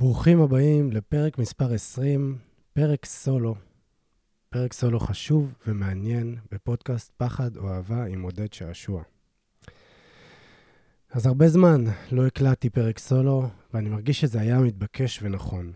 ברוכים 0.00 0.40
הבאים 0.40 0.92
לפרק 0.92 1.38
מספר 1.38 1.72
20, 1.72 2.38
פרק 2.72 3.04
סולו. 3.04 3.54
פרק 4.50 4.72
סולו 4.72 5.00
חשוב 5.00 5.54
ומעניין 5.66 6.36
בפודקאסט 6.52 7.12
פחד 7.16 7.56
או 7.56 7.68
אהבה 7.68 8.04
עם 8.04 8.22
עודד 8.22 8.52
שעשוע. 8.52 9.02
אז 11.10 11.26
הרבה 11.26 11.48
זמן 11.48 11.84
לא 12.12 12.26
הקלטתי 12.26 12.70
פרק 12.70 12.98
סולו, 12.98 13.48
ואני 13.74 13.88
מרגיש 13.88 14.20
שזה 14.20 14.40
היה 14.40 14.58
מתבקש 14.58 15.22
ונכון. 15.22 15.72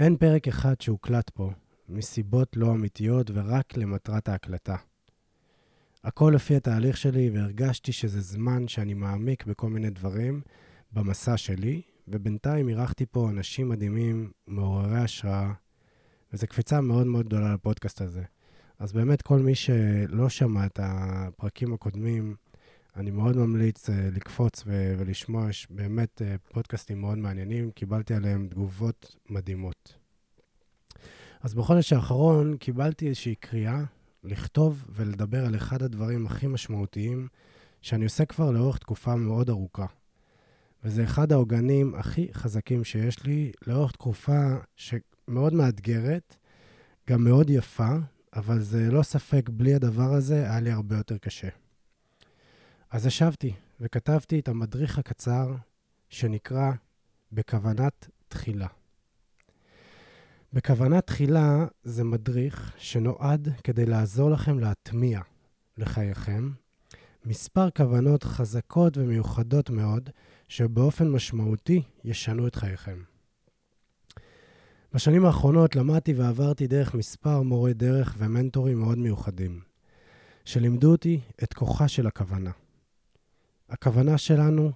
אין 0.00 0.16
פרק 0.16 0.48
אחד 0.48 0.80
שהוקלט 0.80 1.30
פה, 1.30 1.50
מסיבות 1.88 2.56
לא 2.56 2.72
אמיתיות 2.72 3.30
ורק 3.34 3.76
למטרת 3.76 4.28
ההקלטה. 4.28 4.76
הכל 6.04 6.32
לפי 6.34 6.56
התהליך 6.56 6.96
שלי, 6.96 7.30
והרגשתי 7.30 7.92
שזה 7.92 8.20
זמן 8.20 8.68
שאני 8.68 8.94
מעמיק 8.94 9.44
בכל 9.44 9.68
מיני 9.68 9.90
דברים 9.90 10.40
במסע 10.92 11.36
שלי, 11.36 11.82
ובינתיים 12.08 12.68
אירחתי 12.68 13.06
פה 13.06 13.30
אנשים 13.30 13.68
מדהימים, 13.68 14.30
מעוררי 14.46 14.98
השראה, 14.98 15.52
וזו 16.32 16.46
קפיצה 16.46 16.80
מאוד 16.80 17.06
מאוד 17.06 17.26
גדולה 17.26 17.54
לפודקאסט 17.54 18.00
הזה. 18.00 18.22
אז 18.78 18.92
באמת, 18.92 19.22
כל 19.22 19.38
מי 19.38 19.54
שלא 19.54 20.28
שמע 20.28 20.66
את 20.66 20.80
הפרקים 20.82 21.74
הקודמים, 21.74 22.36
אני 22.96 23.10
מאוד 23.10 23.36
ממליץ 23.36 23.88
uh, 23.88 23.92
לקפוץ 23.92 24.62
ו- 24.66 24.94
ולשמוע, 24.98 25.50
יש 25.50 25.66
באמת 25.70 26.22
uh, 26.22 26.52
פודקאסטים 26.54 27.00
מאוד 27.00 27.18
מעניינים, 27.18 27.70
קיבלתי 27.70 28.14
עליהם 28.14 28.48
תגובות 28.50 29.16
מדהימות. 29.30 29.98
אז 31.40 31.54
בחודש 31.54 31.92
האחרון 31.92 32.56
קיבלתי 32.56 33.08
איזושהי 33.08 33.34
קריאה 33.34 33.84
לכתוב 34.24 34.84
ולדבר 34.88 35.46
על 35.46 35.56
אחד 35.56 35.82
הדברים 35.82 36.26
הכי 36.26 36.46
משמעותיים 36.46 37.28
שאני 37.82 38.04
עושה 38.04 38.24
כבר 38.24 38.50
לאורך 38.50 38.78
תקופה 38.78 39.16
מאוד 39.16 39.50
ארוכה. 39.50 39.86
וזה 40.86 41.04
אחד 41.04 41.32
העוגנים 41.32 41.94
הכי 41.94 42.28
חזקים 42.32 42.84
שיש 42.84 43.24
לי 43.24 43.52
לאורך 43.66 43.92
תקופה 43.92 44.56
שמאוד 44.76 45.54
מאתגרת, 45.54 46.36
גם 47.10 47.24
מאוד 47.24 47.50
יפה, 47.50 47.88
אבל 48.36 48.60
זה 48.60 48.90
לא 48.90 49.02
ספק, 49.02 49.48
בלי 49.48 49.74
הדבר 49.74 50.14
הזה 50.14 50.34
היה 50.34 50.60
לי 50.60 50.70
הרבה 50.70 50.96
יותר 50.96 51.18
קשה. 51.18 51.48
אז 52.90 53.06
ישבתי 53.06 53.52
וכתבתי 53.80 54.38
את 54.38 54.48
המדריך 54.48 54.98
הקצר 54.98 55.54
שנקרא 56.08 56.72
בכוונת 57.32 58.08
תחילה. 58.28 58.68
בכוונת 60.52 61.06
תחילה 61.06 61.66
זה 61.82 62.04
מדריך 62.04 62.74
שנועד 62.78 63.48
כדי 63.64 63.86
לעזור 63.86 64.30
לכם 64.30 64.58
להטמיע 64.58 65.20
לחייכם 65.78 66.50
מספר 67.24 67.70
כוונות 67.70 68.24
חזקות 68.24 68.96
ומיוחדות 68.96 69.70
מאוד, 69.70 70.10
שבאופן 70.48 71.08
משמעותי 71.08 71.82
ישנו 72.04 72.46
את 72.46 72.54
חייכם. 72.54 73.02
בשנים 74.92 75.24
האחרונות 75.24 75.76
למדתי 75.76 76.12
ועברתי 76.12 76.66
דרך 76.66 76.94
מספר 76.94 77.42
מורי 77.42 77.74
דרך 77.74 78.14
ומנטורים 78.18 78.78
מאוד 78.78 78.98
מיוחדים, 78.98 79.60
שלימדו 80.44 80.92
אותי 80.92 81.20
את 81.42 81.54
כוחה 81.54 81.88
של 81.88 82.06
הכוונה. 82.06 82.50
הכוונה 83.68 84.18
שלנו 84.18 84.72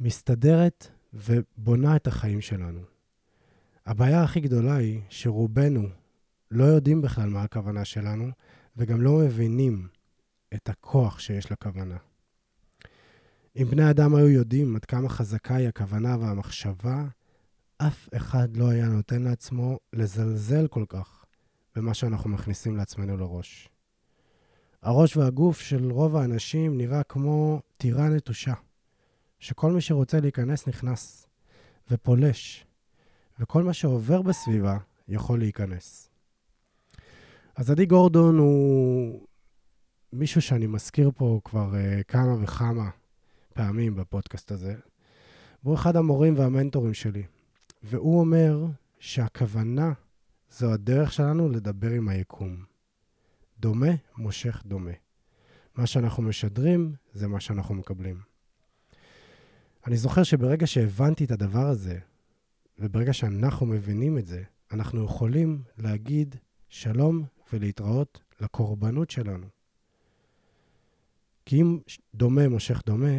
מסתדרת 0.00 0.86
ובונה 1.14 1.96
את 1.96 2.06
החיים 2.06 2.40
שלנו. 2.40 2.80
הבעיה 3.86 4.22
הכי 4.22 4.40
גדולה 4.40 4.76
היא 4.76 5.00
שרובנו 5.08 5.88
לא 6.50 6.64
יודעים 6.64 7.02
בכלל 7.02 7.28
מה 7.28 7.42
הכוונה 7.42 7.84
שלנו, 7.84 8.30
וגם 8.76 9.00
לא 9.00 9.18
מבינים 9.18 9.88
את 10.54 10.68
הכוח 10.68 11.18
שיש 11.18 11.52
לכוונה. 11.52 11.96
אם 13.56 13.64
בני 13.70 13.90
אדם 13.90 14.14
היו 14.14 14.28
יודעים 14.28 14.76
עד 14.76 14.84
כמה 14.84 15.08
חזקה 15.08 15.54
היא 15.54 15.68
הכוונה 15.68 16.16
והמחשבה, 16.20 17.04
אף 17.78 18.08
אחד 18.16 18.56
לא 18.56 18.68
היה 18.68 18.86
נותן 18.86 19.22
לעצמו 19.22 19.78
לזלזל 19.92 20.66
כל 20.66 20.84
כך 20.88 21.24
במה 21.76 21.94
שאנחנו 21.94 22.30
מכניסים 22.30 22.76
לעצמנו 22.76 23.16
לראש. 23.16 23.68
הראש 24.82 25.16
והגוף 25.16 25.60
של 25.60 25.90
רוב 25.90 26.16
האנשים 26.16 26.78
נראה 26.78 27.02
כמו 27.02 27.60
טירה 27.76 28.08
נטושה, 28.08 28.54
שכל 29.38 29.72
מי 29.72 29.80
שרוצה 29.80 30.20
להיכנס 30.20 30.66
נכנס, 30.66 31.26
ופולש, 31.90 32.66
וכל 33.40 33.62
מה 33.62 33.72
שעובר 33.72 34.22
בסביבה 34.22 34.78
יכול 35.08 35.38
להיכנס. 35.38 36.10
אז 37.56 37.70
עדי 37.70 37.86
גורדון 37.86 38.38
הוא 38.38 39.26
מישהו 40.12 40.42
שאני 40.42 40.66
מזכיר 40.66 41.10
פה 41.16 41.40
כבר 41.44 41.72
uh, 41.72 42.04
כמה 42.04 42.42
וכמה 42.42 42.90
פעמים 43.54 43.96
בפודקאסט 43.96 44.52
הזה, 44.52 44.74
והוא 45.64 45.74
אחד 45.74 45.96
המורים 45.96 46.38
והמנטורים 46.38 46.94
שלי. 46.94 47.22
והוא 47.82 48.20
אומר 48.20 48.66
שהכוונה 48.98 49.92
זו 50.50 50.72
הדרך 50.72 51.12
שלנו 51.12 51.48
לדבר 51.48 51.90
עם 51.90 52.08
היקום. 52.08 52.64
דומה 53.58 53.90
מושך 54.16 54.62
דומה. 54.66 54.90
מה 55.74 55.86
שאנחנו 55.86 56.22
משדרים 56.22 56.94
זה 57.12 57.28
מה 57.28 57.40
שאנחנו 57.40 57.74
מקבלים. 57.74 58.20
אני 59.86 59.96
זוכר 59.96 60.22
שברגע 60.22 60.66
שהבנתי 60.66 61.24
את 61.24 61.30
הדבר 61.30 61.66
הזה, 61.66 61.98
וברגע 62.78 63.12
שאנחנו 63.12 63.66
מבינים 63.66 64.18
את 64.18 64.26
זה, 64.26 64.42
אנחנו 64.72 65.04
יכולים 65.04 65.62
להגיד 65.78 66.36
שלום 66.68 67.24
ולהתראות 67.52 68.22
לקורבנות 68.40 69.10
שלנו. 69.10 69.46
כי 71.46 71.60
אם 71.60 71.78
דומה 72.14 72.48
מושך 72.48 72.82
דומה, 72.86 73.18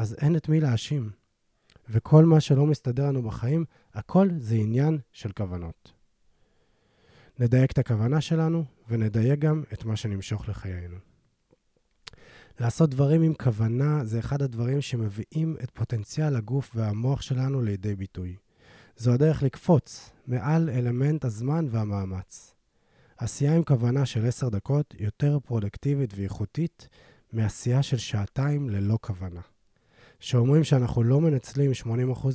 אז 0.00 0.16
אין 0.20 0.36
את 0.36 0.48
מי 0.48 0.60
להאשים. 0.60 1.10
וכל 1.88 2.24
מה 2.24 2.40
שלא 2.40 2.66
מסתדר 2.66 3.06
לנו 3.06 3.22
בחיים, 3.22 3.64
הכל 3.94 4.28
זה 4.38 4.54
עניין 4.54 4.98
של 5.12 5.32
כוונות. 5.32 5.92
נדייק 7.38 7.72
את 7.72 7.78
הכוונה 7.78 8.20
שלנו, 8.20 8.64
ונדייק 8.88 9.38
גם 9.38 9.62
את 9.72 9.84
מה 9.84 9.96
שנמשוך 9.96 10.48
לחיינו. 10.48 10.96
לעשות 12.60 12.90
דברים 12.90 13.22
עם 13.22 13.34
כוונה 13.34 14.04
זה 14.04 14.18
אחד 14.18 14.42
הדברים 14.42 14.80
שמביאים 14.80 15.56
את 15.62 15.70
פוטנציאל 15.70 16.36
הגוף 16.36 16.70
והמוח 16.74 17.22
שלנו 17.22 17.62
לידי 17.62 17.96
ביטוי. 17.96 18.36
זו 18.96 19.12
הדרך 19.12 19.42
לקפוץ 19.42 20.10
מעל 20.26 20.70
אלמנט 20.70 21.24
הזמן 21.24 21.66
והמאמץ. 21.70 22.54
עשייה 23.16 23.56
עם 23.56 23.64
כוונה 23.64 24.06
של 24.06 24.26
עשר 24.26 24.48
דקות 24.48 24.94
יותר 24.98 25.38
פרודקטיבית 25.40 26.12
ואיכותית 26.16 26.88
מעשייה 27.32 27.82
של 27.82 27.96
שעתיים 27.96 28.70
ללא 28.70 28.98
כוונה. 29.00 29.40
שאומרים 30.20 30.64
שאנחנו 30.64 31.02
לא 31.02 31.20
מנצלים 31.20 31.70
80% 31.84 31.86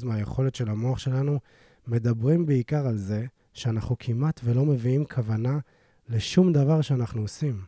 מהיכולת 0.03 0.55
של 0.55 0.69
המוח 0.69 0.99
שלנו, 0.99 1.39
מדברים 1.87 2.45
בעיקר 2.45 2.87
על 2.87 2.97
זה 2.97 3.25
שאנחנו 3.53 3.95
כמעט 3.99 4.41
ולא 4.43 4.65
מביאים 4.65 5.05
כוונה 5.05 5.59
לשום 6.09 6.53
דבר 6.53 6.81
שאנחנו 6.81 7.21
עושים. 7.21 7.61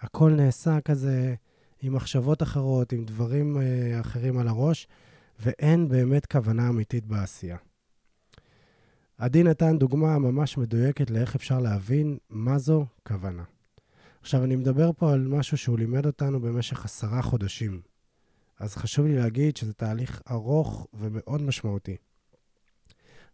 הכל 0.00 0.30
נעשה 0.30 0.80
כזה 0.80 1.34
עם 1.82 1.92
מחשבות 1.92 2.42
אחרות, 2.42 2.92
עם 2.92 3.04
דברים 3.04 3.56
uh, 3.56 3.60
אחרים 4.00 4.38
על 4.38 4.48
הראש, 4.48 4.88
ואין 5.40 5.88
באמת 5.88 6.26
כוונה 6.26 6.68
אמיתית 6.68 7.06
בעשייה. 7.06 7.56
עדי 9.18 9.42
נתן 9.42 9.78
דוגמה 9.78 10.18
ממש 10.18 10.58
מדויקת 10.58 11.10
לאיך 11.10 11.34
אפשר 11.34 11.60
להבין 11.60 12.18
מה 12.30 12.58
זו 12.58 12.86
כוונה. 13.08 13.42
עכשיו, 14.20 14.44
אני 14.44 14.56
מדבר 14.56 14.90
פה 14.92 15.12
על 15.12 15.26
משהו 15.28 15.56
שהוא 15.56 15.78
לימד 15.78 16.06
אותנו 16.06 16.40
במשך 16.40 16.84
עשרה 16.84 17.22
חודשים. 17.22 17.93
אז 18.60 18.76
חשוב 18.76 19.06
לי 19.06 19.16
להגיד 19.16 19.56
שזה 19.56 19.72
תהליך 19.72 20.22
ארוך 20.30 20.86
ומאוד 20.94 21.42
משמעותי. 21.42 21.96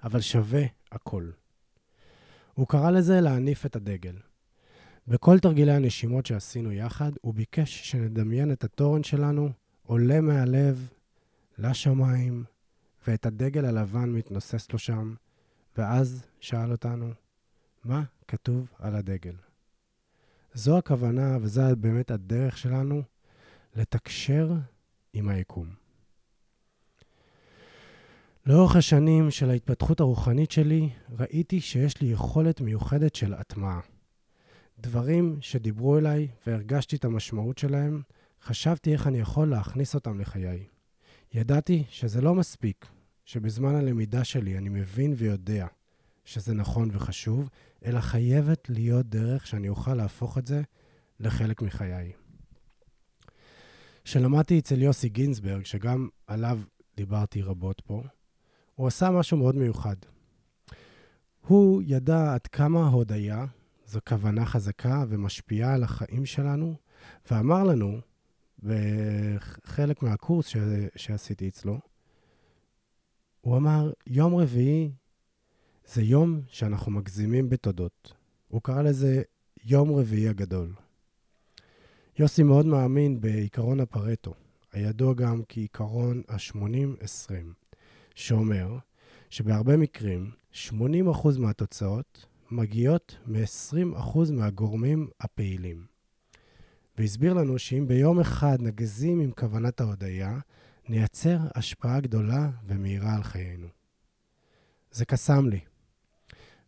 אבל 0.03 0.21
שווה 0.21 0.63
הכל. 0.93 1.31
הוא 2.55 2.67
קרא 2.67 2.91
לזה 2.91 3.21
להניף 3.21 3.67
את 3.67 3.77
הדגל. 3.77 4.17
בכל 5.09 5.39
תרגילי 5.39 5.73
הנשימות 5.73 6.27
שעשינו 6.27 6.73
יחד, 6.73 7.13
הוא 7.21 7.35
ביקש 7.35 7.91
שנדמיין 7.91 8.53
את 8.53 8.65
התורן 8.65 9.03
שלנו 9.03 9.51
עולה 9.83 10.21
מהלב 10.21 10.89
לשמיים, 11.59 12.45
ואת 13.07 13.27
הדגל 13.27 13.65
הלבן 13.65 14.11
מתנוסס 14.11 14.73
לו 14.73 14.79
שם, 14.79 15.15
ואז 15.79 16.23
שאל 16.41 16.73
אותנו, 16.73 17.11
מה 17.85 18.03
כתוב 18.29 18.67
על 18.79 18.95
הדגל? 18.95 19.35
זו 20.55 20.79
הכוונה, 20.79 21.39
וזו 21.41 21.63
באמת 21.79 22.11
הדרך 22.11 22.59
שלנו 22.59 23.03
לתקשר 23.77 24.53
עם 25.13 25.29
היקום. 25.29 25.67
לאורך 28.47 28.77
השנים 28.77 29.31
של 29.31 29.51
ההתפתחות 29.51 30.01
הרוחנית 30.01 30.51
שלי, 30.51 30.89
ראיתי 31.19 31.61
שיש 31.61 32.01
לי 32.01 32.09
יכולת 32.09 32.61
מיוחדת 32.61 33.15
של 33.15 33.35
הטמעה. 33.35 33.81
דברים 34.79 35.37
שדיברו 35.41 35.99
אליי 35.99 36.29
והרגשתי 36.47 36.97
את 36.97 37.05
המשמעות 37.05 37.59
שלהם, 37.59 38.03
חשבתי 38.43 38.93
איך 38.93 39.07
אני 39.07 39.19
יכול 39.19 39.51
להכניס 39.51 39.95
אותם 39.95 40.21
לחיי. 40.21 40.65
ידעתי 41.35 41.85
שזה 41.89 42.21
לא 42.21 42.35
מספיק, 42.35 42.87
שבזמן 43.25 43.75
הלמידה 43.75 44.25
שלי 44.25 44.59
אני 44.59 44.69
מבין 44.69 45.15
ויודע 45.17 45.67
שזה 46.25 46.55
נכון 46.55 46.89
וחשוב, 46.93 47.49
אלא 47.85 48.01
חייבת 48.01 48.71
להיות 48.71 49.07
דרך 49.07 49.47
שאני 49.47 49.69
אוכל 49.69 49.95
להפוך 49.95 50.39
את 50.39 50.47
זה 50.47 50.63
לחלק 51.21 51.63
מחיי. 51.63 52.13
כשלמדתי 54.05 54.59
אצל 54.59 54.83
יוסי 54.83 55.09
גינזברג, 55.09 55.65
שגם 55.65 56.09
עליו 56.27 56.61
דיברתי 56.97 57.43
רבות 57.43 57.81
פה, 57.81 58.03
הוא 58.75 58.87
עשה 58.87 59.11
משהו 59.11 59.37
מאוד 59.37 59.57
מיוחד. 59.57 59.97
הוא 61.47 61.83
ידע 61.87 62.35
עד 62.35 62.47
כמה 62.47 62.89
הודיה 62.89 63.47
זו 63.87 64.01
כוונה 64.09 64.47
חזקה 64.47 65.05
ומשפיעה 65.09 65.75
על 65.75 65.83
החיים 65.83 66.27
שלנו, 66.27 66.75
ואמר 67.31 67.65
לנו, 67.65 68.01
בחלק 68.63 70.03
מהקורס 70.03 70.47
ש... 70.47 70.57
שעשיתי 70.97 71.49
אצלו, 71.49 71.79
הוא 73.41 73.57
אמר, 73.57 73.93
יום 74.07 74.35
רביעי 74.35 74.91
זה 75.87 76.03
יום 76.03 76.41
שאנחנו 76.49 76.93
מגזימים 76.93 77.49
בתודות. 77.49 78.15
הוא 78.49 78.63
קרא 78.63 78.83
לזה 78.83 79.23
יום 79.65 79.93
רביעי 79.93 80.29
הגדול. 80.29 80.73
יוסי 82.21 82.43
מאוד 82.43 82.67
מאמין 82.67 83.21
בעיקרון 83.21 83.81
הפרטו, 83.81 84.35
הידוע 84.73 85.15
גם 85.15 85.43
כעיקרון 85.49 86.23
ה-80-20, 86.29 87.33
שאומר 88.15 88.79
שבהרבה 89.31 89.77
מקרים 89.77 90.31
80% 90.69 90.71
מהתוצאות 91.39 92.27
מגיעות 92.51 93.17
מ-20% 93.27 94.33
מהגורמים 94.33 95.09
הפעילים. 95.21 95.87
והסביר 96.99 97.33
לנו 97.33 97.59
שאם 97.59 97.89
ביום 97.89 98.21
אחד 98.21 98.57
נגזים 98.61 99.21
עם 99.21 99.31
כוונת 99.31 99.81
ההודיה, 99.81 100.39
נייצר 100.89 101.39
השפעה 101.55 102.01
גדולה 102.01 102.51
ומהירה 102.67 103.15
על 103.17 103.23
חיינו. 103.23 103.69
זה 104.91 105.05
קסם 105.05 105.49
לי, 105.49 105.61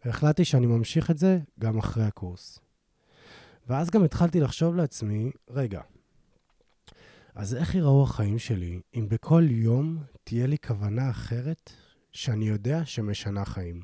והחלטתי 0.05 0.45
שאני 0.45 0.67
ממשיך 0.67 1.11
את 1.11 1.19
זה 1.19 1.39
גם 1.61 1.79
אחרי 1.79 2.05
הקורס. 2.05 2.59
ואז 3.69 3.91
גם 3.91 4.05
התחלתי 4.05 4.41
לחשוב 4.41 4.77
לעצמי, 4.77 5.31
רגע, 5.51 5.81
אז 7.35 7.55
איך 7.55 7.75
ייראו 7.75 8.03
החיים 8.03 8.39
שלי 8.39 8.81
אם 8.95 9.07
בכל 9.09 9.45
יום 9.51 10.03
תהיה 10.25 10.47
לי 10.47 10.57
כוונה 10.67 11.11
אחרת 11.11 11.73
שאני 12.13 12.49
יודע 12.49 12.85
שמשנה 12.85 13.45
חיים? 13.45 13.83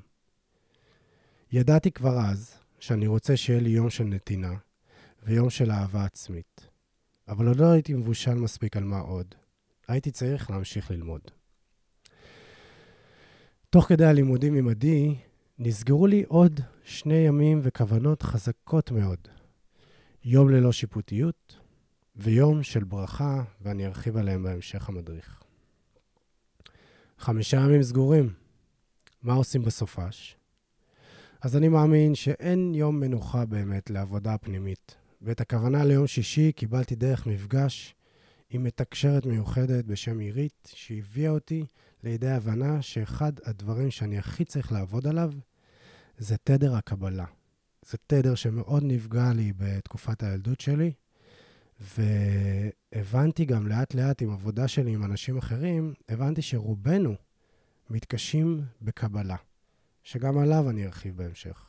ידעתי 1.53 1.91
כבר 1.91 2.21
אז 2.21 2.55
שאני 2.79 3.07
רוצה 3.07 3.37
שיהיה 3.37 3.61
לי 3.61 3.71
יום 3.71 3.91
של 3.91 4.05
נתינה 4.05 4.55
ויום 5.23 5.51
של 5.51 5.71
אהבה 5.71 6.05
עצמית, 6.05 6.69
אבל 7.29 7.49
עוד 7.49 7.57
לא 7.57 7.67
הייתי 7.67 7.95
מבושל 7.95 8.35
מספיק 8.35 8.77
על 8.77 8.85
מה 8.85 8.99
עוד. 8.99 9.35
הייתי 9.89 10.11
צריך 10.11 10.51
להמשיך 10.51 10.91
ללמוד. 10.91 11.21
תוך 13.71 13.85
כדי 13.85 14.05
הלימודים 14.05 14.55
עם 14.55 14.69
עדי, 14.69 15.15
נסגרו 15.59 16.07
לי 16.07 16.25
עוד 16.29 16.61
שני 16.85 17.15
ימים 17.15 17.61
וכוונות 17.63 18.23
חזקות 18.23 18.91
מאוד. 18.91 19.29
יום 20.31 20.51
ללא 20.51 20.73
שיפוטיות 20.73 21.57
ויום 22.17 22.63
של 22.63 22.85
ברכה, 22.85 23.43
ואני 23.61 23.87
ארחיב 23.87 24.17
עליהם 24.17 24.43
בהמשך 24.43 24.89
המדריך. 24.89 25.43
חמישה 27.19 27.57
ימים 27.57 27.83
סגורים. 27.83 28.33
מה 29.23 29.33
עושים 29.35 29.63
בסופש? 29.63 30.37
אז 31.41 31.57
אני 31.57 31.69
מאמין 31.69 32.15
שאין 32.15 32.75
יום 32.75 33.01
מנוחה 33.01 33.45
באמת 33.45 33.91
לעבודה 33.91 34.39
פנימית, 34.39 34.95
ואת 35.23 35.41
הכוונה 35.41 35.85
ליום 35.85 36.07
שישי 36.07 36.53
קיבלתי 36.53 36.95
דרך 36.95 37.27
מפגש 37.27 37.95
עם 38.51 38.63
מתקשרת 38.63 39.27
מיוחדת 39.27 39.85
בשם 39.85 40.19
עירית, 40.19 40.73
שהביאה 40.75 41.31
אותי 41.31 41.65
לידי 42.05 42.31
הבנה 42.31 42.83
שאחד 42.83 43.33
הדברים 43.45 43.91
שאני 43.91 44.19
הכי 44.19 44.45
צריך 44.45 44.73
לעבוד 44.73 45.07
עליו 45.07 45.33
זה 46.19 46.37
תדר 46.37 46.75
הקבלה. 46.75 47.38
זה 47.91 47.99
תדר 48.07 48.35
שמאוד 48.35 48.83
נפגע 48.87 49.33
לי 49.33 49.53
בתקופת 49.57 50.23
הילדות 50.23 50.61
שלי, 50.61 50.93
והבנתי 51.81 53.45
גם 53.45 53.67
לאט-לאט 53.67 54.23
עם 54.23 54.31
עבודה 54.31 54.69
שלי 54.69 54.95
עם 54.95 55.05
אנשים 55.05 55.39
אחרים, 55.39 55.95
הבנתי 56.09 56.43
שרובנו 56.43 57.15
מתקשים 57.91 58.65
בקבלה, 58.83 59.37
שגם 60.03 60.39
עליו 60.39 60.71
אני 60.71 60.87
ארחיב 60.87 61.17
בהמשך. 61.17 61.65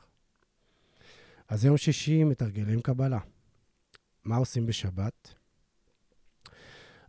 אז 1.48 1.66
יום 1.66 1.77
שישי 1.77 2.24
מתרגלים 2.24 2.81
קבלה. 2.81 3.19
מה 4.24 4.36
עושים 4.36 4.66
בשבת? 4.66 5.33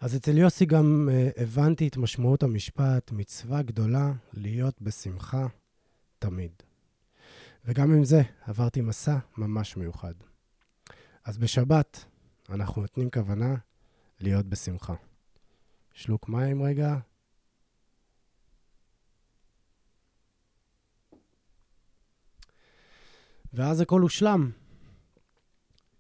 אז 0.01 0.17
אצל 0.17 0.39
יוסי 0.39 0.67
גם 0.67 1.09
uh, 1.09 1.43
הבנתי 1.43 1.89
את 1.89 1.97
משמעות 1.97 2.43
המשפט, 2.43 3.13
מצווה 3.13 3.63
גדולה 3.63 4.13
להיות 4.33 4.83
בשמחה 4.83 5.47
תמיד. 6.19 6.70
וגם 7.65 7.93
עם 7.93 8.05
זה 8.05 8.23
עברתי 8.43 8.81
מסע 8.81 9.19
ממש 9.37 9.77
מיוחד. 9.77 10.15
אז 11.25 11.39
בשבת 11.39 12.05
אנחנו 12.51 12.83
נותנים 12.83 13.11
כוונה 13.11 13.55
להיות 14.21 14.47
בשמחה. 14.47 14.95
שלוק 15.93 16.29
מים 16.29 16.63
רגע. 16.63 16.97
ואז 23.53 23.81
הכל 23.81 24.01
הושלם. 24.01 24.51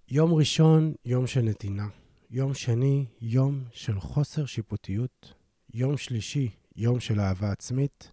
יום 0.08 0.34
ראשון, 0.34 0.94
יום 1.04 1.26
של 1.26 1.40
נתינה. 1.40 1.88
יום 2.30 2.54
שני, 2.54 3.06
יום 3.20 3.64
של 3.72 4.00
חוסר 4.00 4.46
שיפוטיות. 4.46 5.34
יום 5.74 5.96
שלישי, 5.96 6.50
יום 6.76 7.00
של 7.00 7.20
אהבה 7.20 7.52
עצמית. 7.52 8.12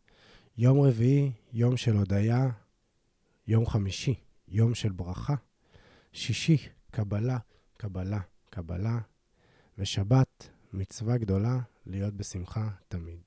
יום 0.58 0.82
רביעי, 0.82 1.32
יום 1.54 1.78
של 1.78 1.96
הודיה. 1.96 2.50
יום 3.48 3.66
חמישי, 3.66 4.16
יום 4.48 4.76
של 4.76 4.92
ברכה. 4.92 5.36
שישי, 6.12 6.58
קבלה, 6.92 7.38
קבלה, 7.78 8.20
קבלה. 8.50 9.00
ושבת, 9.78 10.50
מצווה 10.74 11.18
גדולה 11.18 11.60
להיות 11.86 12.14
בשמחה 12.14 12.70
תמיד. 12.88 13.20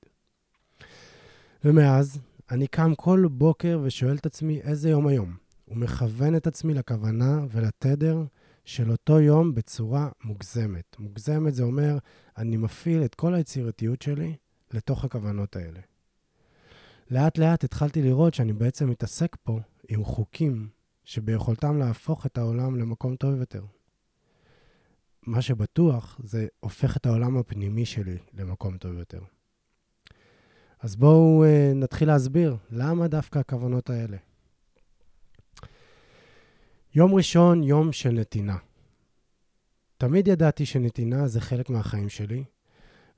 ומאז, 1.63 2.19
אני 2.51 2.67
קם 2.67 2.95
כל 2.95 3.25
בוקר 3.31 3.79
ושואל 3.83 4.15
את 4.15 4.25
עצמי 4.25 4.61
איזה 4.61 4.89
יום 4.89 5.07
היום, 5.07 5.35
ומכוון 5.67 6.35
את 6.35 6.47
עצמי 6.47 6.73
לכוונה 6.73 7.39
ולתדר 7.51 8.23
של 8.65 8.91
אותו 8.91 9.19
יום 9.19 9.55
בצורה 9.55 10.09
מוגזמת. 10.23 10.95
מוגזמת 10.99 11.55
זה 11.55 11.63
אומר, 11.63 11.97
אני 12.37 12.57
מפעיל 12.57 13.05
את 13.05 13.15
כל 13.15 13.33
היצירתיות 13.33 14.01
שלי 14.01 14.35
לתוך 14.71 15.05
הכוונות 15.05 15.55
האלה. 15.55 15.79
לאט 17.11 17.37
לאט 17.37 17.63
התחלתי 17.63 18.01
לראות 18.01 18.33
שאני 18.33 18.53
בעצם 18.53 18.89
מתעסק 18.89 19.35
פה 19.43 19.59
עם 19.89 20.03
חוקים 20.03 20.69
שביכולתם 21.03 21.77
להפוך 21.77 22.25
את 22.25 22.37
העולם 22.37 22.75
למקום 22.75 23.15
טוב 23.15 23.39
יותר. 23.39 23.65
מה 25.27 25.41
שבטוח 25.41 26.19
זה 26.23 26.47
הופך 26.59 26.97
את 26.97 27.05
העולם 27.05 27.37
הפנימי 27.37 27.85
שלי 27.85 28.17
למקום 28.33 28.77
טוב 28.77 28.93
יותר. 28.93 29.21
אז 30.79 30.95
בואו 30.95 31.43
uh, 31.43 31.75
נתחיל 31.75 32.07
להסביר 32.07 32.57
למה 32.69 33.07
דווקא 33.07 33.39
הכוונות 33.39 33.89
האלה. 33.89 34.17
יום 36.95 37.13
ראשון, 37.13 37.63
יום 37.63 37.91
של 37.91 38.11
נתינה. 38.11 38.57
תמיד 39.97 40.27
ידעתי 40.27 40.65
שנתינה 40.65 41.27
זה 41.27 41.41
חלק 41.41 41.69
מהחיים 41.69 42.09
שלי, 42.09 42.43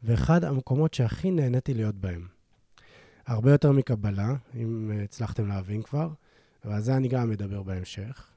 ואחד 0.03 0.43
המקומות 0.43 0.93
שהכי 0.93 1.31
נהניתי 1.31 1.73
להיות 1.73 1.95
בהם. 1.95 2.32
הרבה 3.27 3.51
יותר 3.51 3.71
מקבלה, 3.71 4.35
אם 4.55 4.91
הצלחתם 5.03 5.47
להבין 5.47 5.81
כבר, 5.81 6.09
ועל 6.65 6.81
זה 6.81 6.95
אני 6.97 7.07
גם 7.07 7.31
אדבר 7.31 7.63
בהמשך. 7.63 8.29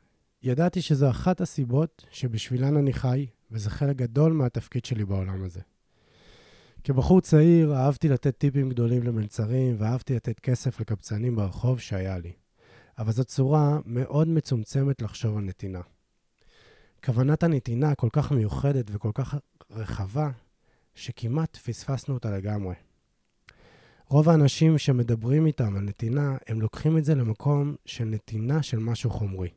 ידעתי 0.42 0.82
שזו 0.82 1.10
אחת 1.10 1.40
הסיבות 1.40 2.06
שבשבילן 2.10 2.76
אני 2.76 2.92
חי, 2.92 3.26
וזה 3.50 3.70
חלק 3.70 3.96
גדול 3.96 4.32
מהתפקיד 4.32 4.84
שלי 4.84 5.04
בעולם 5.04 5.44
הזה. 5.44 5.60
כבחור 6.84 7.20
צעיר 7.20 7.74
אהבתי 7.76 8.08
לתת 8.08 8.38
טיפים 8.38 8.68
גדולים 8.68 9.02
למלצרים, 9.02 9.76
ואהבתי 9.78 10.14
לתת 10.16 10.40
כסף 10.40 10.80
לקבצנים 10.80 11.36
ברחוב 11.36 11.80
שהיה 11.80 12.18
לי. 12.18 12.32
אבל 12.98 13.12
זו 13.12 13.24
צורה 13.24 13.78
מאוד 13.86 14.28
מצומצמת 14.28 15.02
לחשוב 15.02 15.36
על 15.36 15.44
נתינה. 15.44 15.80
כוונת 17.04 17.42
הנתינה 17.42 17.94
כל 17.94 18.08
כך 18.12 18.32
מיוחדת 18.32 18.84
וכל 18.90 19.10
כך 19.14 19.34
רחבה, 19.70 20.30
שכמעט 20.94 21.56
פספסנו 21.56 22.14
אותה 22.14 22.30
לגמרי. 22.30 22.74
רוב 24.08 24.28
האנשים 24.28 24.78
שמדברים 24.78 25.46
איתם 25.46 25.76
על 25.76 25.82
נתינה, 25.82 26.36
הם 26.48 26.60
לוקחים 26.60 26.98
את 26.98 27.04
זה 27.04 27.14
למקום 27.14 27.74
של 27.84 28.04
נתינה 28.04 28.62
של 28.62 28.78
משהו 28.78 29.10
חומרי. 29.10 29.48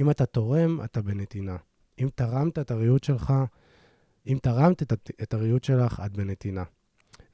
אם 0.00 0.10
אתה 0.10 0.26
תורם, 0.26 0.80
אתה 0.84 1.02
בנתינה. 1.02 1.56
אם 2.00 2.08
תרמת 2.14 2.58
את 2.58 2.70
הריהוט 2.70 3.04
שלך, 3.04 3.32
אם 4.26 4.38
תרמת 4.42 4.82
את, 4.82 4.92
את 5.22 5.34
הריהוט 5.34 5.64
שלך, 5.64 6.02
את 6.06 6.16
בנתינה. 6.16 6.64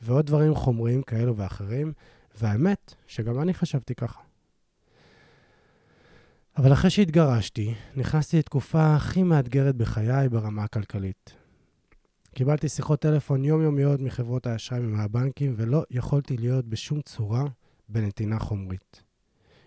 ועוד 0.00 0.26
דברים 0.26 0.54
חומריים 0.54 1.02
כאלו 1.02 1.36
ואחרים, 1.36 1.92
והאמת, 2.40 2.94
שגם 3.06 3.40
אני 3.40 3.54
חשבתי 3.54 3.94
ככה. 3.94 4.20
אבל 6.56 6.72
אחרי 6.72 6.90
שהתגרשתי, 6.90 7.74
נכנסתי 7.96 8.38
לתקופה 8.38 8.94
הכי 8.94 9.22
מאתגרת 9.22 9.76
בחיי 9.76 10.28
ברמה 10.28 10.64
הכלכלית. 10.64 11.41
קיבלתי 12.34 12.68
שיחות 12.68 13.00
טלפון 13.00 13.44
יומיומיות 13.44 14.00
מחברות 14.00 14.46
האשראי 14.46 14.80
ומהבנקים, 14.80 15.54
ולא 15.56 15.84
יכולתי 15.90 16.36
להיות 16.36 16.66
בשום 16.66 17.00
צורה 17.00 17.44
בנתינה 17.88 18.38
חומרית. 18.38 19.02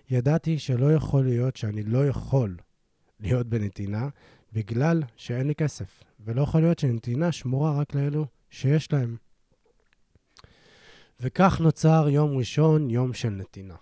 ידעתי 0.10 0.60
שלא 0.60 0.94
יכול 0.94 1.24
להיות 1.24 1.56
שאני 1.56 1.84
לא 1.84 2.08
יכול 2.08 2.58
להיות 3.20 3.48
בנתינה 3.48 4.10
בגלל 4.54 5.04
שאין 5.16 5.48
לי 5.48 5.56
כסף, 5.56 6.04
ולא 6.20 6.42
יכול 6.42 6.62
להיות 6.62 6.80
שנתינה 6.80 7.32
שמורה 7.32 7.80
רק 7.80 7.96
לאלו 7.96 8.26
שיש 8.50 8.94
להם. 8.94 9.16
וכך 11.20 11.62
נוצר 11.62 12.08
יום 12.10 12.38
ראשון, 12.38 12.90
יום 12.90 13.14
של 13.14 13.30
נתינה. 13.30 13.76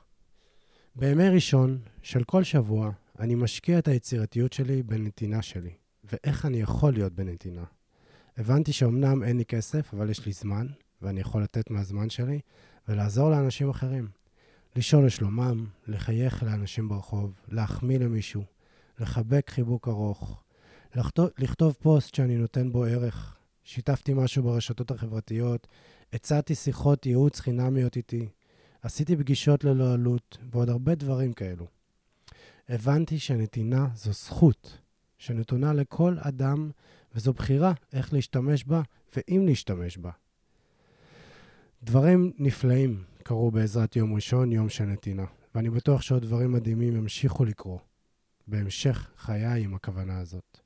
בימי 0.96 1.30
ראשון 1.30 1.78
של 2.02 2.24
כל 2.24 2.44
שבוע, 2.44 2.92
אני 3.20 3.36
משקיע 3.36 3.80
את 3.80 3.88
היצירתיות 3.88 4.54
שלי 4.54 4.84
בנתינה 4.84 5.42
שלי, 5.42 5.74
ואיך 6.04 6.46
אני 6.46 6.62
יכול 6.62 6.94
להיות 6.94 7.14
בנתינה. 7.14 7.64
הבנתי 8.38 8.74
שאומנם 8.74 9.24
אין 9.24 9.38
לי 9.38 9.46
כסף, 9.46 9.94
אבל 9.94 10.10
יש 10.10 10.26
לי 10.26 10.32
זמן, 10.32 10.68
ואני 11.02 11.20
יכול 11.20 11.44
לתת 11.44 11.70
מהזמן 11.70 12.10
שלי, 12.10 12.40
ולעזור 12.88 13.30
לאנשים 13.30 13.70
אחרים. 13.70 14.08
לשאול 14.76 15.06
לשלומם, 15.06 15.66
לחייך 15.88 16.44
לאנשים 16.44 16.90
ברחוב, 16.90 17.34
להחמיא 17.48 18.00
למישהו, 18.00 18.44
לחבק 19.00 19.50
חיבוק 19.50 19.88
ארוך, 19.88 20.44
לכתוב, 20.96 21.30
לכתוב 21.38 21.76
פוסט 21.82 22.16
שאני 22.16 22.38
נותן 22.38 22.72
בו 22.72 22.84
ערך. 22.84 23.38
שיתפתי 23.64 24.14
משהו 24.14 24.44
ברשתות 24.44 24.92
החברתיות, 24.92 25.68
הצעתי 26.14 26.56
שיחות 26.56 27.06
ייעוץ 27.06 27.40
חינמיות 27.40 27.98
איתי, 27.98 28.30
עשיתי 28.82 29.16
פגישות 29.16 29.64
ללא 29.64 29.94
עלות, 29.94 30.38
ועוד 30.52 30.70
הרבה 30.70 30.96
דברים 30.96 31.34
כאלו. 31.34 31.68
הבנתי 32.70 33.20
שנתינה 33.20 33.88
זו 33.96 34.12
זכות 34.12 34.78
שנתונה 35.24 35.74
לכל 35.74 36.16
אדם, 36.20 36.70
וזו 37.16 37.34
בחירה 37.34 37.74
איך 37.94 38.14
להשתמש 38.14 38.64
בה 38.64 38.82
ואם 39.16 39.44
להשתמש 39.46 39.98
בה. 39.98 40.12
דברים 41.84 42.32
נפלאים 42.40 43.04
קרו 43.24 43.52
בעזרת 43.52 43.96
יום 43.96 44.14
ראשון, 44.14 44.52
יום 44.52 44.70
של 44.70 44.84
נתינה, 44.84 45.26
ואני 45.56 45.70
בטוח 45.70 46.02
שעוד 46.02 46.22
דברים 46.22 46.52
מדהימים 46.52 46.96
ימשיכו 46.96 47.46
לקרות 47.46 47.82
בהמשך 48.48 49.12
חיי 49.18 49.64
עם 49.64 49.76
הכוונה 49.76 50.20
הזאת. 50.20 50.58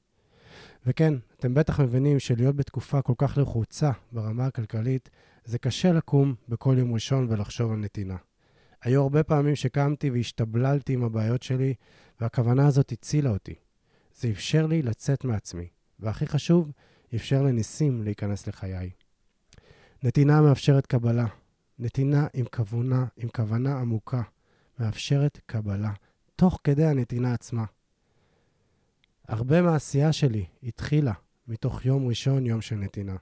וכן, 0.86 1.14
אתם 1.40 1.54
בטח 1.54 1.80
מבינים 1.80 2.20
שלהיות 2.20 2.56
בתקופה 2.56 3.02
כל 3.02 3.14
כך 3.18 3.38
לחוצה 3.38 3.92
ברמה 4.12 4.46
הכלכלית, 4.46 5.10
זה 5.46 5.58
קשה 5.58 5.92
לקום 5.94 6.36
בכל 6.50 6.76
יום 6.78 6.94
ראשון 6.94 7.28
ולחשוב 7.30 7.72
על 7.72 7.78
נתינה. 7.78 8.16
היו 8.82 9.02
הרבה 9.02 9.24
פעמים 9.24 9.56
שקמתי 9.56 10.10
והשתבללתי 10.10 10.94
עם 10.94 11.04
הבעיות 11.04 11.44
שלי, 11.44 11.74
והכוונה 12.22 12.68
הזאת 12.68 12.92
הצילה 12.92 13.30
אותי. 13.30 13.56
זה 14.18 14.30
אפשר 14.30 14.66
לי 14.66 14.82
לצאת 14.82 15.26
מעצמי, 15.26 15.68
והכי 16.00 16.28
חשוב, 16.28 16.72
אפשר 17.16 17.44
לניסים 17.44 18.04
להיכנס 18.04 18.48
לחיי. 18.48 18.90
נתינה 20.04 20.42
מאפשרת 20.42 20.86
קבלה. 20.86 21.26
נתינה 21.80 22.28
עם 22.34 22.46
כוונה, 22.56 23.06
עם 23.18 23.30
כוונה 23.30 23.80
עמוקה, 23.80 24.22
מאפשרת 24.80 25.40
קבלה, 25.46 25.94
תוך 26.36 26.60
כדי 26.64 26.86
הנתינה 26.86 27.34
עצמה. 27.34 27.66
הרבה 29.28 29.62
מהעשייה 29.62 30.14
שלי 30.14 30.46
התחילה 30.64 31.14
מתוך 31.48 31.86
יום 31.86 32.08
ראשון, 32.08 32.46
יום 32.46 32.62
של 32.62 32.76
נתינה. 32.76 33.16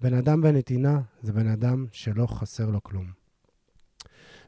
בן 0.00 0.14
אדם 0.14 0.42
בנתינה 0.42 1.00
זה 1.22 1.32
בן 1.32 1.46
אדם 1.46 1.86
שלא 1.92 2.26
חסר 2.26 2.70
לו 2.70 2.82
כלום. 2.82 3.10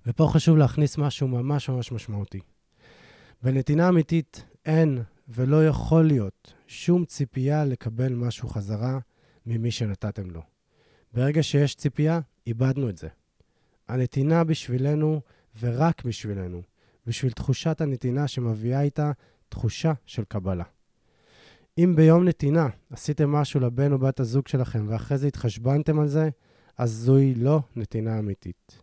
ופה 0.06 0.28
חשוב 0.32 0.56
להכניס 0.56 0.98
משהו 0.98 1.28
ממש 1.28 1.68
ממש 1.68 1.92
משמעותי. 1.92 2.40
בנתינה 3.42 3.88
אמיתית 3.88 4.44
אין 4.66 5.02
ולא 5.28 5.66
יכול 5.66 6.04
להיות 6.06 6.54
שום 6.66 7.04
ציפייה 7.04 7.64
לקבל 7.64 8.14
משהו 8.14 8.48
חזרה 8.48 8.98
ממי 9.46 9.70
שנתתם 9.70 10.30
לו. 10.30 10.42
ברגע 11.12 11.42
שיש 11.42 11.74
ציפייה, 11.74 12.20
איבדנו 12.46 12.88
את 12.88 12.98
זה. 12.98 13.08
הנתינה 13.88 14.44
בשבילנו 14.44 15.20
ורק 15.60 16.04
בשבילנו, 16.04 16.62
בשביל 17.06 17.32
תחושת 17.32 17.80
הנתינה 17.80 18.28
שמביאה 18.28 18.82
איתה 18.82 19.12
תחושה 19.48 19.92
של 20.06 20.24
קבלה. 20.24 20.64
אם 21.78 21.92
ביום 21.96 22.28
נתינה 22.28 22.68
עשיתם 22.90 23.32
משהו 23.32 23.60
לבן 23.60 23.92
או 23.92 23.98
בת 23.98 24.20
הזוג 24.20 24.48
שלכם 24.48 24.86
ואחרי 24.88 25.18
זה 25.18 25.26
התחשבנתם 25.26 26.00
על 26.00 26.08
זה, 26.08 26.28
אז 26.78 26.90
זוהי 26.90 27.34
לא 27.34 27.60
נתינה 27.76 28.18
אמיתית. 28.18 28.82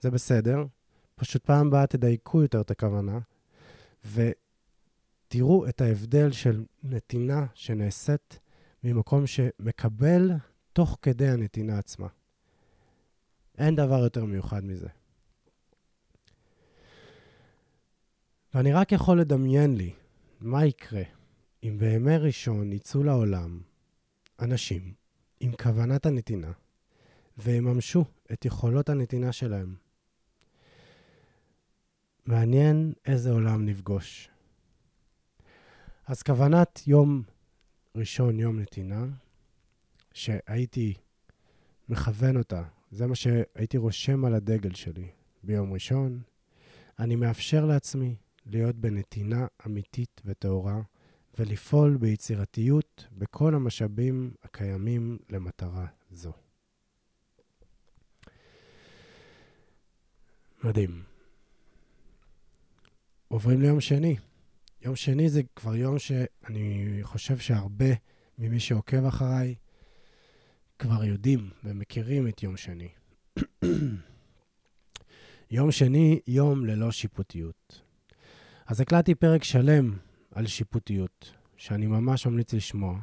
זה 0.00 0.10
בסדר, 0.10 0.64
פשוט 1.14 1.44
פעם 1.44 1.66
הבאה 1.66 1.86
תדייקו 1.86 2.42
יותר 2.42 2.60
את 2.60 2.70
הכוונה, 2.70 3.18
ותראו 5.34 5.68
את 5.68 5.80
ההבדל 5.80 6.32
של 6.32 6.64
נתינה 6.82 7.46
שנעשית 7.54 8.38
ממקום 8.84 9.26
שמקבל 9.26 10.30
תוך 10.72 10.98
כדי 11.02 11.28
הנתינה 11.28 11.78
עצמה. 11.78 12.06
אין 13.58 13.76
דבר 13.76 13.98
יותר 14.04 14.24
מיוחד 14.24 14.64
מזה. 14.64 14.88
ואני 18.54 18.72
רק 18.72 18.92
יכול 18.92 19.20
לדמיין 19.20 19.76
לי 19.76 19.94
מה 20.40 20.66
יקרה 20.66 21.02
אם 21.62 21.78
בימי 21.78 22.16
ראשון 22.16 22.72
יצאו 22.72 23.02
לעולם 23.02 23.60
אנשים 24.40 24.94
עם 25.40 25.52
כוונת 25.62 26.06
הנתינה 26.06 26.52
ויממשו 27.38 28.04
את 28.32 28.44
יכולות 28.44 28.88
הנתינה 28.88 29.32
שלהם. 29.32 29.74
מעניין 32.26 32.92
איזה 33.06 33.30
עולם 33.30 33.66
נפגוש. 33.66 34.33
אז 36.06 36.22
כוונת 36.22 36.80
יום 36.86 37.22
ראשון, 37.96 38.38
יום 38.38 38.60
נתינה, 38.60 39.06
שהייתי 40.12 40.94
מכוון 41.88 42.36
אותה, 42.36 42.62
זה 42.90 43.06
מה 43.06 43.14
שהייתי 43.14 43.76
רושם 43.76 44.24
על 44.24 44.34
הדגל 44.34 44.74
שלי 44.74 45.08
ביום 45.42 45.72
ראשון, 45.72 46.22
אני 46.98 47.16
מאפשר 47.16 47.66
לעצמי 47.66 48.14
להיות 48.46 48.76
בנתינה 48.76 49.46
אמיתית 49.66 50.20
וטהורה 50.24 50.80
ולפעול 51.38 51.96
ביצירתיות 51.96 53.06
בכל 53.18 53.54
המשאבים 53.54 54.34
הקיימים 54.42 55.18
למטרה 55.30 55.86
זו. 56.12 56.32
מדהים. 60.64 61.02
עוברים 63.28 63.60
ליום 63.60 63.80
שני. 63.80 64.16
יום 64.84 64.96
שני 64.96 65.28
זה 65.28 65.42
כבר 65.56 65.76
יום 65.76 65.98
שאני 65.98 66.98
חושב 67.02 67.38
שהרבה 67.38 67.94
ממי 68.38 68.60
שעוקב 68.60 69.04
אחריי 69.04 69.54
כבר 70.78 71.04
יודעים 71.04 71.50
ומכירים 71.64 72.28
את 72.28 72.42
יום 72.42 72.56
שני. 72.56 72.88
יום 75.50 75.70
שני, 75.70 76.20
יום 76.26 76.66
ללא 76.66 76.90
שיפוטיות. 76.92 77.82
אז 78.66 78.80
הקלטתי 78.80 79.14
פרק 79.14 79.44
שלם 79.44 79.96
על 80.30 80.46
שיפוטיות, 80.46 81.32
שאני 81.56 81.86
ממש 81.86 82.26
ממליץ 82.26 82.54
לשמוע, 82.54 83.00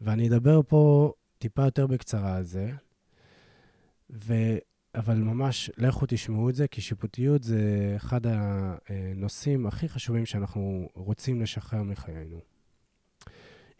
ואני 0.00 0.28
אדבר 0.28 0.60
פה 0.68 1.12
טיפה 1.38 1.64
יותר 1.64 1.86
בקצרה 1.86 2.36
על 2.36 2.42
זה, 2.42 2.70
ו... 4.10 4.34
אבל 4.96 5.18
ממש 5.18 5.70
לכו 5.76 6.06
תשמעו 6.08 6.50
את 6.50 6.54
זה, 6.54 6.68
כי 6.68 6.80
שיפוטיות 6.80 7.42
זה 7.42 7.92
אחד 7.96 8.20
הנושאים 8.26 9.66
הכי 9.66 9.88
חשובים 9.88 10.26
שאנחנו 10.26 10.88
רוצים 10.94 11.42
לשחרר 11.42 11.82
מחיינו. 11.82 12.40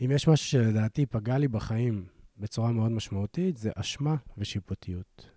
אם 0.00 0.10
יש 0.10 0.28
משהו 0.28 0.46
שלדעתי 0.46 1.06
פגע 1.06 1.38
לי 1.38 1.48
בחיים 1.48 2.06
בצורה 2.38 2.72
מאוד 2.72 2.92
משמעותית, 2.92 3.56
זה 3.56 3.70
אשמה 3.74 4.16
ושיפוטיות. 4.38 5.30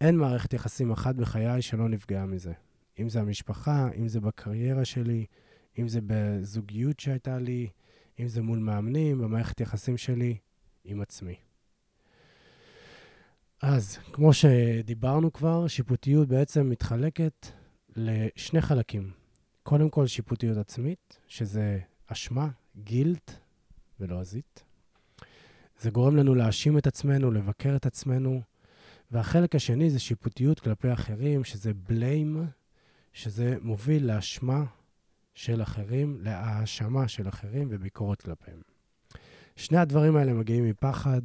אין 0.00 0.16
מערכת 0.16 0.52
יחסים 0.52 0.90
אחת 0.90 1.14
בחיי 1.14 1.62
שלא 1.62 1.88
נפגעה 1.88 2.26
מזה. 2.26 2.52
אם 2.98 3.08
זה 3.08 3.20
המשפחה, 3.20 3.88
אם 3.96 4.08
זה 4.08 4.20
בקריירה 4.20 4.84
שלי, 4.84 5.26
אם 5.78 5.88
זה 5.88 6.00
בזוגיות 6.06 7.00
שהייתה 7.00 7.38
לי, 7.38 7.68
אם 8.20 8.28
זה 8.28 8.42
מול 8.42 8.58
מאמנים, 8.58 9.18
במערכת 9.18 9.60
יחסים 9.60 9.96
שלי 9.96 10.36
עם 10.84 11.00
עצמי. 11.00 11.34
אז, 13.62 13.98
כמו 14.12 14.32
שדיברנו 14.32 15.32
כבר, 15.32 15.66
שיפוטיות 15.68 16.28
בעצם 16.28 16.70
מתחלקת 16.70 17.46
לשני 17.96 18.60
חלקים. 18.60 19.10
קודם 19.62 19.90
כל, 19.90 20.06
שיפוטיות 20.06 20.56
עצמית, 20.56 21.18
שזה 21.28 21.78
אשמה, 22.06 22.48
גילט 22.76 23.30
ולועזית. 24.00 24.64
זה 25.80 25.90
גורם 25.90 26.16
לנו 26.16 26.34
להאשים 26.34 26.78
את 26.78 26.86
עצמנו, 26.86 27.30
לבקר 27.30 27.76
את 27.76 27.86
עצמנו. 27.86 28.42
והחלק 29.10 29.54
השני 29.54 29.90
זה 29.90 29.98
שיפוטיות 29.98 30.60
כלפי 30.60 30.92
אחרים, 30.92 31.44
שזה 31.44 31.74
בליים, 31.74 32.46
שזה 33.12 33.56
מוביל 33.60 34.06
לאשמה 34.06 34.64
של 35.34 35.62
אחרים, 35.62 36.18
להאשמה 36.20 37.08
של 37.08 37.28
אחרים 37.28 37.68
וביקורת 37.70 38.22
כלפיהם. 38.22 38.60
שני 39.56 39.78
הדברים 39.78 40.16
האלה 40.16 40.32
מגיעים 40.32 40.64
מפחד 40.64 41.22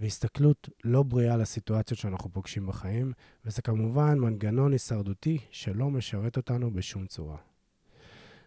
והסתכלות 0.00 0.68
לא 0.84 1.02
בריאה 1.02 1.36
לסיטואציות 1.36 2.00
שאנחנו 2.00 2.32
פוגשים 2.32 2.66
בחיים, 2.66 3.12
וזה 3.44 3.62
כמובן 3.62 4.18
מנגנון 4.18 4.72
הישרדותי 4.72 5.38
שלא 5.50 5.90
משרת 5.90 6.36
אותנו 6.36 6.70
בשום 6.70 7.06
צורה. 7.06 7.36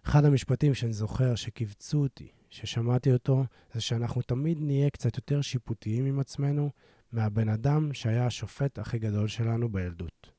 אחד 0.06 0.26
המשפטים 0.26 0.74
שאני 0.74 0.94
זוכר 0.94 1.36
שקיבצו 1.36 1.98
אותי, 1.98 2.28
ששמעתי 2.50 3.14
אותו, 3.14 3.46
זה 3.74 3.82
שאנחנו 3.82 4.22
תמיד 4.22 4.58
נהיה 4.62 4.90
קצת 4.90 5.16
יותר 5.16 5.42
שיפוטיים 5.42 6.06
עם 6.06 6.20
עצמנו 6.20 6.72
מהבן 7.12 7.50
אדם 7.50 7.94
שהיה 7.94 8.26
השופט 8.26 8.80
הכי 8.80 9.00
גדול 9.00 9.28
שלנו 9.28 9.70
בילדות. 9.70 10.32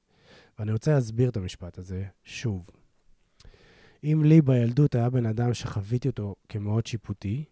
ואני 0.58 0.72
רוצה 0.72 0.94
להסביר 0.94 1.28
את 1.28 1.36
המשפט 1.36 1.78
הזה 1.78 2.04
שוב. 2.24 2.70
אם 4.04 4.22
לי 4.24 4.42
בילדות 4.42 4.94
היה 4.94 5.10
בן 5.10 5.26
אדם 5.26 5.54
שחוויתי 5.54 6.08
אותו 6.08 6.34
כמאוד 6.48 6.86
שיפוטי, 6.86 7.44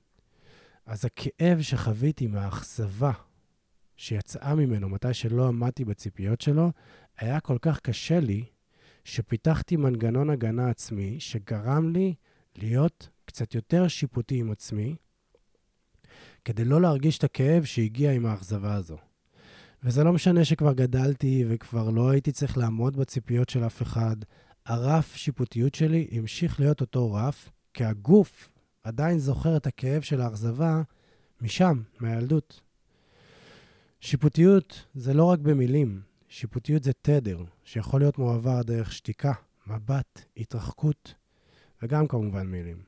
אז 0.87 1.05
הכאב 1.05 1.61
שחוויתי 1.61 2.27
מהאכזבה 2.27 3.13
שיצאה 4.03 4.55
ממנו 4.55 4.89
מתי 4.89 5.15
שלא 5.15 5.49
עמדתי 5.49 5.85
בציפיות 5.85 6.41
שלו, 6.41 6.71
היה 7.19 7.41
כל 7.41 7.59
כך 7.63 7.81
קשה 7.81 8.21
לי, 8.21 8.45
שפיתחתי 9.05 9.77
מנגנון 9.77 10.31
הגנה 10.31 10.71
עצמי 10.71 11.21
שגרם 11.21 11.93
לי 11.93 12.15
להיות 12.57 13.09
קצת 13.25 13.55
יותר 13.55 13.89
שיפוטי 13.89 14.41
עם 14.41 14.51
עצמי, 14.51 14.97
כדי 16.45 16.65
לא 16.65 16.83
להרגיש 16.83 17.19
את 17.19 17.25
הכאב 17.25 17.65
שהגיע 17.65 18.13
עם 18.13 18.27
האכזבה 18.27 18.75
הזו. 18.75 18.97
וזה 19.83 20.05
לא 20.05 20.13
משנה 20.13 20.45
שכבר 20.45 20.73
גדלתי 20.73 21.45
וכבר 21.49 21.91
לא 21.91 22.11
הייתי 22.11 22.33
צריך 22.33 22.59
לעמוד 22.59 22.97
בציפיות 22.97 23.49
של 23.49 23.67
אף 23.67 23.83
אחד, 23.83 24.17
הרף 24.67 25.17
שיפוטיות 25.17 25.75
שלי 25.75 26.09
המשיך 26.13 26.61
להיות 26.61 26.81
אותו 26.81 27.13
רף, 27.13 27.51
כי 27.75 27.85
הגוף 27.85 28.51
עדיין 28.83 29.19
זוכר 29.19 29.57
את 29.57 29.67
הכאב 29.67 30.03
של 30.03 30.21
האכזבה 30.21 30.83
משם, 31.41 31.83
מהילדות. 32.01 32.72
שיפוטיות 34.05 34.87
זה 34.95 35.15
לא 35.15 35.25
רק 35.25 35.39
במילים, 35.39 36.01
שיפוטיות 36.29 36.83
זה 36.83 36.93
תדר, 37.03 37.45
שיכול 37.65 38.01
להיות 38.01 38.19
מועבר 38.19 38.63
דרך 38.63 38.93
שתיקה, 38.93 39.33
מבט, 39.67 40.25
התרחקות, 40.37 41.15
וגם 41.83 42.07
כמובן 42.07 42.47
מילים. 42.47 42.83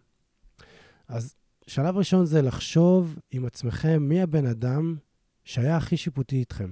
אז 1.09 1.35
שלב 1.67 1.97
ראשון 1.97 2.27
זה 2.27 2.43
לחשוב 2.43 3.19
עם 3.31 3.47
עצמכם 3.47 4.03
מי 4.03 4.23
הבן 4.23 4.47
אדם 4.47 4.97
שהיה 5.45 5.77
הכי 5.77 5.97
שיפוטי 5.97 6.37
איתכם. 6.37 6.71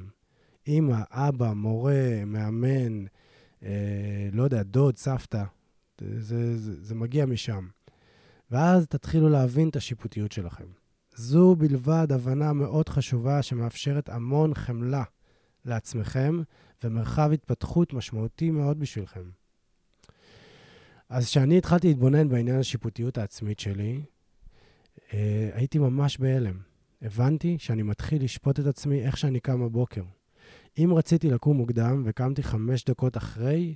אמא, 0.68 1.02
אבא, 1.10 1.52
מורה, 1.52 2.24
מאמן, 2.26 3.04
אה, 3.62 4.28
לא 4.32 4.42
יודע, 4.42 4.62
דוד, 4.62 4.96
סבתא. 4.96 5.44
זה, 6.00 6.56
זה, 6.58 6.84
זה 6.84 6.94
מגיע 6.94 7.26
משם. 7.26 7.68
ואז 8.50 8.86
תתחילו 8.86 9.28
להבין 9.28 9.68
את 9.68 9.76
השיפוטיות 9.76 10.32
שלכם. 10.32 10.81
זו 11.14 11.56
בלבד 11.56 12.06
הבנה 12.12 12.52
מאוד 12.52 12.88
חשובה 12.88 13.42
שמאפשרת 13.42 14.08
המון 14.08 14.54
חמלה 14.54 15.04
לעצמכם 15.64 16.42
ומרחב 16.84 17.30
התפתחות 17.32 17.92
משמעותי 17.92 18.50
מאוד 18.50 18.80
בשבילכם. 18.80 19.30
אז 21.08 21.26
כשאני 21.26 21.58
התחלתי 21.58 21.88
להתבונן 21.88 22.28
בעניין 22.28 22.58
השיפוטיות 22.58 23.18
העצמית 23.18 23.60
שלי, 23.60 24.02
אה, 25.14 25.50
הייתי 25.52 25.78
ממש 25.78 26.18
בהלם. 26.18 26.58
הבנתי 27.02 27.56
שאני 27.58 27.82
מתחיל 27.82 28.24
לשפוט 28.24 28.60
את 28.60 28.66
עצמי 28.66 29.02
איך 29.02 29.16
שאני 29.16 29.40
קם 29.40 29.60
בבוקר. 29.60 30.02
אם 30.78 30.92
רציתי 30.94 31.30
לקום 31.30 31.56
מוקדם 31.56 32.02
וקמתי 32.06 32.42
חמש 32.42 32.84
דקות 32.84 33.16
אחרי, 33.16 33.74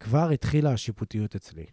כבר 0.00 0.30
התחילה 0.30 0.72
השיפוטיות 0.72 1.34
אצלי. 1.34 1.66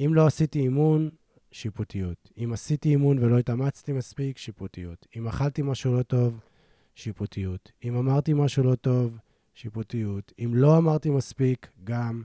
אם 0.00 0.14
לא 0.14 0.26
עשיתי 0.26 0.58
אימון, 0.58 1.10
שיפוטיות. 1.52 2.30
אם 2.44 2.52
עשיתי 2.52 2.88
אימון 2.88 3.18
ולא 3.18 3.38
התאמצתי 3.38 3.92
מספיק, 3.92 4.38
שיפוטיות. 4.38 5.06
אם 5.16 5.28
אכלתי 5.28 5.62
משהו 5.62 5.96
לא 5.96 6.02
טוב, 6.02 6.40
שיפוטיות. 6.94 7.72
אם 7.84 7.96
אמרתי 7.96 8.32
משהו 8.32 8.62
לא 8.64 8.74
טוב, 8.74 9.18
שיפוטיות. 9.54 10.32
אם 10.38 10.54
לא 10.54 10.78
אמרתי 10.78 11.10
מספיק, 11.10 11.68
גם. 11.84 12.22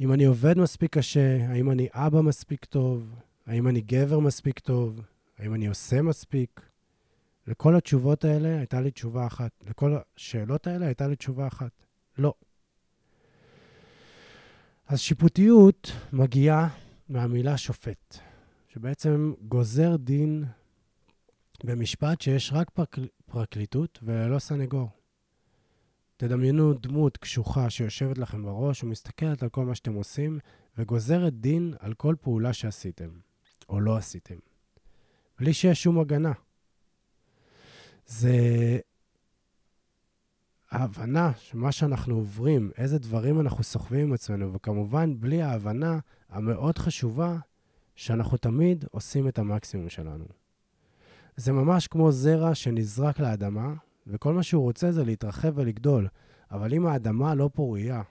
אם 0.00 0.12
אני 0.12 0.24
עובד 0.24 0.58
מספיק 0.58 0.98
קשה, 0.98 1.46
האם 1.48 1.70
אני 1.70 1.88
אבא 1.92 2.20
מספיק 2.20 2.64
טוב, 2.64 3.14
האם 3.46 3.68
אני 3.68 3.80
גבר 3.80 4.18
מספיק 4.18 4.58
טוב, 4.58 5.00
האם 5.38 5.54
אני 5.54 5.66
עושה 5.66 6.02
מספיק. 6.02 6.60
לכל 7.46 7.76
התשובות 7.76 8.24
האלה 8.24 8.58
הייתה 8.58 8.80
לי 8.80 8.90
תשובה 8.90 9.26
אחת. 9.26 9.50
לכל 9.68 9.96
השאלות 10.16 10.66
האלה 10.66 10.86
הייתה 10.86 11.08
לי 11.08 11.16
תשובה 11.16 11.46
אחת. 11.46 11.70
לא. 12.18 12.34
אז 14.86 15.00
שיפוטיות 15.00 15.92
מגיעה 16.12 16.68
מהמילה 17.08 17.56
שופט, 17.56 18.18
שבעצם 18.68 19.32
גוזר 19.42 19.96
דין 19.96 20.44
במשפט 21.64 22.20
שיש 22.20 22.52
רק 22.52 22.70
פרקל... 22.70 23.06
פרקליטות 23.26 23.98
וללא 24.02 24.38
סנגור. 24.38 24.88
תדמיינו 26.16 26.74
דמות 26.74 27.16
קשוחה 27.16 27.70
שיושבת 27.70 28.18
לכם 28.18 28.42
בראש 28.42 28.84
ומסתכלת 28.84 29.42
על 29.42 29.48
כל 29.48 29.64
מה 29.64 29.74
שאתם 29.74 29.94
עושים 29.94 30.38
וגוזרת 30.78 31.40
דין 31.40 31.74
על 31.78 31.94
כל 31.94 32.14
פעולה 32.20 32.52
שעשיתם, 32.52 33.10
או 33.68 33.80
לא 33.80 33.96
עשיתם, 33.96 34.36
בלי 35.38 35.54
שיש 35.54 35.82
שום 35.82 36.00
הגנה. 36.00 36.32
זה 38.06 38.38
ההבנה 40.76 41.32
שמה 41.36 41.72
שאנחנו 41.72 42.14
עוברים, 42.14 42.70
איזה 42.78 42.98
דברים 42.98 43.40
אנחנו 43.40 43.64
סוחבים 43.64 44.00
עם 44.00 44.12
עצמנו, 44.12 44.52
וכמובן, 44.52 45.20
בלי 45.20 45.42
ההבנה 45.42 45.98
המאוד 46.30 46.78
חשובה 46.78 47.36
שאנחנו 47.94 48.36
תמיד 48.36 48.84
עושים 48.90 49.28
את 49.28 49.38
המקסימום 49.38 49.88
שלנו. 49.88 50.24
זה 51.36 51.52
ממש 51.52 51.86
כמו 51.86 52.12
זרע 52.12 52.54
שנזרק 52.54 53.20
לאדמה, 53.20 53.74
וכל 54.06 54.32
מה 54.32 54.42
שהוא 54.42 54.62
רוצה 54.62 54.92
זה 54.92 55.04
להתרחב 55.04 55.52
ולגדול. 55.54 56.08
אבל 56.50 56.74
אם 56.74 56.86
האדמה 56.86 57.34
לא 57.34 57.50
פורייה, 57.52 58.02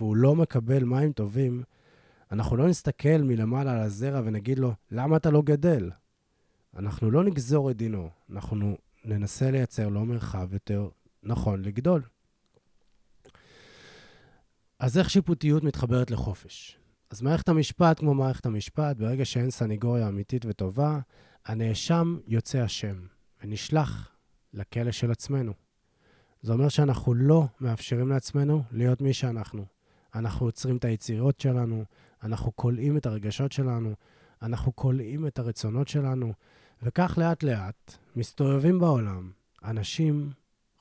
והוא 0.00 0.16
לא 0.16 0.36
מקבל 0.36 0.84
מים 0.84 1.12
טובים, 1.12 1.62
אנחנו 2.32 2.56
לא 2.56 2.68
נסתכל 2.68 3.18
מלמעלה 3.22 3.72
על 3.72 3.80
הזרע 3.80 4.20
ונגיד 4.24 4.58
לו, 4.58 4.72
למה 4.90 5.16
אתה 5.16 5.30
לא 5.30 5.42
גדל? 5.42 5.90
אנחנו 6.76 7.10
לא 7.10 7.24
נגזור 7.24 7.70
את 7.70 7.76
דינו, 7.76 8.10
אנחנו 8.30 8.76
ננסה 9.04 9.50
לייצר 9.50 9.88
לו 9.88 10.04
מרחב 10.04 10.52
יותר 10.52 10.88
נכון 11.24 11.62
לגדול. 11.62 12.02
אז 14.78 14.98
איך 14.98 15.10
שיפוטיות 15.10 15.64
מתחברת 15.64 16.10
לחופש? 16.10 16.78
אז 17.10 17.22
מערכת 17.22 17.48
המשפט, 17.48 17.98
כמו 17.98 18.14
מערכת 18.14 18.46
המשפט, 18.46 18.96
ברגע 18.96 19.24
שאין 19.24 19.50
סניגוריה 19.50 20.08
אמיתית 20.08 20.44
וטובה, 20.46 20.98
הנאשם 21.46 22.18
יוצא 22.26 22.64
אשם 22.64 23.06
ונשלח 23.42 24.08
לכלא 24.52 24.92
של 24.92 25.10
עצמנו. 25.10 25.52
זה 26.42 26.52
אומר 26.52 26.68
שאנחנו 26.68 27.14
לא 27.14 27.46
מאפשרים 27.60 28.08
לעצמנו 28.08 28.62
להיות 28.72 29.00
מי 29.00 29.12
שאנחנו. 29.12 29.66
אנחנו 30.14 30.46
עוצרים 30.46 30.76
את 30.76 30.84
היצירות 30.84 31.40
שלנו, 31.40 31.84
אנחנו 32.22 32.56
כולאים 32.56 32.96
את 32.96 33.06
הרגשות 33.06 33.52
שלנו, 33.52 33.94
אנחנו 34.42 34.76
כולאים 34.76 35.26
את 35.26 35.38
הרצונות 35.38 35.88
שלנו, 35.88 36.32
וכך 36.82 37.18
לאט-לאט 37.18 37.96
מסתובבים 38.16 38.78
בעולם 38.78 39.30
אנשים 39.64 40.30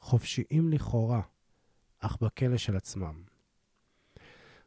חופשיים 0.03 0.69
לכאורה, 0.69 1.21
אך 1.99 2.17
בכלא 2.21 2.57
של 2.57 2.77
עצמם. 2.77 3.23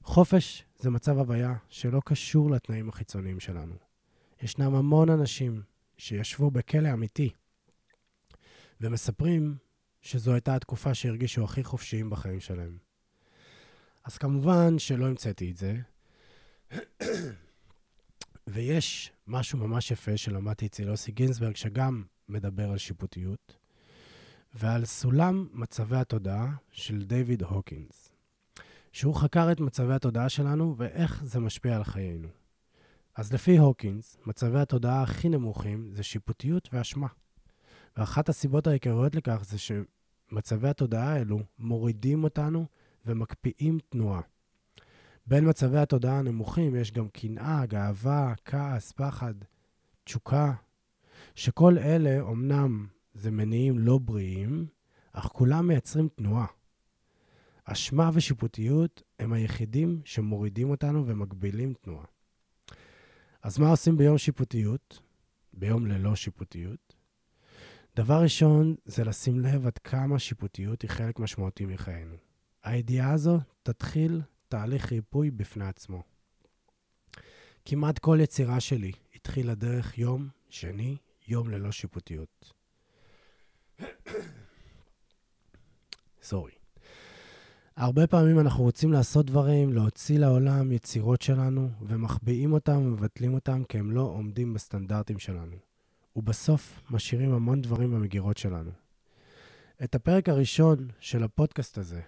חופש 0.03 0.65
זה 0.77 0.91
מצב 0.91 1.19
הוויה 1.19 1.55
שלא 1.69 2.01
קשור 2.05 2.51
לתנאים 2.51 2.89
החיצוניים 2.89 3.41
שלנו. 3.41 3.75
ישנם 4.43 4.75
המון 4.75 5.11
אנשים 5.11 5.63
שישבו 5.97 6.51
בכלא 6.51 6.93
אמיתי 6.93 7.31
ומספרים 8.81 9.57
שזו 10.03 10.33
הייתה 10.33 10.55
התקופה 10.57 10.95
שהרגישו 10.95 11.45
הכי 11.45 11.65
חופשיים 11.65 12.11
בחיים 12.11 12.41
שלהם. 12.41 12.79
אז 14.05 14.19
כמובן 14.19 14.79
שלא 14.79 15.07
המצאתי 15.07 15.51
את 15.51 15.57
זה, 15.57 15.77
ויש 18.53 19.13
משהו 19.27 19.59
ממש 19.59 19.91
יפה 19.91 20.17
שלמדתי 20.17 20.67
אצל 20.67 20.83
יוסי 20.83 21.13
גינזברג, 21.13 21.57
שגם 21.57 22.05
מדבר 22.29 22.71
על 22.71 22.79
שיפוטיות, 22.79 23.66
ועל 24.59 24.85
סולם 24.85 25.49
מצבי 25.53 25.97
התודעה 25.97 26.55
של 26.71 27.05
דיוויד 27.05 27.43
הוקינס, 27.43 28.13
שהוא 28.93 29.15
חקר 29.15 29.53
את 29.53 29.61
מצבי 29.61 29.93
התודעה 29.93 30.29
שלנו 30.29 30.75
ואיך 30.79 31.25
זה 31.25 31.41
משפיע 31.41 31.77
על 31.77 31.85
חיינו. 31.85 32.29
אז 33.15 33.33
לפי 33.33 33.59
הוקינס, 33.59 34.17
מצבי 34.27 34.59
התודעה 34.59 35.03
הכי 35.03 35.29
נמוכים 35.29 35.91
זה 35.93 36.03
שיפוטיות 36.03 36.69
ואשמה. 36.73 37.07
ואחת 37.97 38.29
הסיבות 38.29 38.67
העיקריות 38.67 39.15
לכך 39.15 39.45
זה 39.45 39.59
שמצבי 39.59 40.69
התודעה 40.69 41.13
האלו 41.13 41.39
מורידים 41.59 42.25
אותנו 42.25 42.67
ומקפיאים 43.07 43.79
תנועה. 43.89 44.21
בין 45.27 45.49
מצבי 45.49 45.79
התודעה 45.79 46.19
הנמוכים 46.19 46.77
יש 46.77 46.93
גם 46.93 47.09
קנאה, 47.09 47.67
גאווה, 47.67 48.35
כעס, 48.45 48.93
פחד, 48.93 49.35
תשוקה, 50.05 50.53
שכל 51.35 51.79
אלה 51.79 52.21
אומנם 52.21 52.87
זה 53.17 53.31
מניעים 53.31 53.79
לא 53.79 53.99
בריאים, 53.99 54.67
אך 55.13 55.27
כולם 55.27 55.69
מייצרים 55.69 56.09
תנועה. 56.09 56.47
אשמה 57.65 58.11
ושיפוטיות 58.15 59.03
הם 59.19 59.33
היחידים 59.33 60.01
שמורידים 60.05 60.71
אותנו 60.71 61.07
ומגבילים 61.07 61.75
תנועה. 61.75 62.05
אז 63.43 63.59
מה 63.59 63.71
עושים 63.71 63.97
ביום 63.97 64.19
שיפוטיות? 64.19 65.01
ביום 65.53 65.87
ללא 65.87 66.17
שיפוטיות? 66.17 66.97
דבר 67.97 68.23
ראשון 68.23 68.75
זה 68.85 69.05
לשים 69.05 69.41
לב 69.41 69.67
עד 69.67 69.79
כמה 69.79 70.19
שיפוטיות 70.19 70.83
היא 70.83 70.91
חלק 70.91 71.19
משמעותי 71.19 71.67
מחיינו. 71.67 72.17
הידיעה 72.63 73.13
הזו 73.13 73.39
תתחיל 73.63 74.23
תהליך 74.49 74.93
ריפוי 74.93 75.31
בפני 75.31 75.67
עצמו. 75.67 76.03
כמעט 77.65 77.99
כל 77.99 78.19
יצירה 78.23 78.61
שלי 78.61 78.93
התחילה 79.15 79.55
דרך 79.55 79.99
יום 79.99 80.29
שני, 80.49 80.97
יום 81.29 81.49
ללא 81.51 81.73
שיפוטיות. 81.73 82.56
סורי. 86.23 86.53
הרבה 87.77 88.07
פעמים 88.07 88.41
אנחנו 88.41 88.65
רוצים 88.65 88.93
לעשות 88.93 89.27
דברים, 89.27 89.73
להוציא 89.73 90.19
לעולם 90.19 90.73
יצירות 90.73 91.23
שלנו, 91.23 91.69
ומחביאים 91.83 92.53
אותם 92.53 92.77
ומבטלים 92.77 93.35
אותם 93.35 93.63
כי 93.65 93.79
הם 93.79 93.91
לא 93.91 94.01
עומדים 94.01 94.55
בסטנדרטים 94.55 95.19
שלנו. 95.19 95.57
ובסוף 96.17 96.83
משאירים 96.91 97.33
המון 97.33 97.63
דברים 97.63 97.91
במגירות 97.91 98.37
שלנו. 98.37 98.71
את 99.85 99.95
הפרק 99.95 100.29
הראשון 100.29 100.89
של 101.01 101.23
הפודקאסט 101.23 101.79
הזה 101.79 102.01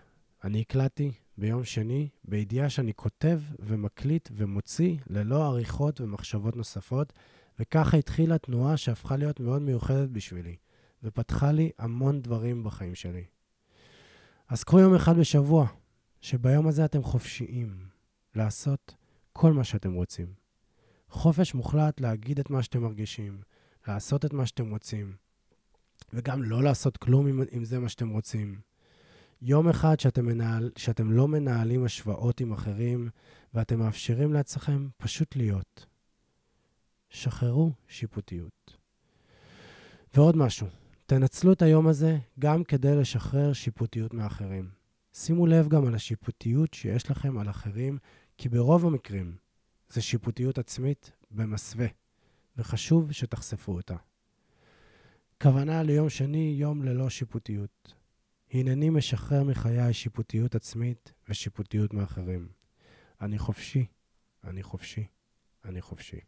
אני 0.44 0.60
הקלטתי 0.60 1.12
ביום 1.38 1.64
שני, 1.64 2.08
בידיעה 2.24 2.70
שאני 2.70 2.94
כותב 2.94 3.40
ומקליט 3.58 4.28
ומוציא 4.32 4.96
ללא 5.06 5.46
עריכות 5.46 6.00
ומחשבות 6.00 6.56
נוספות, 6.56 7.12
וככה 7.58 7.96
התחילה 7.96 8.38
תנועה 8.38 8.76
שהפכה 8.76 9.16
להיות 9.16 9.40
מאוד 9.40 9.62
מיוחדת 9.62 10.08
בשבילי, 10.08 10.56
ופתחה 11.02 11.52
לי 11.52 11.70
המון 11.78 12.22
דברים 12.22 12.64
בחיים 12.64 12.94
שלי. 12.94 13.24
אז 14.48 14.64
קחו 14.64 14.80
יום 14.80 14.94
אחד 14.94 15.16
בשבוע, 15.16 15.66
שביום 16.20 16.68
הזה 16.68 16.84
אתם 16.84 17.02
חופשיים 17.02 17.88
לעשות 18.34 18.94
כל 19.32 19.52
מה 19.52 19.64
שאתם 19.64 19.92
רוצים. 19.92 20.32
חופש 21.08 21.54
מוחלט 21.54 22.00
להגיד 22.00 22.40
את 22.40 22.50
מה 22.50 22.62
שאתם 22.62 22.82
מרגישים, 22.82 23.40
לעשות 23.88 24.24
את 24.24 24.32
מה 24.32 24.46
שאתם 24.46 24.70
רוצים, 24.70 25.16
וגם 26.12 26.42
לא 26.42 26.62
לעשות 26.62 26.96
כלום 26.96 27.26
אם, 27.26 27.42
אם 27.56 27.64
זה 27.64 27.78
מה 27.78 27.88
שאתם 27.88 28.08
רוצים. 28.08 28.60
יום 29.42 29.68
אחד 29.68 30.00
שאתם, 30.00 30.26
מנהל, 30.26 30.70
שאתם 30.76 31.10
לא 31.10 31.28
מנהלים 31.28 31.84
השוואות 31.84 32.40
עם 32.40 32.52
אחרים, 32.52 33.08
ואתם 33.54 33.78
מאפשרים 33.78 34.32
לעצמכם 34.32 34.88
פשוט 34.96 35.36
להיות. 35.36 35.86
שחררו 37.10 37.72
שיפוטיות. 37.88 38.76
ועוד 40.14 40.36
משהו, 40.36 40.66
תנצלו 41.10 41.52
את 41.52 41.62
היום 41.62 41.86
הזה 41.86 42.18
גם 42.38 42.64
כדי 42.64 42.96
לשחרר 42.96 43.52
שיפוטיות 43.52 44.14
מאחרים. 44.14 44.70
שימו 45.12 45.46
לב 45.46 45.68
גם 45.68 45.86
על 45.86 45.94
השיפוטיות 45.94 46.74
שיש 46.74 47.10
לכם 47.10 47.38
על 47.38 47.50
אחרים, 47.50 47.98
כי 48.38 48.48
ברוב 48.48 48.86
המקרים 48.86 49.36
זה 49.88 50.00
שיפוטיות 50.00 50.58
עצמית 50.58 51.12
במסווה, 51.30 51.86
וחשוב 52.56 53.12
שתחשפו 53.12 53.72
אותה. 53.72 53.96
כוונה 55.42 55.82
ליום 55.82 56.08
שני, 56.10 56.56
יום 56.58 56.82
ללא 56.82 57.10
שיפוטיות. 57.10 57.94
הנני 58.52 58.90
משחרר 58.90 59.44
מחיי 59.44 59.92
שיפוטיות 59.92 60.54
עצמית 60.54 61.12
ושיפוטיות 61.28 61.94
מאחרים. 61.94 62.48
אני 63.20 63.38
חופשי, 63.38 63.86
אני 64.44 64.62
חופשי, 64.62 65.06
אני 65.64 65.80
חופשי. 65.80 66.20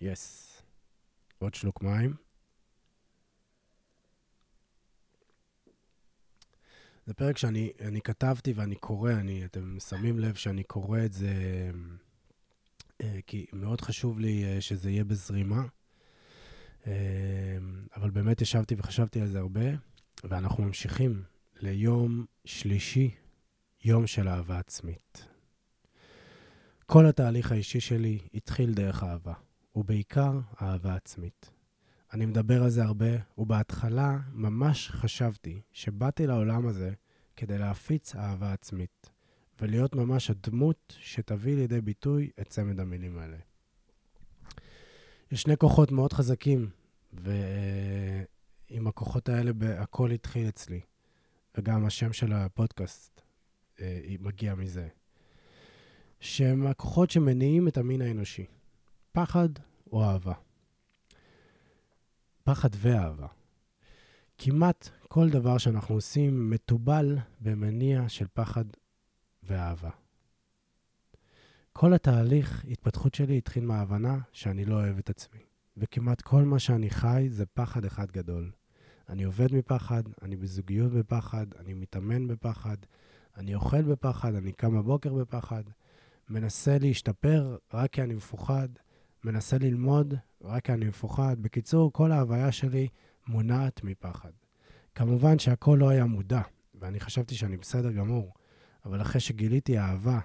יס. 0.00 0.56
Yes. 0.56 0.62
עוד 1.38 1.54
שלוק 1.54 1.82
מים. 1.82 2.29
זה 7.06 7.14
פרק 7.14 7.38
שאני 7.38 8.00
כתבתי 8.04 8.52
ואני 8.52 8.76
קורא, 8.76 9.12
אני, 9.12 9.44
אתם 9.44 9.76
שמים 9.88 10.18
לב 10.18 10.34
שאני 10.34 10.62
קורא 10.62 11.00
את 11.04 11.12
זה, 11.12 11.32
אה, 13.00 13.18
כי 13.26 13.46
מאוד 13.52 13.80
חשוב 13.80 14.18
לי 14.18 14.44
אה, 14.44 14.60
שזה 14.60 14.90
יהיה 14.90 15.04
בזרימה. 15.04 15.62
אה, 16.86 16.92
אבל 17.96 18.10
באמת 18.10 18.40
ישבתי 18.40 18.74
וחשבתי 18.78 19.20
על 19.20 19.26
זה 19.26 19.38
הרבה, 19.38 19.66
ואנחנו 20.24 20.64
ממשיכים 20.64 21.22
ליום 21.60 22.26
שלישי, 22.44 23.10
יום 23.84 24.06
של 24.06 24.28
אהבה 24.28 24.58
עצמית. 24.58 25.26
כל 26.86 27.06
התהליך 27.06 27.52
האישי 27.52 27.80
שלי 27.80 28.18
התחיל 28.34 28.74
דרך 28.74 29.02
אהבה, 29.04 29.34
ובעיקר 29.76 30.40
אהבה 30.62 30.94
עצמית. 30.94 31.50
אני 32.12 32.26
מדבר 32.26 32.62
על 32.62 32.70
זה 32.70 32.84
הרבה, 32.84 33.06
ובהתחלה 33.38 34.18
ממש 34.32 34.90
חשבתי 34.90 35.60
שבאתי 35.72 36.26
לעולם 36.26 36.66
הזה 36.66 36.92
כדי 37.36 37.58
להפיץ 37.58 38.16
אהבה 38.16 38.52
עצמית, 38.52 39.10
ולהיות 39.60 39.94
ממש 39.94 40.30
הדמות 40.30 40.96
שתביא 41.00 41.56
לידי 41.56 41.80
ביטוי 41.80 42.30
את 42.40 42.48
צמד 42.48 42.80
המילים 42.80 43.18
האלה. 43.18 43.36
יש 45.32 45.42
שני 45.42 45.56
כוחות 45.56 45.92
מאוד 45.92 46.12
חזקים, 46.12 46.70
ועם 47.12 48.86
הכוחות 48.86 49.28
האלה 49.28 49.52
הכל 49.78 50.10
התחיל 50.10 50.48
אצלי, 50.48 50.80
וגם 51.56 51.86
השם 51.86 52.12
של 52.12 52.32
הפודקאסט 52.32 53.20
אה, 53.80 54.00
מגיע 54.20 54.54
מזה. 54.54 54.88
שהם 56.20 56.66
הכוחות 56.66 57.10
שמניעים 57.10 57.68
את 57.68 57.76
המין 57.76 58.02
האנושי, 58.02 58.46
פחד 59.12 59.48
או 59.92 60.04
אהבה. 60.04 60.34
פחד 62.50 62.68
ואהבה. 62.76 63.26
כמעט 64.38 64.88
כל 65.08 65.30
דבר 65.30 65.58
שאנחנו 65.58 65.94
עושים 65.94 66.50
מתובל 66.50 67.18
במניע 67.40 68.08
של 68.08 68.26
פחד 68.34 68.64
ואהבה. 69.42 69.90
כל 71.72 71.94
התהליך 71.94 72.64
התפתחות 72.70 73.14
שלי 73.14 73.38
התחיל 73.38 73.64
מההבנה 73.64 74.18
שאני 74.32 74.64
לא 74.64 74.74
אוהב 74.74 74.98
את 74.98 75.10
עצמי, 75.10 75.40
וכמעט 75.76 76.20
כל 76.20 76.42
מה 76.42 76.58
שאני 76.58 76.90
חי 76.90 77.26
זה 77.28 77.46
פחד 77.46 77.84
אחד 77.84 78.10
גדול. 78.10 78.50
אני 79.08 79.22
עובד 79.22 79.54
מפחד, 79.54 80.02
אני 80.22 80.36
בזוגיות 80.36 80.92
בפחד, 80.92 81.46
אני 81.58 81.74
מתאמן 81.74 82.26
בפחד, 82.28 82.76
אני 83.36 83.54
אוכל 83.54 83.82
בפחד, 83.82 84.34
אני 84.34 84.52
קם 84.52 84.78
בבוקר 84.78 85.14
בפחד, 85.14 85.62
מנסה 86.28 86.78
להשתפר 86.78 87.56
רק 87.74 87.92
כי 87.92 88.02
אני 88.02 88.14
מפוחד, 88.14 88.68
מנסה 89.24 89.58
ללמוד 89.58 90.14
רק 90.42 90.70
אני 90.70 90.86
מפוחד. 90.86 91.36
בקיצור, 91.40 91.92
כל 91.92 92.12
ההוויה 92.12 92.52
שלי 92.52 92.88
מונעת 93.26 93.84
מפחד. 93.84 94.30
כמובן 94.94 95.38
שהכל 95.38 95.76
לא 95.80 95.88
היה 95.88 96.04
מודע, 96.04 96.40
ואני 96.74 97.00
חשבתי 97.00 97.34
שאני 97.34 97.56
בסדר 97.56 97.92
גמור, 97.92 98.34
אבל 98.84 99.02
אחרי 99.02 99.20
שגיליתי 99.20 99.78
אהבה, 99.78 100.20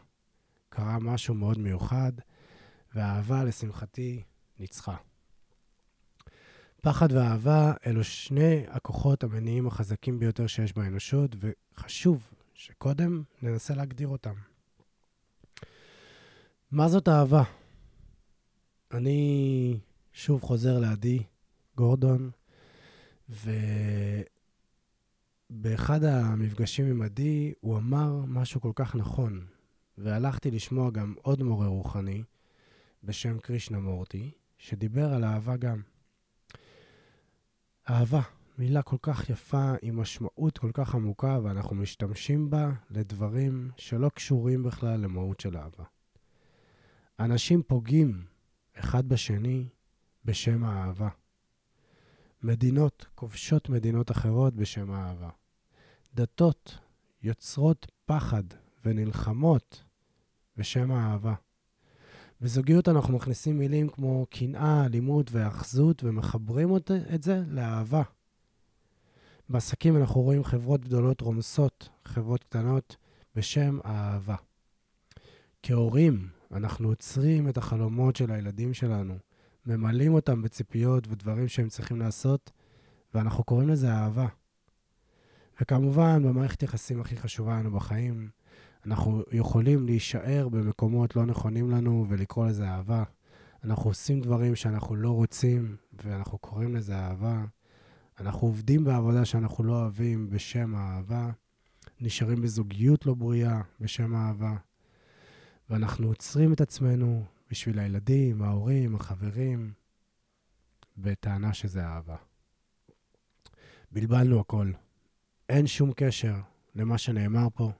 קרה 0.69 0.99
משהו 0.99 1.33
מאוד 1.33 1.59
מיוחד, 1.59 2.11
והאהבה, 2.95 3.43
לשמחתי, 3.43 4.23
ניצחה. 4.59 4.95
פחד 6.81 7.11
ואהבה 7.11 7.73
אלו 7.85 8.03
שני 8.03 8.63
הכוחות 8.67 9.23
המניעים 9.23 9.67
החזקים 9.67 10.19
ביותר 10.19 10.47
שיש 10.47 10.73
באנושות, 10.73 11.35
וחשוב 11.39 12.29
שקודם 12.53 13.23
ננסה 13.41 13.75
להגדיר 13.75 14.07
אותם. 14.07 14.33
מה 16.71 16.89
זאת 16.89 17.07
אהבה? 17.07 17.43
אני 18.91 19.79
שוב 20.13 20.41
חוזר 20.41 20.79
לעדי 20.79 21.23
גורדון, 21.77 22.31
ובאחד 25.49 26.03
המפגשים 26.03 26.85
עם 26.85 27.01
עדי 27.01 27.53
הוא 27.61 27.77
אמר 27.77 28.25
משהו 28.27 28.61
כל 28.61 28.71
כך 28.75 28.95
נכון, 28.95 29.45
והלכתי 29.97 30.51
לשמוע 30.51 30.91
גם 30.91 31.13
עוד 31.21 31.43
מורה 31.43 31.67
רוחני 31.67 32.23
בשם 33.03 33.39
קרישנה 33.39 33.79
מורטי, 33.79 34.31
שדיבר 34.57 35.13
על 35.13 35.23
אהבה 35.23 35.57
גם. 35.57 35.81
אהבה, 37.89 38.21
מילה 38.57 38.81
כל 38.81 38.97
כך 39.01 39.29
יפה, 39.29 39.73
עם 39.81 39.99
משמעות 39.99 40.57
כל 40.57 40.71
כך 40.73 40.95
עמוקה, 40.95 41.39
ואנחנו 41.43 41.75
משתמשים 41.75 42.49
בה 42.49 42.71
לדברים 42.89 43.71
שלא 43.77 44.09
קשורים 44.09 44.63
בכלל 44.63 44.99
למהות 44.99 45.39
של 45.39 45.57
אהבה. 45.57 45.83
אנשים 47.19 47.63
פוגעים 47.63 48.34
אחד 48.79 49.09
בשני 49.09 49.67
בשם 50.25 50.63
האהבה. 50.63 51.09
מדינות 52.43 53.05
כובשות 53.15 53.69
מדינות 53.69 54.11
אחרות 54.11 54.55
בשם 54.55 54.91
האהבה. 54.91 55.29
דתות 56.15 56.77
יוצרות 57.23 57.91
פחד 58.05 58.43
ונלחמות 58.85 59.83
בשם 60.57 60.91
האהבה. 60.91 61.33
בזוגיות 62.41 62.87
אנחנו 62.87 63.15
מכניסים 63.15 63.57
מילים 63.57 63.89
כמו 63.89 64.25
קנאה, 64.29 64.85
אלימות 64.85 65.31
והאחזות 65.31 66.03
ומחברים 66.03 66.75
את 67.15 67.23
זה 67.23 67.43
לאהבה. 67.47 68.01
בעסקים 69.49 69.97
אנחנו 69.97 70.21
רואים 70.21 70.43
חברות 70.43 70.81
גדולות 70.81 71.21
רומסות 71.21 71.89
חברות 72.05 72.43
קטנות 72.43 72.95
בשם 73.35 73.79
האהבה. 73.83 74.35
כהורים 75.63 76.29
אנחנו 76.51 76.87
עוצרים 76.87 77.49
את 77.49 77.57
החלומות 77.57 78.15
של 78.15 78.31
הילדים 78.31 78.73
שלנו, 78.73 79.17
ממלאים 79.65 80.13
אותם 80.13 80.41
בציפיות 80.41 81.07
ודברים 81.07 81.47
שהם 81.47 81.69
צריכים 81.69 81.99
לעשות, 81.99 82.51
ואנחנו 83.13 83.43
קוראים 83.43 83.69
לזה 83.69 83.91
אהבה. 83.91 84.27
וכמובן, 85.61 86.23
במערכת 86.23 86.63
יחסים 86.63 87.01
הכי 87.01 87.17
חשובה 87.17 87.59
לנו 87.59 87.71
בחיים, 87.71 88.29
אנחנו 88.85 89.23
יכולים 89.31 89.85
להישאר 89.85 90.49
במקומות 90.49 91.15
לא 91.15 91.25
נכונים 91.25 91.71
לנו 91.71 92.05
ולקרוא 92.09 92.47
לזה 92.47 92.67
אהבה. 92.69 93.03
אנחנו 93.63 93.89
עושים 93.89 94.21
דברים 94.21 94.55
שאנחנו 94.55 94.95
לא 94.95 95.11
רוצים, 95.11 95.75
ואנחנו 96.03 96.37
קוראים 96.37 96.75
לזה 96.75 96.95
אהבה. 96.95 97.45
אנחנו 98.19 98.47
עובדים 98.47 98.83
בעבודה 98.83 99.25
שאנחנו 99.25 99.63
לא 99.63 99.73
אוהבים 99.73 100.29
בשם 100.29 100.75
האהבה. 100.75 101.29
נשארים 102.01 102.41
בזוגיות 102.41 103.05
לא 103.05 103.13
בריאה 103.13 103.61
בשם 103.79 104.15
האהבה. 104.15 104.55
ואנחנו 105.69 106.07
עוצרים 106.07 106.53
את 106.53 106.61
עצמנו 106.61 107.25
בשביל 107.49 107.79
הילדים, 107.79 108.41
ההורים, 108.41 108.95
החברים, 108.95 109.73
בטענה 110.97 111.53
שזה 111.53 111.85
אהבה. 111.85 112.15
בלבלנו 113.91 114.39
הכל. 114.39 114.71
אין 115.49 115.67
שום 115.67 115.91
קשר 115.95 116.35
למה 116.75 116.97
שנאמר 116.97 117.47
פה 117.53 117.71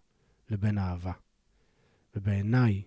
לבין 0.49 0.77
אהבה. 0.77 1.11
ובעיניי, 2.15 2.83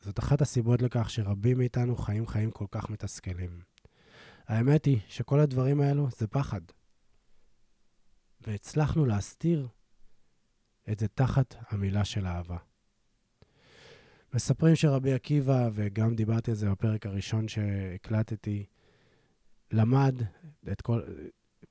זאת 0.00 0.18
אחת 0.18 0.40
הסיבות 0.40 0.82
לכך 0.82 1.10
שרבים 1.10 1.58
מאיתנו 1.58 1.96
חיים 1.96 2.26
חיים 2.26 2.50
כל 2.50 2.66
כך 2.70 2.90
מתסכלים. 2.90 3.60
האמת 4.46 4.84
היא 4.84 5.00
שכל 5.08 5.40
הדברים 5.40 5.80
האלו 5.80 6.08
זה 6.10 6.26
פחד. 6.26 6.60
והצלחנו 8.40 9.04
להסתיר 9.04 9.68
את 10.92 10.98
זה 10.98 11.08
תחת 11.08 11.54
המילה 11.68 12.04
של 12.04 12.26
אהבה. 12.26 12.67
מספרים 14.34 14.76
שרבי 14.76 15.12
עקיבא, 15.12 15.70
וגם 15.72 16.14
דיברתי 16.14 16.50
על 16.50 16.56
זה 16.56 16.70
בפרק 16.70 17.06
הראשון 17.06 17.48
שהקלטתי, 17.48 18.66
למד 19.72 20.22
את 20.72 20.80
כל... 20.80 21.00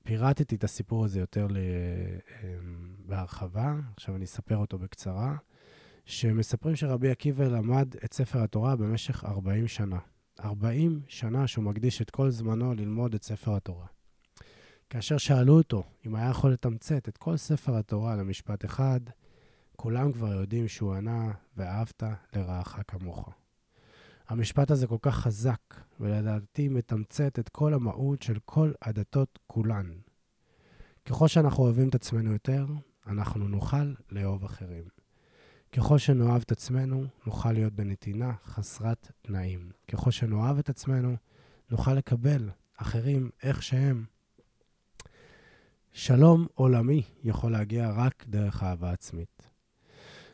פירטתי 0.04 0.56
את 0.56 0.64
הסיפור 0.64 1.06
הזה 1.06 1.20
יותר. 1.20 1.48
אמ, 1.48 2.96
בהרחבה, 3.06 3.76
עכשיו 3.98 4.16
אני 4.16 4.26
אספר 4.26 4.58
אותו 4.58 4.78
בקצרה, 4.78 5.36
שמספרים 6.06 6.76
שרבי 6.76 7.10
עקיבא 7.10 7.44
למד 7.44 7.96
את 8.06 8.14
ספר 8.14 8.44
התורה 8.44 8.76
במשך 8.76 9.24
40 9.26 9.68
שנה. 9.68 10.00
40 10.40 11.02
שנה 11.08 11.48
שהוא 11.48 11.64
מקדיש 11.64 12.02
את 12.02 12.10
כל 12.10 12.30
זמנו 12.30 12.74
ללמוד 12.74 13.14
את 13.14 13.24
ספר 13.24 13.56
התורה. 13.56 13.86
כאשר 14.90 15.18
שאלו 15.18 15.58
אותו 15.58 15.84
אם 16.06 16.16
היה 16.16 16.30
יכול 16.30 16.52
לתמצת 16.52 17.10
את 17.10 17.18
כל 17.18 17.38
ספר 17.38 17.76
התורה 17.76 18.16
למשפט 18.16 18.66
אחד, 18.66 19.00
כולם 19.80 20.12
כבר 20.12 20.34
יודעים 20.34 20.68
שהוא 20.68 20.94
ענה, 20.94 21.32
ואהבת 21.58 22.04
לרעך 22.34 22.80
כמוך. 22.88 23.30
המשפט 24.28 24.72
הזה 24.72 24.88
כל 24.88 24.98
כך 25.02 25.16
חזק, 25.16 25.62
ולדעתי 26.00 26.68
מתמצת 26.68 27.40
את 27.40 27.50
כל 27.50 27.74
המהות 27.74 28.22
של 28.22 28.38
כל 28.46 28.72
הדתות 28.82 29.40
כולן. 29.48 29.92
ככל 31.06 31.28
שאנחנו 31.28 31.64
אוהבים 31.64 31.90
את 31.90 31.96
עצמנו 31.96 32.32
יותר, 32.32 32.66
אנחנו 33.08 33.48
נוכל 33.48 33.94
לאהוב 34.12 34.44
אחרים. 34.44 34.84
ככל 35.72 35.98
שנאהב 35.98 36.42
את 36.42 36.52
עצמנו, 36.52 37.06
נוכל 37.26 37.52
להיות 37.52 37.74
בנתינה 37.74 38.34
חסרת 38.46 39.12
תנאים. 39.22 39.72
ככל 39.88 40.12
שנאהב 40.12 40.58
את 40.58 40.70
עצמנו, 40.70 41.16
נוכל 41.70 41.94
לקבל 41.94 42.50
אחרים 42.78 43.30
איך 43.44 43.64
שהם. 43.64 44.06
שלום 45.92 46.48
עולמי 46.54 47.04
יכול 47.24 47.52
להגיע 47.52 47.92
רק 47.96 48.26
דרך 48.28 48.64
אהבה 48.64 48.92
עצמית. 48.92 49.37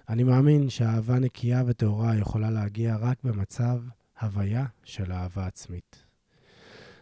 אני 0.09 0.23
מאמין 0.23 0.69
שאהבה 0.69 1.19
נקייה 1.19 1.63
וטהורה 1.65 2.15
יכולה 2.15 2.51
להגיע 2.51 2.97
רק 2.99 3.17
במצב 3.23 3.81
הוויה 4.21 4.65
של 4.83 5.11
אהבה 5.11 5.47
עצמית. 5.47 6.05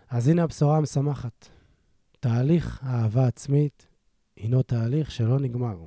אז 0.09 0.27
הנה 0.27 0.43
הבשורה 0.43 0.77
המשמחת. 0.77 1.47
תהליך 2.19 2.81
אהבה 2.83 3.27
עצמית 3.27 3.87
הינו 4.35 4.63
תהליך 4.63 5.11
שלא 5.11 5.39
נגמר. 5.39 5.85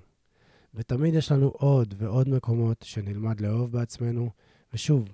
ותמיד 0.74 1.14
יש 1.14 1.32
לנו 1.32 1.48
עוד 1.48 1.94
ועוד 1.98 2.28
מקומות 2.28 2.82
שנלמד 2.82 3.40
לאהוב 3.40 3.72
בעצמנו. 3.72 4.30
ושוב, 4.72 5.08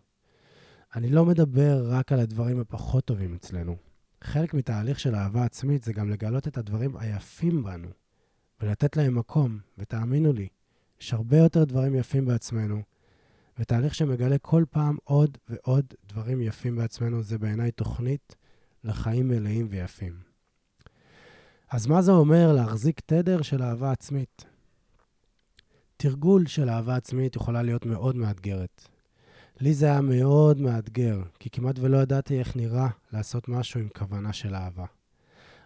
אני 0.95 1.11
לא 1.11 1.25
מדבר 1.25 1.87
רק 1.89 2.13
על 2.13 2.21
הדברים 2.21 2.61
הפחות 2.61 3.05
טובים 3.05 3.35
אצלנו. 3.35 3.77
חלק 4.25 4.55
מתהליך 4.55 5.01
של 5.01 5.15
אהבה 5.15 5.45
עצמית 5.45 5.85
זה 5.85 5.93
גם 5.93 6.11
לגלות 6.11 6.49
את 6.49 6.59
הדברים 6.59 6.97
היפים 6.97 7.63
בנו, 7.63 7.89
ולתת 8.61 8.97
להם 8.97 9.19
מקום, 9.19 9.59
ותאמינו 9.79 10.33
לי, 10.33 10.49
יש 11.01 11.15
הרבה 11.15 11.37
יותר 11.37 11.65
דברים 11.65 11.95
יפים 11.95 12.27
בעצמנו, 12.27 12.83
ותהליך 13.59 13.95
שמגלה 13.95 14.39
כל 14.39 14.65
פעם 14.71 14.97
עוד 15.05 15.39
ועוד 15.49 15.95
דברים 16.09 16.41
יפים 16.43 16.77
בעצמנו, 16.77 17.23
זה 17.23 17.39
בעיניי 17.39 17.71
תוכנית 17.71 18.37
לחיים 18.85 19.29
מלאים 19.29 19.67
ויפים. 19.71 20.21
אז 21.71 21.87
מה 21.87 22.03
זה 22.03 22.13
אומר 22.13 22.53
להחזיק 22.53 23.01
תדר 23.01 23.43
של 23.43 23.63
אהבה 23.63 23.93
עצמית? 23.93 24.45
תרגול 25.97 26.47
של 26.47 26.69
אהבה 26.69 26.97
עצמית 26.97 27.37
יכולה 27.37 27.63
להיות 27.63 27.87
מאוד 27.87 28.17
מאתגרת. 28.17 28.89
לי 29.61 29.75
זה 29.75 29.87
היה 29.87 30.01
מאוד 30.01 30.61
מאתגר, 30.61 31.23
כי 31.39 31.51
כמעט 31.51 31.79
ולא 31.79 31.97
ידעתי 31.97 32.39
איך 32.39 32.57
נראה 32.57 32.89
לעשות 33.13 33.49
משהו 33.49 33.81
עם 33.81 33.89
כוונה 33.99 34.33
של 34.33 34.55
אהבה. 34.55 34.87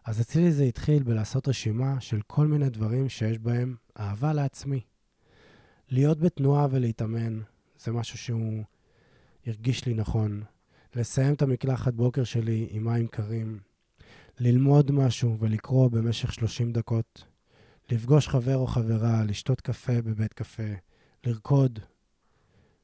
אז 0.04 0.20
אצלי 0.20 0.52
זה 0.52 0.64
התחיל 0.64 1.02
בלעשות 1.02 1.48
רשימה 1.48 2.00
של 2.00 2.20
כל 2.26 2.46
מיני 2.46 2.70
דברים 2.70 3.08
שיש 3.08 3.38
בהם 3.38 3.76
אהבה 3.98 4.32
לעצמי. 4.32 4.80
להיות 5.94 6.18
בתנועה 6.18 6.66
ולהתאמן, 6.70 7.40
זה 7.78 7.92
משהו 7.92 8.18
שהוא 8.18 8.62
הרגיש 9.46 9.86
לי 9.86 9.94
נכון. 9.94 10.42
לסיים 10.94 11.34
את 11.34 11.42
המקלחת 11.42 11.94
בוקר 11.94 12.24
שלי 12.24 12.68
עם 12.70 12.84
מים 12.84 13.06
קרים. 13.06 13.58
ללמוד 14.40 14.90
משהו 14.90 15.38
ולקרוא 15.38 15.88
במשך 15.88 16.32
30 16.32 16.72
דקות. 16.72 17.24
לפגוש 17.90 18.28
חבר 18.28 18.56
או 18.56 18.66
חברה, 18.66 19.24
לשתות 19.24 19.60
קפה 19.60 20.02
בבית 20.02 20.32
קפה. 20.32 20.72
לרקוד. 21.24 21.78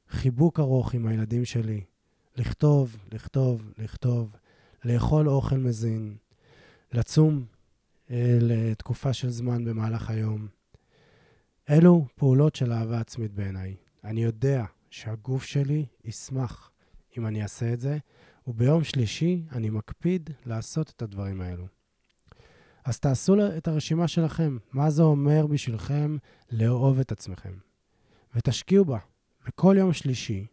חיבוק 0.09 0.61
ארוך 0.61 0.95
עם 0.95 1.07
הילדים 1.07 1.45
שלי. 1.45 1.85
לכתוב, 2.37 2.97
לכתוב, 3.13 3.73
לכתוב. 3.79 4.37
לאכול 4.85 5.29
אוכל 5.29 5.57
מזין. 5.57 6.17
לצום 6.93 7.45
אה, 8.11 8.39
לתקופה 8.41 9.13
של 9.13 9.31
זמן 9.31 9.65
במהלך 9.65 10.11
היום. 10.11 10.60
אלו 11.71 12.07
פעולות 12.15 12.55
של 12.55 12.73
אהבה 12.73 13.01
עצמית 13.01 13.33
בעיניי. 13.33 13.77
אני 14.05 14.23
יודע 14.23 14.65
שהגוף 14.91 15.45
שלי 15.45 15.87
ישמח 16.05 16.71
אם 17.19 17.27
אני 17.27 17.43
אעשה 17.43 17.73
את 17.73 17.81
זה, 17.81 17.99
וביום 18.47 18.85
שלישי 18.85 19.43
אני 19.53 19.71
מקפיד 19.71 20.31
לעשות 20.47 20.93
את 20.97 21.03
הדברים 21.03 21.41
האלו. 21.41 21.67
אז 22.85 23.01
תעשו 23.01 23.57
את 23.57 23.69
הרשימה 23.69 24.09
שלכם, 24.09 24.59
מה 24.73 24.91
זה 24.91 25.03
אומר 25.03 25.47
בשבילכם 25.47 26.17
לאהוב 26.51 26.99
את 26.99 27.13
עצמכם, 27.13 27.55
ותשקיעו 28.35 28.85
בה. 28.85 28.99
וכל 29.49 29.77
יום 29.79 29.93
שלישי 29.93 30.47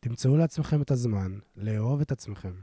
תמצאו 0.00 0.36
לעצמכם 0.36 0.82
את 0.82 0.90
הזמן 0.90 1.38
לאהוב 1.56 2.00
את 2.00 2.12
עצמכם. 2.12 2.54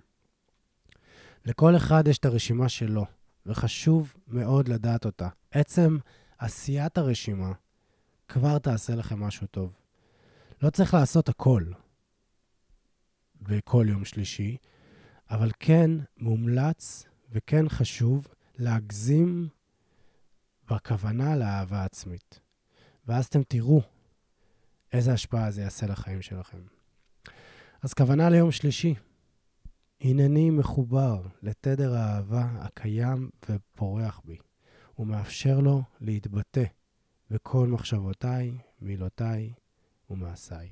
לכל 1.46 1.76
אחד 1.76 2.08
יש 2.08 2.18
את 2.18 2.26
הרשימה 2.26 2.70
שלו, 2.70 3.06
וחשוב 3.46 4.14
מאוד 4.28 4.68
לדעת 4.68 5.06
אותה. 5.06 5.30
עצם 5.52 5.98
עשיית 6.38 6.98
הרשימה 6.98 7.52
כבר 8.28 8.60
תעשה 8.60 8.96
לכם 8.96 9.20
משהו 9.20 9.48
טוב. 9.48 9.74
לא 10.62 10.70
צריך 10.70 10.94
לעשות 10.94 11.30
הכל 11.30 11.64
בכל 13.42 13.86
יום 13.90 14.06
שלישי, 14.06 14.58
אבל 15.30 15.52
כן 15.60 15.92
מומלץ 16.18 17.06
וכן 17.32 17.70
חשוב 17.70 18.28
להגזים 18.58 19.48
בכוונה 20.70 21.36
לאהבה 21.36 21.84
עצמית. 21.84 22.40
ואז 23.08 23.26
אתם 23.26 23.44
תראו 23.44 23.82
איזה 24.94 25.14
השפעה 25.14 25.52
זה 25.52 25.62
יעשה 25.62 25.88
לחיים 25.88 26.22
שלכם. 26.22 26.62
אז 27.82 27.94
כוונה 27.94 28.30
ליום 28.30 28.52
שלישי. 28.52 28.96
הנני 30.02 30.50
מחובר 30.50 31.22
לתדר 31.42 31.96
האהבה 31.96 32.48
הקיים 32.60 33.30
ופורח 33.50 34.22
בי, 34.26 34.38
ומאפשר 35.00 35.60
לו 35.60 35.84
להתבטא 36.02 36.64
בכל 37.32 37.68
מחשבותיי, 37.68 38.58
מילותיי 38.82 39.54
ומעשיי. 40.10 40.70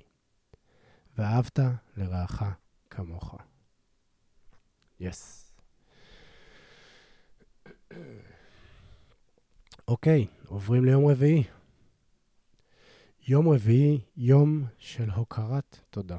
ואהבת 1.18 1.60
לרעך 1.98 2.44
כמוך. 2.90 3.36
יס. 5.00 5.52
אוקיי, 9.88 10.28
עוברים 10.48 10.86
ליום 10.86 11.08
רביעי. 11.08 11.44
יום 13.28 13.50
רביעי, 13.50 14.02
יום 14.18 14.64
של 14.78 15.10
הוקרת 15.10 15.80
תודה. 15.90 16.18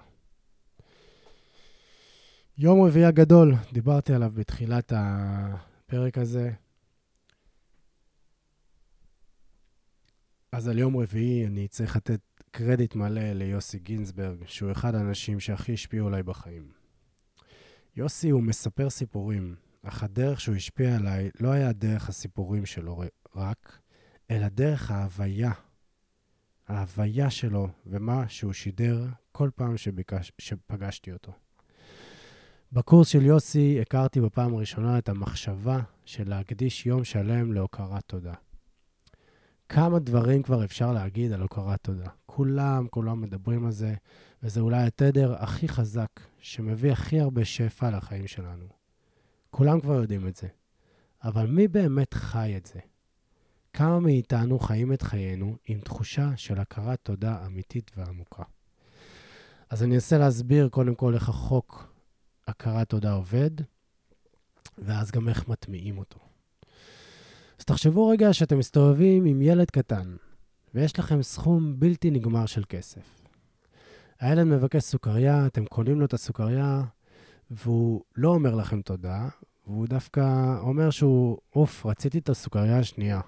יום 2.59 2.87
רביעי 2.87 3.05
הגדול, 3.05 3.55
דיברתי 3.72 4.12
עליו 4.12 4.31
בתחילת 4.35 4.92
הפרק 4.96 6.18
הזה. 6.18 6.53
אז 10.56 10.68
על 10.68 10.78
יום 10.78 10.96
רביעי 10.96 11.46
אני 11.46 11.68
צריך 11.68 11.96
לתת 11.96 12.20
קרדיט 12.50 12.94
מלא 12.94 13.32
ליוסי 13.32 13.78
גינזברג, 13.78 14.38
שהוא 14.46 14.72
אחד 14.72 14.94
האנשים 14.94 15.40
שהכי 15.40 15.72
השפיעו 15.72 16.08
עליי 16.08 16.22
בחיים. 16.22 16.68
יוסי 17.96 18.30
הוא 18.30 18.42
מספר 18.42 18.90
סיפורים, 18.90 19.54
אך 19.82 20.02
הדרך 20.02 20.40
שהוא 20.40 20.56
השפיע 20.56 20.96
עליי 20.96 21.30
לא 21.40 21.50
היה 21.50 21.72
דרך 21.72 22.08
הסיפורים 22.08 22.66
שלו 22.66 23.02
רק, 23.34 23.78
אלא 24.30 24.48
דרך 24.48 24.90
ההוויה. 24.90 25.52
ההוויה 26.68 27.30
שלו 27.30 27.68
ומה 27.86 28.28
שהוא 28.28 28.52
שידר 28.52 29.06
כל 29.32 29.50
פעם 29.54 29.76
שביקש, 29.76 30.32
שפגשתי 30.38 31.12
אותו. 31.12 31.32
בקורס 32.72 33.08
של 33.08 33.22
יוסי 33.22 33.80
הכרתי 33.80 34.20
בפעם 34.20 34.54
הראשונה 34.54 34.98
את 34.98 35.08
המחשבה 35.08 35.80
של 36.04 36.28
להקדיש 36.28 36.86
יום 36.86 37.04
שלם 37.04 37.52
להוקרת 37.52 38.04
תודה. 38.06 38.34
כמה 39.68 39.98
דברים 39.98 40.42
כבר 40.42 40.64
אפשר 40.64 40.92
להגיד 40.92 41.33
על 41.33 41.40
הוקרת 41.40 41.81
תודה. 41.83 42.11
כולם, 42.26 42.87
כולם 42.90 43.20
מדברים 43.20 43.66
על 43.66 43.72
זה, 43.72 43.94
וזה 44.42 44.61
אולי 44.61 44.83
התדר 44.83 45.35
הכי 45.38 45.68
חזק, 45.68 46.20
שמביא 46.38 46.92
הכי 46.92 47.20
הרבה 47.20 47.44
שפע 47.44 47.90
לחיים 47.90 48.26
שלנו. 48.26 48.66
כולם 49.50 49.81
כבר 49.81 49.94
יודעים 49.94 50.29
את 50.29 50.37
זה. 50.37 50.48
אבל 51.24 51.46
מי 51.46 51.68
באמת 51.68 52.14
חי 52.14 52.55
את 52.57 52.66
זה? 52.66 52.81
כמה 53.72 54.00
מאיתנו 54.00 54.59
חיים 54.59 54.92
את 54.92 55.02
חיינו 55.02 55.57
עם 55.66 55.81
תחושה 55.81 56.37
של 56.37 56.59
הכרת 56.59 56.98
תודה 57.02 57.46
אמיתית 57.46 57.90
ועמוקה? 57.96 58.42
אז 59.70 59.83
אני 59.83 59.94
אנסה 59.94 60.18
להסביר 60.18 60.68
קודם 60.68 60.94
כל 60.94 61.14
איך 61.14 61.29
החוק 61.29 61.92
הכרת 62.46 62.88
תודה 62.88 63.12
עובד, 63.12 63.50
ואז 64.79 65.11
גם 65.11 65.29
איך 65.29 65.48
מטמיעים 65.48 65.98
אותו. 65.98 66.25
אז 67.58 67.64
תחשבו 67.64 68.08
רגע 68.08 68.32
שאתם 68.32 68.58
מסתובבים 68.58 69.24
עם 69.24 69.42
ילד 69.42 69.70
קטן, 69.70 70.16
ויש 70.74 70.98
לכם 70.98 71.22
סכום 71.22 71.80
בלתי 71.80 72.10
נגמר 72.10 72.46
של 72.46 72.62
כסף. 72.68 73.22
הילד 74.20 74.44
מבקש 74.44 74.82
סוכריה, 74.82 75.46
אתם 75.46 75.64
קונים 75.64 76.00
לו 76.00 76.06
את 76.06 76.12
הסוכריה, 76.12 76.82
והוא 77.50 78.02
לא 78.16 78.28
אומר 78.28 78.54
לכם 78.54 78.82
תודה, 78.82 79.28
והוא 79.66 79.86
דווקא 79.86 80.56
אומר 80.60 80.90
שהוא, 80.90 81.38
אוף, 81.56 81.86
רציתי 81.86 82.18
את 82.18 82.28
הסוכריה 82.28 82.78
השנייה. 82.78 83.20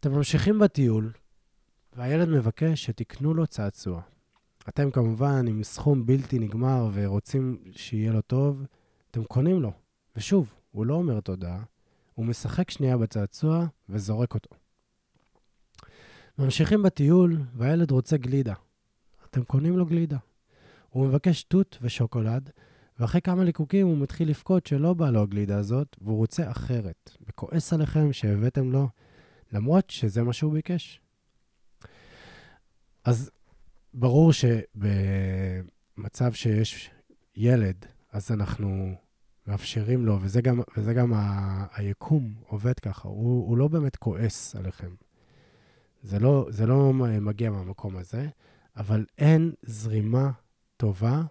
אתם 0.00 0.12
ממשיכים 0.12 0.58
בטיול, 0.58 1.12
והילד 1.96 2.28
מבקש 2.28 2.84
שתקנו 2.84 3.34
לו 3.34 3.46
צעצוע. 3.46 4.00
אתם 4.68 4.90
כמובן 4.90 5.46
עם 5.48 5.62
סכום 5.62 6.06
בלתי 6.06 6.38
נגמר 6.38 6.90
ורוצים 6.92 7.58
שיהיה 7.70 8.12
לו 8.12 8.20
טוב, 8.20 8.64
אתם 9.10 9.24
קונים 9.24 9.62
לו. 9.62 9.72
ושוב, 10.16 10.54
הוא 10.70 10.86
לא 10.86 10.94
אומר 10.94 11.20
תודה, 11.20 11.58
הוא 12.18 12.26
משחק 12.26 12.70
שנייה 12.70 12.96
בצעצוע 12.96 13.66
וזורק 13.88 14.34
אותו. 14.34 14.50
ממשיכים 16.38 16.82
בטיול, 16.82 17.36
והילד 17.54 17.90
רוצה 17.90 18.16
גלידה. 18.16 18.54
אתם 19.30 19.44
קונים 19.44 19.78
לו 19.78 19.86
גלידה. 19.86 20.16
הוא 20.88 21.06
מבקש 21.06 21.42
תות 21.42 21.78
ושוקולד, 21.82 22.50
ואחרי 22.98 23.20
כמה 23.20 23.44
ליקוקים 23.44 23.86
הוא 23.86 23.98
מתחיל 23.98 24.28
לבכות 24.28 24.66
שלא 24.66 24.94
בא 24.94 25.10
לו 25.10 25.22
הגלידה 25.22 25.58
הזאת, 25.58 25.96
והוא 26.00 26.16
רוצה 26.16 26.50
אחרת, 26.50 27.10
וכועס 27.28 27.72
עליכם 27.72 28.12
שהבאתם 28.12 28.72
לו, 28.72 28.88
למרות 29.52 29.90
שזה 29.90 30.22
מה 30.22 30.32
שהוא 30.32 30.52
ביקש. 30.52 31.00
אז 33.04 33.30
ברור 33.94 34.32
שבמצב 34.32 36.32
שיש 36.32 36.90
ילד, 37.36 37.86
אז 38.12 38.32
אנחנו 38.32 38.94
מאפשרים 39.48 40.06
לו, 40.06 40.18
וזה 40.20 40.40
גם, 40.40 40.60
וזה 40.76 40.94
גם 40.94 41.12
ה, 41.14 41.66
היקום 41.72 42.34
עובד 42.46 42.78
ככה, 42.78 43.08
הוא, 43.08 43.48
הוא 43.48 43.58
לא 43.58 43.68
באמת 43.68 43.96
כועס 43.96 44.56
עליכם. 44.56 44.94
זה 46.02 46.18
לא, 46.18 46.46
זה 46.50 46.66
לא 46.66 46.92
מגיע 46.92 47.50
מהמקום 47.50 47.96
הזה, 47.96 48.28
אבל 48.76 49.06
אין 49.18 49.52
זרימה 49.62 50.30
טובה 50.76 51.22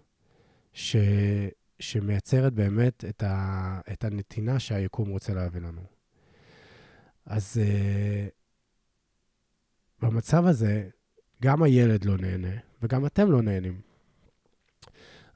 ש, 0.72 0.96
שמייצרת 1.80 2.52
באמת 2.52 3.04
את, 3.08 3.22
ה, 3.22 3.80
את 3.92 4.04
הנתינה 4.04 4.58
שהיקום 4.58 5.08
רוצה 5.08 5.34
להביא 5.34 5.60
לנו. 5.60 5.82
אז 7.26 7.60
uh, 7.60 8.30
במצב 10.02 10.46
הזה, 10.46 10.88
גם 11.42 11.62
הילד 11.62 12.04
לא 12.04 12.16
נהנה 12.16 12.56
וגם 12.82 13.06
אתם 13.06 13.30
לא 13.30 13.42
נהנים. 13.42 13.87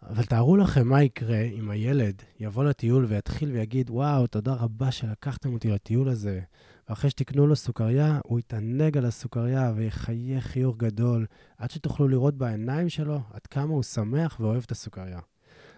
אבל 0.08 0.24
תארו 0.24 0.56
לכם 0.56 0.88
מה 0.88 1.02
יקרה 1.02 1.40
אם 1.40 1.70
הילד 1.70 2.22
יבוא 2.40 2.64
לטיול 2.64 3.04
ויתחיל 3.04 3.52
ויגיד, 3.52 3.90
וואו, 3.90 4.26
תודה 4.26 4.54
רבה 4.54 4.90
שלקחתם 4.90 5.52
אותי 5.52 5.70
לטיול 5.70 6.08
הזה. 6.08 6.40
ואחרי 6.88 7.10
שתקנו 7.10 7.46
לו 7.46 7.56
סוכריה, 7.56 8.20
הוא 8.24 8.38
יתענג 8.38 8.98
על 8.98 9.04
הסוכריה 9.04 9.72
ויחייך 9.76 10.44
חיוך 10.46 10.76
גדול, 10.76 11.26
עד 11.58 11.70
שתוכלו 11.70 12.08
לראות 12.08 12.34
בעיניים 12.34 12.88
שלו 12.88 13.20
עד 13.32 13.46
כמה 13.46 13.72
הוא 13.72 13.82
שמח 13.82 14.40
ואוהב 14.40 14.62
את 14.66 14.70
הסוכריה. 14.70 15.18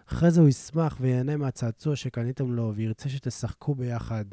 אחרי 0.08 0.30
זה 0.30 0.40
הוא 0.40 0.48
ישמח 0.48 0.96
וייהנה 1.00 1.36
מהצעצוע 1.36 1.96
שקניתם 1.96 2.52
לו 2.52 2.72
וירצה 2.76 3.08
שתשחקו 3.08 3.74
ביחד. 3.74 4.24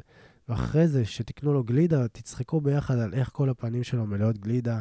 ואחרי 0.48 0.88
זה, 0.88 1.04
שתקנו 1.04 1.52
לו 1.52 1.64
גלידה, 1.64 2.08
תצחקו 2.08 2.60
ביחד 2.60 2.98
על 2.98 3.14
איך 3.14 3.30
כל 3.32 3.50
הפנים 3.50 3.82
שלו 3.82 4.06
מלאות 4.06 4.38
גלידה, 4.38 4.80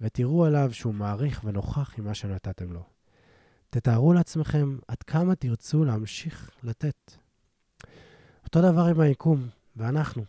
ותראו 0.00 0.44
עליו 0.44 0.70
שהוא 0.72 0.94
מעריך 0.94 1.40
ונוכח 1.44 1.94
עם 1.98 2.04
מה 2.04 2.14
שנתתם 2.14 2.72
לו. 2.72 2.97
תתארו 3.70 4.12
לעצמכם 4.12 4.78
עד 4.88 5.02
כמה 5.02 5.34
תרצו 5.34 5.84
להמשיך 5.84 6.50
לתת. 6.62 7.12
אותו 8.44 8.62
דבר 8.62 8.84
עם 8.84 9.00
היקום, 9.00 9.48
ואנחנו. 9.76 10.24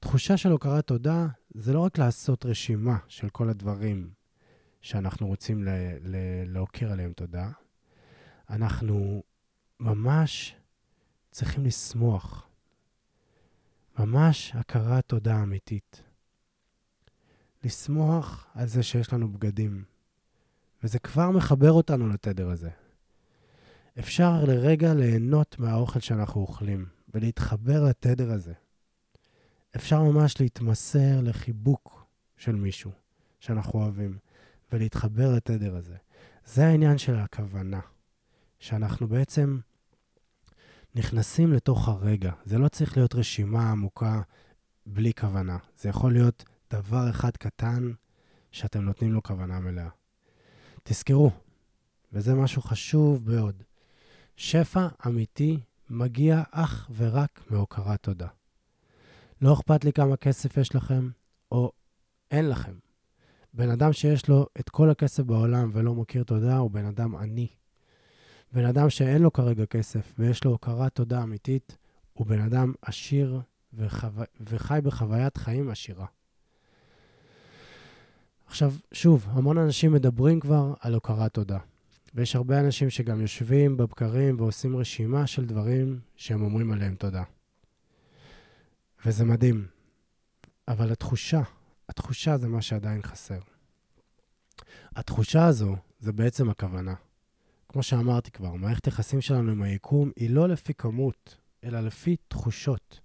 תחושה 0.00 0.36
של 0.36 0.50
הוקרת 0.50 0.86
תודה 0.86 1.26
זה 1.54 1.72
לא 1.72 1.80
רק 1.80 1.98
לעשות 1.98 2.46
רשימה 2.46 2.98
של 3.08 3.28
כל 3.28 3.48
הדברים 3.48 4.10
שאנחנו 4.80 5.26
רוצים 5.26 5.64
ל- 5.64 5.68
ל- 6.02 6.52
להוקיר 6.52 6.92
עליהם 6.92 7.12
תודה, 7.12 7.50
אנחנו 8.50 9.22
ממש 9.80 10.56
צריכים 11.30 11.64
לשמוח. 11.64 12.46
ממש 13.98 14.52
הכרת 14.54 15.04
תודה 15.06 15.42
אמיתית. 15.42 16.02
לשמוח 17.64 18.46
על 18.54 18.66
זה 18.66 18.82
שיש 18.82 19.12
לנו 19.12 19.32
בגדים, 19.32 19.84
וזה 20.82 20.98
כבר 20.98 21.30
מחבר 21.30 21.72
אותנו 21.72 22.08
לתדר 22.08 22.50
הזה. 22.50 22.70
אפשר 23.98 24.44
לרגע 24.44 24.94
ליהנות 24.94 25.58
מהאוכל 25.58 26.00
שאנחנו 26.00 26.40
אוכלים 26.40 26.86
ולהתחבר 27.14 27.84
לתדר 27.84 28.32
הזה. 28.32 28.52
אפשר 29.76 30.02
ממש 30.02 30.40
להתמסר 30.40 31.20
לחיבוק 31.22 32.06
של 32.36 32.54
מישהו 32.54 32.90
שאנחנו 33.40 33.78
אוהבים 33.78 34.18
ולהתחבר 34.72 35.34
לתדר 35.34 35.76
הזה. 35.76 35.96
זה 36.44 36.66
העניין 36.66 36.98
של 36.98 37.14
הכוונה, 37.16 37.80
שאנחנו 38.58 39.08
בעצם 39.08 39.58
נכנסים 40.94 41.52
לתוך 41.52 41.88
הרגע. 41.88 42.32
זה 42.44 42.58
לא 42.58 42.68
צריך 42.68 42.96
להיות 42.96 43.14
רשימה 43.14 43.70
עמוקה 43.70 44.22
בלי 44.86 45.12
כוונה. 45.14 45.58
זה 45.76 45.88
יכול 45.88 46.12
להיות 46.12 46.44
דבר 46.70 47.10
אחד 47.10 47.36
קטן 47.36 47.92
שאתם 48.52 48.80
נותנים 48.80 49.12
לו 49.12 49.22
כוונה 49.22 49.60
מלאה. 49.60 49.99
תזכרו, 50.82 51.30
וזה 52.12 52.34
משהו 52.34 52.62
חשוב 52.62 53.30
מאוד, 53.30 53.62
שפע 54.36 54.88
אמיתי 55.06 55.60
מגיע 55.90 56.42
אך 56.50 56.90
ורק 56.96 57.40
מהוקרת 57.50 58.02
תודה. 58.02 58.28
לא 59.42 59.52
אכפת 59.52 59.84
לי 59.84 59.92
כמה 59.92 60.16
כסף 60.16 60.56
יש 60.56 60.74
לכם, 60.74 61.08
או 61.52 61.72
אין 62.30 62.48
לכם. 62.48 62.74
בן 63.54 63.70
אדם 63.70 63.92
שיש 63.92 64.28
לו 64.28 64.46
את 64.60 64.68
כל 64.68 64.90
הכסף 64.90 65.22
בעולם 65.22 65.70
ולא 65.72 65.94
מכיר 65.94 66.24
תודה, 66.24 66.56
הוא 66.56 66.70
בן 66.70 66.84
אדם 66.84 67.16
עני. 67.16 67.48
בן 68.52 68.64
אדם 68.64 68.90
שאין 68.90 69.22
לו 69.22 69.32
כרגע 69.32 69.66
כסף 69.66 70.14
ויש 70.18 70.44
לו 70.44 70.50
הוקרת 70.50 70.94
תודה 70.94 71.22
אמיתית, 71.22 71.76
הוא 72.12 72.26
בן 72.26 72.40
אדם 72.40 72.72
עשיר 72.82 73.40
וחו... 73.74 74.06
וחי 74.40 74.78
בחוויית 74.82 75.36
חיים 75.36 75.70
עשירה. 75.70 76.06
עכשיו, 78.50 78.72
שוב, 78.92 79.26
המון 79.28 79.58
אנשים 79.58 79.92
מדברים 79.92 80.40
כבר 80.40 80.74
על 80.80 80.94
הוקרת 80.94 81.34
תודה. 81.34 81.58
ויש 82.14 82.36
הרבה 82.36 82.60
אנשים 82.60 82.90
שגם 82.90 83.20
יושבים 83.20 83.76
בבקרים 83.76 84.40
ועושים 84.40 84.76
רשימה 84.76 85.26
של 85.26 85.46
דברים 85.46 86.00
שהם 86.16 86.42
אומרים 86.42 86.72
עליהם 86.72 86.94
תודה. 86.94 87.22
וזה 89.06 89.24
מדהים. 89.24 89.66
אבל 90.68 90.92
התחושה, 90.92 91.40
התחושה 91.88 92.36
זה 92.36 92.48
מה 92.48 92.62
שעדיין 92.62 93.02
חסר. 93.02 93.38
התחושה 94.96 95.46
הזו 95.46 95.76
זה 96.00 96.12
בעצם 96.12 96.50
הכוונה. 96.50 96.94
כמו 97.68 97.82
שאמרתי 97.82 98.30
כבר, 98.30 98.54
מערכת 98.54 98.84
היחסים 98.84 99.20
שלנו 99.20 99.52
עם 99.52 99.62
היקום 99.62 100.10
היא 100.16 100.30
לא 100.30 100.48
לפי 100.48 100.74
כמות, 100.74 101.36
אלא 101.64 101.80
לפי 101.80 102.16
תחושות. 102.28 103.00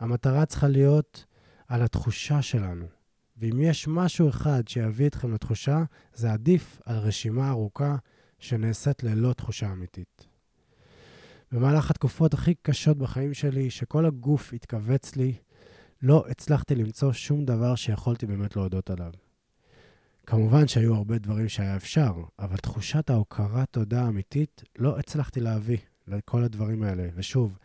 המטרה 0.00 0.46
צריכה 0.46 0.68
להיות 0.68 1.24
על 1.68 1.82
התחושה 1.82 2.42
שלנו. 2.42 2.97
ואם 3.38 3.60
יש 3.60 3.88
משהו 3.88 4.28
אחד 4.28 4.68
שיביא 4.68 5.06
אתכם 5.06 5.34
לתחושה, 5.34 5.84
זה 6.14 6.32
עדיף 6.32 6.80
על 6.84 6.96
רשימה 6.98 7.50
ארוכה 7.50 7.96
שנעשית 8.38 9.02
ללא 9.02 9.32
תחושה 9.32 9.72
אמיתית. 9.72 10.26
במהלך 11.52 11.90
התקופות 11.90 12.34
הכי 12.34 12.54
קשות 12.62 12.98
בחיים 12.98 13.34
שלי, 13.34 13.70
שכל 13.70 14.06
הגוף 14.06 14.52
התכווץ 14.52 15.16
לי, 15.16 15.34
לא 16.02 16.24
הצלחתי 16.30 16.74
למצוא 16.74 17.12
שום 17.12 17.44
דבר 17.44 17.74
שיכולתי 17.74 18.26
באמת 18.26 18.56
להודות 18.56 18.90
עליו. 18.90 19.12
כמובן 20.26 20.68
שהיו 20.68 20.94
הרבה 20.94 21.18
דברים 21.18 21.48
שהיה 21.48 21.76
אפשר, 21.76 22.12
אבל 22.38 22.56
תחושת 22.56 23.10
ההוקרת 23.10 23.68
תודה 23.70 24.02
האמיתית 24.02 24.62
לא 24.78 24.98
הצלחתי 24.98 25.40
להביא 25.40 25.78
לכל 26.06 26.44
הדברים 26.44 26.82
האלה. 26.82 27.08
ושוב, 27.14 27.58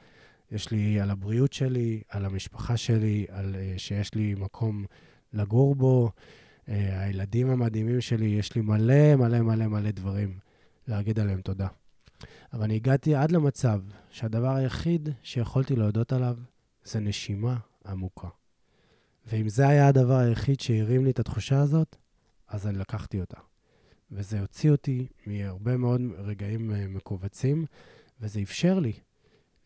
יש 0.51 0.71
לי 0.71 0.99
על 0.99 1.09
הבריאות 1.11 1.53
שלי, 1.53 2.01
על 2.09 2.25
המשפחה 2.25 2.77
שלי, 2.77 3.25
על 3.29 3.55
uh, 3.55 3.79
שיש 3.79 4.13
לי 4.15 4.35
מקום 4.37 4.85
לגור 5.33 5.75
בו, 5.75 6.11
uh, 6.11 6.69
הילדים 6.71 7.49
המדהימים 7.49 8.01
שלי, 8.01 8.25
יש 8.25 8.55
לי 8.55 8.61
מלא 8.61 9.15
מלא 9.15 9.41
מלא 9.41 9.67
מלא 9.67 9.91
דברים 9.91 10.39
להגיד 10.87 11.19
עליהם 11.19 11.41
תודה. 11.41 11.67
אבל 12.53 12.63
אני 12.63 12.75
הגעתי 12.75 13.15
עד 13.15 13.31
למצב 13.31 13.81
שהדבר 14.09 14.55
היחיד 14.55 15.09
שיכולתי 15.23 15.75
להודות 15.75 16.13
עליו 16.13 16.37
זה 16.83 16.99
נשימה 16.99 17.57
עמוקה. 17.85 18.27
ואם 19.25 19.49
זה 19.49 19.67
היה 19.67 19.87
הדבר 19.87 20.17
היחיד 20.17 20.59
שהרים 20.59 21.05
לי 21.05 21.11
את 21.11 21.19
התחושה 21.19 21.61
הזאת, 21.61 21.95
אז 22.47 22.67
אני 22.67 22.77
לקחתי 22.77 23.19
אותה. 23.19 23.37
וזה 24.11 24.39
הוציא 24.39 24.71
אותי 24.71 25.07
מהרבה 25.25 25.77
מאוד 25.77 26.01
רגעים 26.17 26.71
אה, 26.71 26.87
מכווצים, 26.87 27.65
וזה 28.21 28.39
אפשר 28.41 28.79
לי 28.79 28.93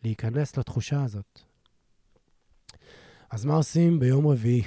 להיכנס 0.04 0.56
לתחושה 0.56 1.04
הזאת. 1.04 1.40
אז 3.30 3.44
מה 3.44 3.54
עושים 3.54 4.00
ביום 4.00 4.26
רביעי? 4.26 4.62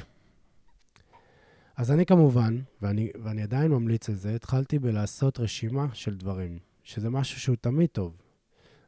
אז 1.82 1.91
אני 1.91 2.05
כמובן, 2.05 2.57
ואני, 2.82 3.09
ואני 3.23 3.43
עדיין 3.43 3.71
ממליץ 3.71 4.09
על 4.09 4.15
זה, 4.15 4.36
התחלתי 4.36 4.79
בלעשות 4.79 5.39
רשימה 5.39 5.88
של 5.93 6.17
דברים, 6.17 6.59
שזה 6.84 7.09
משהו 7.09 7.39
שהוא 7.39 7.55
תמיד 7.61 7.89
טוב. 7.89 8.21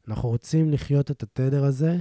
אנחנו 0.08 0.30
רוצים 0.30 0.72
לחיות 0.72 1.12
את 1.12 1.24
התדר 1.24 1.64
הזה, 1.64 1.98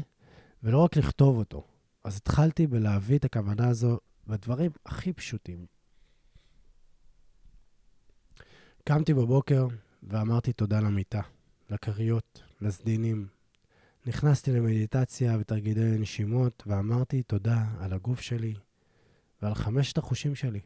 ולא 0.62 0.78
רק 0.78 0.96
לכתוב 0.96 1.36
אותו, 1.36 1.66
אז 2.04 2.16
התחלתי 2.16 2.66
בלהביא 2.66 3.18
את 3.18 3.24
הכוונה 3.24 3.68
הזו 3.68 3.98
בדברים 4.26 4.70
הכי 4.86 5.12
פשוטים. 5.12 5.66
קמתי 8.84 9.14
בבוקר 9.14 9.66
ואמרתי 10.02 10.52
תודה 10.52 10.80
למיטה, 10.80 11.22
לכריות, 11.70 12.42
לסדינים. 12.60 13.26
נכנסתי 14.06 14.52
למדיטציה 14.52 15.36
ותרגילי 15.40 15.98
נשימות 15.98 16.62
ואמרתי 16.66 17.22
תודה 17.22 17.64
על 17.80 17.92
הגוף 17.92 18.20
שלי 18.20 18.54
ועל 19.42 19.54
חמשת 19.54 19.98
החושים 19.98 20.34
שלי. 20.34 20.60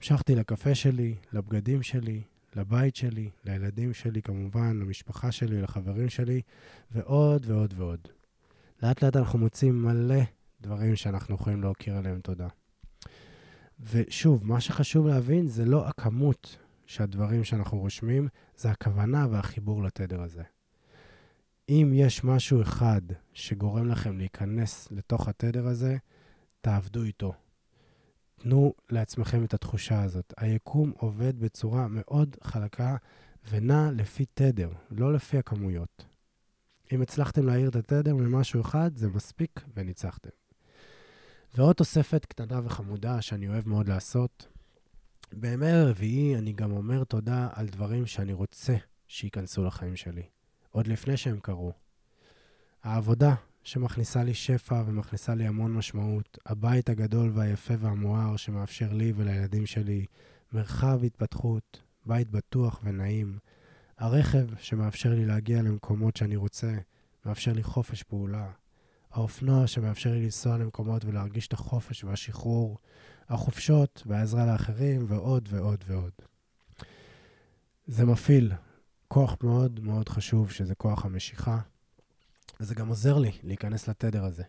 המשכתי 0.00 0.34
לקפה 0.34 0.74
שלי, 0.74 1.14
לבגדים 1.32 1.82
שלי, 1.82 2.22
לבית 2.56 2.96
שלי, 2.96 3.30
לילדים 3.44 3.94
שלי 3.94 4.22
כמובן, 4.22 4.76
למשפחה 4.80 5.32
שלי, 5.32 5.62
לחברים 5.62 6.08
שלי, 6.08 6.40
ועוד 6.90 7.46
ועוד 7.46 7.74
ועוד. 7.76 8.08
לאט 8.82 9.02
לאט 9.02 9.16
אנחנו 9.16 9.38
מוצאים 9.38 9.82
מלא 9.82 10.20
דברים 10.60 10.96
שאנחנו 10.96 11.34
יכולים 11.34 11.62
להכיר 11.62 11.96
עליהם 11.96 12.20
תודה. 12.20 12.48
ושוב, 13.80 14.46
מה 14.46 14.60
שחשוב 14.60 15.06
להבין 15.06 15.46
זה 15.46 15.64
לא 15.64 15.88
הכמות 15.88 16.58
שהדברים 16.86 17.44
שאנחנו 17.44 17.78
רושמים, 17.78 18.28
זה 18.56 18.70
הכוונה 18.70 19.26
והחיבור 19.30 19.82
לתדר 19.82 20.22
הזה. 20.22 20.42
אם 21.68 21.92
יש 21.94 22.24
משהו 22.24 22.62
אחד 22.62 23.02
שגורם 23.32 23.86
לכם 23.88 24.18
להיכנס 24.18 24.88
לתוך 24.90 25.28
התדר 25.28 25.66
הזה, 25.66 25.96
תעבדו 26.60 27.02
איתו. 27.02 27.34
תנו 28.42 28.74
לעצמכם 28.90 29.44
את 29.44 29.54
התחושה 29.54 30.02
הזאת. 30.02 30.34
היקום 30.36 30.92
עובד 30.96 31.40
בצורה 31.40 31.86
מאוד 31.88 32.36
חלקה 32.42 32.96
ונע 33.50 33.90
לפי 33.90 34.24
תדר, 34.34 34.70
לא 34.90 35.12
לפי 35.12 35.38
הכמויות. 35.38 36.04
אם 36.92 37.02
הצלחתם 37.02 37.46
להעיר 37.46 37.68
את 37.68 37.76
התדר 37.76 38.14
ממשהו 38.14 38.60
אחד, 38.60 38.96
זה 38.96 39.08
מספיק 39.08 39.60
וניצחתם. 39.76 40.30
ועוד 41.54 41.76
תוספת 41.76 42.24
קטנה 42.24 42.60
וחמודה 42.64 43.22
שאני 43.22 43.48
אוהב 43.48 43.68
מאוד 43.68 43.88
לעשות, 43.88 44.46
בימי 45.32 45.72
רביעי 45.72 46.36
אני 46.36 46.52
גם 46.52 46.72
אומר 46.72 47.04
תודה 47.04 47.48
על 47.52 47.66
דברים 47.66 48.06
שאני 48.06 48.32
רוצה 48.32 48.76
שייכנסו 49.08 49.64
לחיים 49.64 49.96
שלי, 49.96 50.22
עוד 50.70 50.86
לפני 50.86 51.16
שהם 51.16 51.40
קרו. 51.40 51.72
העבודה 52.82 53.34
שמכניסה 53.62 54.24
לי 54.24 54.34
שפע 54.34 54.82
ומכניסה 54.86 55.34
לי 55.34 55.46
המון 55.46 55.72
משמעות, 55.74 56.38
הבית 56.46 56.88
הגדול 56.88 57.30
והיפה 57.34 57.74
והמואר 57.78 58.36
שמאפשר 58.36 58.92
לי 58.92 59.12
ולילדים 59.16 59.66
שלי 59.66 60.06
מרחב 60.52 61.04
התפתחות, 61.04 61.82
בית 62.06 62.30
בטוח 62.30 62.80
ונעים, 62.84 63.38
הרכב 63.98 64.46
שמאפשר 64.58 65.10
לי 65.10 65.26
להגיע 65.26 65.62
למקומות 65.62 66.16
שאני 66.16 66.36
רוצה, 66.36 66.74
מאפשר 67.26 67.52
לי 67.52 67.62
חופש 67.62 68.02
פעולה, 68.02 68.50
האופנוע 69.12 69.66
שמאפשר 69.66 70.10
לי 70.12 70.22
לנסוע 70.22 70.58
למקומות 70.58 71.04
ולהרגיש 71.04 71.46
את 71.46 71.52
החופש 71.52 72.04
והשחרור, 72.04 72.78
החופשות 73.28 74.02
והעזרה 74.06 74.46
לאחרים, 74.46 75.04
ועוד 75.08 75.48
ועוד 75.50 75.84
ועוד. 75.86 76.12
זה 77.86 78.04
מפעיל. 78.06 78.52
כוח 79.08 79.36
מאוד 79.42 79.80
מאוד 79.80 80.08
חשוב, 80.08 80.50
שזה 80.50 80.74
כוח 80.74 81.04
המשיכה, 81.04 81.58
וזה 82.60 82.74
גם 82.74 82.88
עוזר 82.88 83.18
לי 83.18 83.30
להיכנס 83.42 83.88
לתדר 83.88 84.24
הזה. 84.24 84.42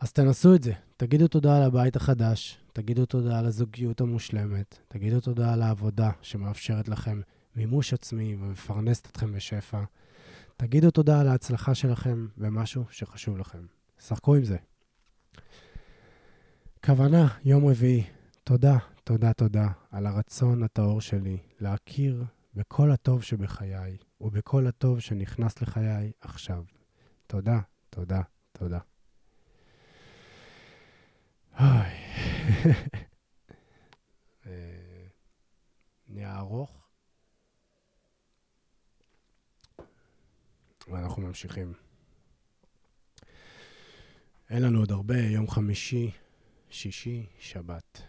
אז 0.00 0.12
תנסו 0.12 0.54
את 0.54 0.62
זה, 0.62 0.72
תגידו 0.96 1.28
תודה 1.28 1.56
על 1.56 1.62
הבית 1.62 1.96
החדש, 1.96 2.58
תגידו 2.72 3.06
תודה 3.06 3.38
על 3.38 3.46
הזוגיות 3.46 4.00
המושלמת, 4.00 4.78
תגידו 4.88 5.20
תודה 5.20 5.52
על 5.52 5.62
העבודה 5.62 6.10
שמאפשרת 6.22 6.88
לכם 6.88 7.20
מימוש 7.56 7.92
עצמי 7.92 8.34
ומפרנסת 8.34 9.06
אתכם 9.06 9.32
בשפע. 9.32 9.82
תגידו 10.56 10.90
תודה 10.90 11.20
על 11.20 11.28
ההצלחה 11.28 11.74
שלכם 11.74 12.26
במשהו 12.36 12.84
שחשוב 12.90 13.38
לכם. 13.38 13.66
שחקו 13.98 14.34
עם 14.34 14.44
זה. 14.44 14.56
כוונה, 16.84 17.28
יום 17.44 17.66
רביעי. 17.66 18.04
תודה, 18.44 18.78
תודה, 19.04 19.32
תודה 19.32 19.68
על 19.90 20.06
הרצון 20.06 20.62
הטהור 20.62 21.00
שלי 21.00 21.38
להכיר 21.60 22.24
בכל 22.54 22.90
הטוב 22.90 23.22
שבחיי 23.22 23.96
ובכל 24.20 24.66
הטוב 24.66 25.00
שנכנס 25.00 25.62
לחיי 25.62 26.12
עכשיו. 26.20 26.62
תודה, 27.30 27.60
תודה, 27.90 28.20
תודה. 28.52 28.78
אוי. 31.60 31.66
אה, 34.46 35.06
נהיה 36.08 36.38
ארוך. 36.38 36.88
ואנחנו 40.88 41.22
ממשיכים. 41.22 41.72
אין 44.50 44.62
לנו 44.62 44.78
עוד 44.78 44.92
הרבה, 44.92 45.18
יום 45.18 45.50
חמישי, 45.50 46.10
שישי, 46.70 47.26
שבת. 47.38 48.02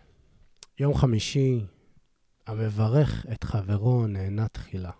יום 0.79 0.93
חמישי, 0.93 1.65
המברך 2.47 3.25
את 3.33 3.43
חברו 3.43 4.07
נהנה 4.07 4.47
תחילה. 4.47 4.91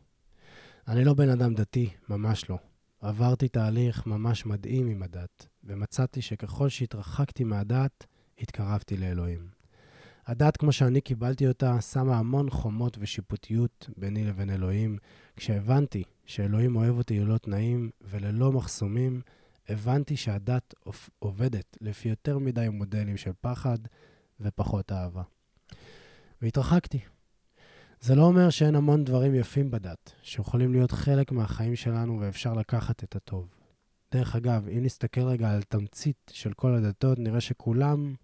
אני 0.87 1.05
לא 1.05 1.13
בן 1.13 1.29
אדם 1.29 1.53
דתי, 1.53 1.89
ממש 2.09 2.49
לא. 2.49 2.68
עברתי 3.01 3.47
תהליך 3.47 4.05
ממש 4.07 4.45
מדהים 4.45 4.87
עם 4.87 5.03
הדת, 5.03 5.47
ומצאתי 5.63 6.21
שככל 6.21 6.69
שהתרחקתי 6.69 7.43
מהדת, 7.43 8.05
התקרבתי 8.39 8.97
לאלוהים. 8.97 9.49
הדת, 10.27 10.57
כמו 10.57 10.71
שאני 10.71 11.01
קיבלתי 11.01 11.47
אותה, 11.47 11.81
שמה 11.81 12.17
המון 12.17 12.49
חומות 12.49 12.97
ושיפוטיות 12.99 13.89
ביני 13.97 14.23
לבין 14.23 14.49
אלוהים. 14.49 14.97
כשהבנתי 15.35 16.03
שאלוהים 16.25 16.75
אוהב 16.75 16.97
אותי 16.97 17.19
ללא 17.19 17.37
תנאים 17.37 17.89
וללא 18.01 18.51
מחסומים, 18.51 19.21
הבנתי 19.69 20.17
שהדת 20.17 20.73
עובדת 21.19 21.77
לפי 21.81 22.09
יותר 22.09 22.37
מדי 22.37 22.69
מודלים 22.69 23.17
של 23.17 23.31
פחד 23.41 23.77
ופחות 24.39 24.91
אהבה. 24.91 25.23
והתרחקתי. 26.41 26.99
זה 28.01 28.15
לא 28.15 28.23
אומר 28.23 28.49
שאין 28.49 28.75
המון 28.75 29.03
דברים 29.03 29.35
יפים 29.35 29.71
בדת, 29.71 30.13
שיכולים 30.21 30.71
להיות 30.71 30.91
חלק 30.91 31.31
מהחיים 31.31 31.75
שלנו 31.75 32.19
ואפשר 32.19 32.53
לקחת 32.53 33.03
את 33.03 33.15
הטוב. 33.15 33.47
דרך 34.11 34.35
אגב, 34.35 34.67
אם 34.67 34.83
נסתכל 34.83 35.21
רגע 35.21 35.51
על 35.51 35.61
תמצית 35.61 36.31
של 36.33 36.53
כל 36.53 36.75
הדתות, 36.75 37.19
נראה 37.19 37.41
שכולם 37.41 38.15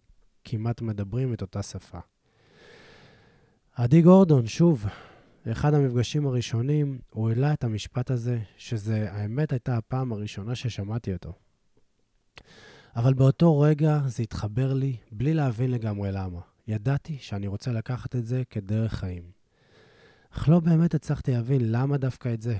כמעט 0.43 0.81
מדברים 0.81 1.33
את 1.33 1.41
אותה 1.41 1.63
שפה. 1.63 1.99
עדי 3.73 4.01
גורדון, 4.01 4.47
שוב, 4.47 4.85
באחד 5.45 5.73
המפגשים 5.73 6.27
הראשונים, 6.27 6.99
הוא 7.09 7.29
העלה 7.29 7.53
את 7.53 7.63
המשפט 7.63 8.11
הזה, 8.11 8.39
שזה, 8.57 9.11
האמת 9.11 9.51
הייתה 9.51 9.77
הפעם 9.77 10.11
הראשונה 10.11 10.55
ששמעתי 10.55 11.13
אותו. 11.13 11.33
אבל 12.95 13.13
באותו 13.13 13.59
רגע 13.59 13.99
זה 14.05 14.23
התחבר 14.23 14.73
לי 14.73 14.97
בלי 15.11 15.33
להבין 15.33 15.71
לגמרי 15.71 16.11
למה. 16.11 16.39
ידעתי 16.67 17.17
שאני 17.19 17.47
רוצה 17.47 17.71
לקחת 17.71 18.15
את 18.15 18.25
זה 18.25 18.43
כדרך 18.49 18.93
חיים. 18.93 19.44
אך 20.37 20.49
לא 20.49 20.59
באמת 20.59 20.93
הצלחתי 20.93 21.31
להבין 21.31 21.71
למה 21.71 21.97
דווקא 21.97 22.33
את 22.33 22.41
זה. 22.41 22.57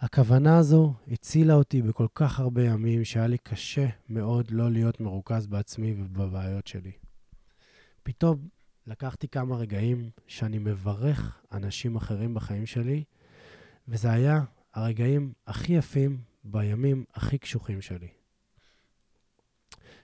הכוונה 0.00 0.58
הזו 0.58 0.94
הצילה 1.10 1.54
אותי 1.54 1.82
בכל 1.82 2.06
כך 2.14 2.40
הרבה 2.40 2.64
ימים 2.64 3.04
שהיה 3.04 3.26
לי 3.26 3.38
קשה 3.38 3.86
מאוד 4.08 4.50
לא 4.50 4.70
להיות 4.70 5.00
מרוכז 5.00 5.46
בעצמי 5.46 5.94
ובבעיות 5.98 6.66
שלי. 6.66 6.92
פתאום 8.02 8.48
לקחתי 8.86 9.28
כמה 9.28 9.56
רגעים 9.56 10.10
שאני 10.26 10.58
מברך 10.58 11.42
אנשים 11.52 11.96
אחרים 11.96 12.34
בחיים 12.34 12.66
שלי, 12.66 13.04
וזה 13.88 14.10
היה 14.10 14.40
הרגעים 14.74 15.32
הכי 15.46 15.72
יפים 15.72 16.20
בימים 16.44 17.04
הכי 17.14 17.38
קשוחים 17.38 17.80
שלי. 17.80 18.17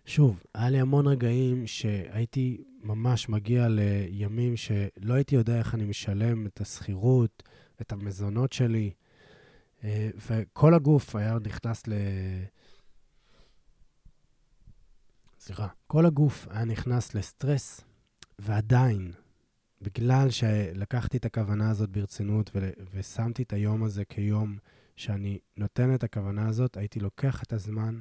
שוב, 0.06 0.42
היה 0.54 0.70
לי 0.70 0.80
המון 0.80 1.06
רגעים 1.06 1.66
שהייתי 1.66 2.64
ממש 2.82 3.28
מגיע 3.28 3.66
לימים 3.68 4.56
שלא 4.56 5.14
הייתי 5.14 5.34
יודע 5.34 5.58
איך 5.58 5.74
אני 5.74 5.84
משלם 5.84 6.46
את 6.46 6.60
השכירות, 6.60 7.42
את 7.80 7.92
המזונות 7.92 8.52
שלי, 8.52 8.90
אה, 9.84 10.10
וכל 10.30 10.74
הגוף 10.74 11.16
היה 11.16 11.38
נכנס 11.44 11.86
ל... 11.86 11.92
סליחה, 15.40 15.68
כל 15.86 16.06
הגוף 16.06 16.46
היה 16.50 16.64
נכנס 16.64 17.14
לסטרס, 17.14 17.80
ועדיין, 18.38 19.12
בגלל 19.82 20.30
שלקחתי 20.30 21.16
את 21.16 21.24
הכוונה 21.24 21.70
הזאת 21.70 21.90
ברצינות 21.90 22.50
ו- 22.54 22.70
ושמתי 22.92 23.42
את 23.42 23.52
היום 23.52 23.84
הזה 23.84 24.04
כיום 24.04 24.56
שאני 24.96 25.38
נותן 25.56 25.94
את 25.94 26.04
הכוונה 26.04 26.48
הזאת, 26.48 26.76
הייתי 26.76 27.00
לוקח 27.00 27.42
את 27.42 27.52
הזמן 27.52 28.00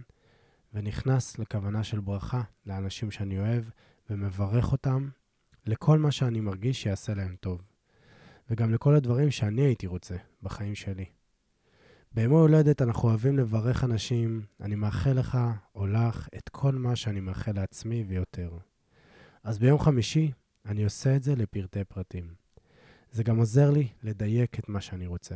ונכנס 0.73 1.39
לכוונה 1.39 1.83
של 1.83 1.99
ברכה 1.99 2.41
לאנשים 2.65 3.11
שאני 3.11 3.39
אוהב 3.39 3.63
ומברך 4.09 4.71
אותם 4.71 5.09
לכל 5.65 5.99
מה 5.99 6.11
שאני 6.11 6.39
מרגיש 6.39 6.81
שיעשה 6.81 7.13
להם 7.13 7.35
טוב, 7.39 7.61
וגם 8.49 8.73
לכל 8.73 8.95
הדברים 8.95 9.31
שאני 9.31 9.61
הייתי 9.61 9.87
רוצה 9.87 10.15
בחיים 10.41 10.75
שלי. 10.75 11.05
בימי 12.11 12.33
הולדת 12.33 12.81
אנחנו 12.81 13.09
אוהבים 13.09 13.37
לברך 13.37 13.83
אנשים, 13.83 14.45
אני 14.61 14.75
מאחל 14.75 15.11
לך 15.11 15.37
או 15.75 15.87
לך 15.87 16.27
את 16.37 16.49
כל 16.49 16.75
מה 16.75 16.95
שאני 16.95 17.19
מאחל 17.19 17.51
לעצמי 17.55 18.03
ויותר. 18.07 18.57
אז 19.43 19.59
ביום 19.59 19.79
חמישי 19.79 20.31
אני 20.65 20.83
עושה 20.83 21.15
את 21.15 21.23
זה 21.23 21.35
לפרטי 21.35 21.83
פרטים. 21.83 22.33
זה 23.11 23.23
גם 23.23 23.37
עוזר 23.37 23.71
לי 23.71 23.87
לדייק 24.03 24.59
את 24.59 24.69
מה 24.69 24.81
שאני 24.81 25.07
רוצה. 25.07 25.35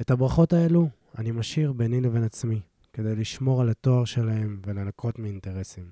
את 0.00 0.10
הברכות 0.10 0.52
האלו 0.52 0.88
אני 1.18 1.30
משאיר 1.30 1.72
ביני 1.72 2.00
לבין 2.00 2.24
עצמי, 2.24 2.60
כדי 2.94 3.16
לשמור 3.16 3.60
על 3.60 3.68
התואר 3.68 4.04
שלהם 4.04 4.60
ולנקות 4.66 5.18
מאינטרסים. 5.18 5.90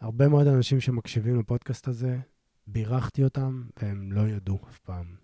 הרבה 0.00 0.28
מאוד 0.28 0.46
אנשים 0.46 0.80
שמקשיבים 0.80 1.40
לפודקאסט 1.40 1.88
הזה, 1.88 2.18
בירכתי 2.66 3.24
אותם 3.24 3.64
והם 3.82 4.12
לא 4.12 4.28
ידעו 4.28 4.58
אף 4.70 4.78
פעם. 4.78 5.14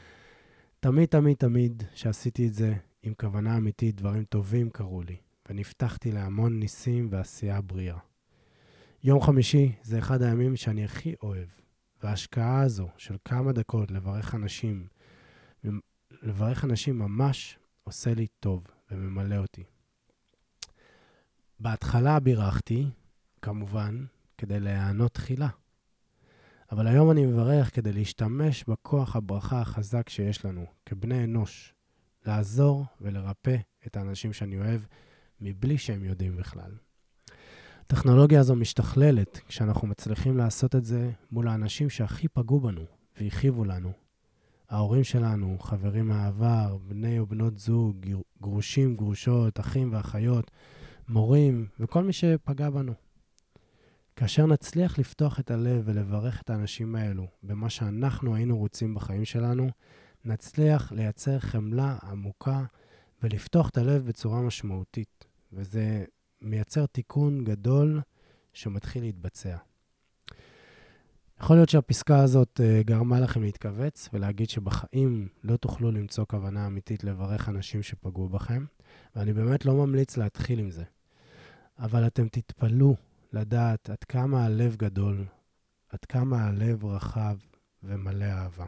תמיד, 0.80 1.08
תמיד, 1.08 1.36
תמיד 1.36 1.82
שעשיתי 1.94 2.48
את 2.48 2.54
זה 2.54 2.74
עם 3.02 3.14
כוונה 3.14 3.56
אמיתית, 3.56 3.96
דברים 3.96 4.24
טובים 4.24 4.70
קרו 4.70 5.02
לי, 5.02 5.16
ונפתחתי 5.48 6.12
להמון 6.12 6.60
ניסים 6.60 7.08
ועשייה 7.10 7.60
בריאה. 7.60 7.98
יום 9.04 9.20
חמישי 9.20 9.72
זה 9.82 9.98
אחד 9.98 10.22
הימים 10.22 10.56
שאני 10.56 10.84
הכי 10.84 11.14
אוהב, 11.22 11.48
וההשקעה 12.02 12.60
הזו 12.60 12.88
של 12.96 13.16
כמה 13.24 13.52
דקות 13.52 13.90
לברך 13.90 14.34
אנשים, 14.34 14.86
לברך 16.22 16.64
אנשים 16.64 16.98
ממש 16.98 17.58
עושה 17.84 18.14
לי 18.14 18.26
טוב 18.40 18.66
וממלא 18.90 19.36
אותי. 19.36 19.64
בהתחלה 21.60 22.20
בירכתי, 22.20 22.90
כמובן, 23.42 24.04
כדי 24.38 24.60
להיענות 24.60 25.14
תחילה. 25.14 25.48
אבל 26.72 26.86
היום 26.86 27.10
אני 27.10 27.26
מברך 27.26 27.74
כדי 27.74 27.92
להשתמש 27.92 28.64
בכוח 28.68 29.16
הברכה 29.16 29.60
החזק 29.60 30.08
שיש 30.08 30.44
לנו, 30.44 30.66
כבני 30.86 31.24
אנוש, 31.24 31.74
לעזור 32.26 32.84
ולרפא 33.00 33.56
את 33.86 33.96
האנשים 33.96 34.32
שאני 34.32 34.58
אוהב, 34.58 34.80
מבלי 35.40 35.78
שהם 35.78 36.04
יודעים 36.04 36.36
בכלל. 36.36 36.70
הטכנולוגיה 37.80 38.40
הזו 38.40 38.56
משתכללת 38.56 39.40
כשאנחנו 39.48 39.88
מצליחים 39.88 40.36
לעשות 40.36 40.76
את 40.76 40.84
זה 40.84 41.10
מול 41.30 41.48
האנשים 41.48 41.90
שהכי 41.90 42.28
פגעו 42.28 42.60
בנו 42.60 42.84
והכאיבו 43.20 43.64
לנו. 43.64 43.92
ההורים 44.68 45.04
שלנו, 45.04 45.56
חברים 45.60 46.08
מהעבר, 46.08 46.76
בני 46.88 47.20
ובנות 47.20 47.58
זוג, 47.58 47.96
גרושים, 48.42 48.96
גרושות, 48.96 49.60
אחים 49.60 49.92
ואחיות, 49.92 50.50
מורים 51.08 51.66
וכל 51.80 52.04
מי 52.04 52.12
שפגע 52.12 52.70
בנו. 52.70 52.92
כאשר 54.16 54.46
נצליח 54.46 54.98
לפתוח 54.98 55.40
את 55.40 55.50
הלב 55.50 55.82
ולברך 55.84 56.42
את 56.42 56.50
האנשים 56.50 56.96
האלו 56.96 57.26
במה 57.42 57.70
שאנחנו 57.70 58.34
היינו 58.34 58.58
רוצים 58.58 58.94
בחיים 58.94 59.24
שלנו, 59.24 59.68
נצליח 60.24 60.92
לייצר 60.92 61.38
חמלה 61.38 61.96
עמוקה 62.02 62.64
ולפתוח 63.22 63.68
את 63.68 63.76
הלב 63.76 64.06
בצורה 64.06 64.40
משמעותית, 64.42 65.24
וזה 65.52 66.04
מייצר 66.40 66.86
תיקון 66.86 67.44
גדול 67.44 68.00
שמתחיל 68.52 69.02
להתבצע. 69.02 69.56
יכול 71.40 71.56
להיות 71.56 71.68
שהפסקה 71.68 72.20
הזאת 72.20 72.60
uh, 72.60 72.86
גרמה 72.86 73.20
לכם 73.20 73.42
להתכווץ 73.42 74.08
ולהגיד 74.12 74.50
שבחיים 74.50 75.28
לא 75.44 75.56
תוכלו 75.56 75.90
למצוא 75.92 76.24
כוונה 76.28 76.66
אמיתית 76.66 77.04
לברך 77.04 77.48
אנשים 77.48 77.82
שפגעו 77.82 78.28
בכם, 78.28 78.64
ואני 79.16 79.32
באמת 79.32 79.64
לא 79.64 79.74
ממליץ 79.74 80.16
להתחיל 80.16 80.58
עם 80.58 80.70
זה. 80.70 80.84
אבל 81.78 82.06
אתם 82.06 82.28
תתפלאו 82.28 82.96
לדעת 83.32 83.90
עד 83.90 84.04
כמה 84.04 84.44
הלב 84.44 84.76
גדול, 84.76 85.24
עד 85.88 86.04
כמה 86.04 86.46
הלב 86.46 86.84
רחב 86.84 87.36
ומלא 87.82 88.24
אהבה. 88.24 88.66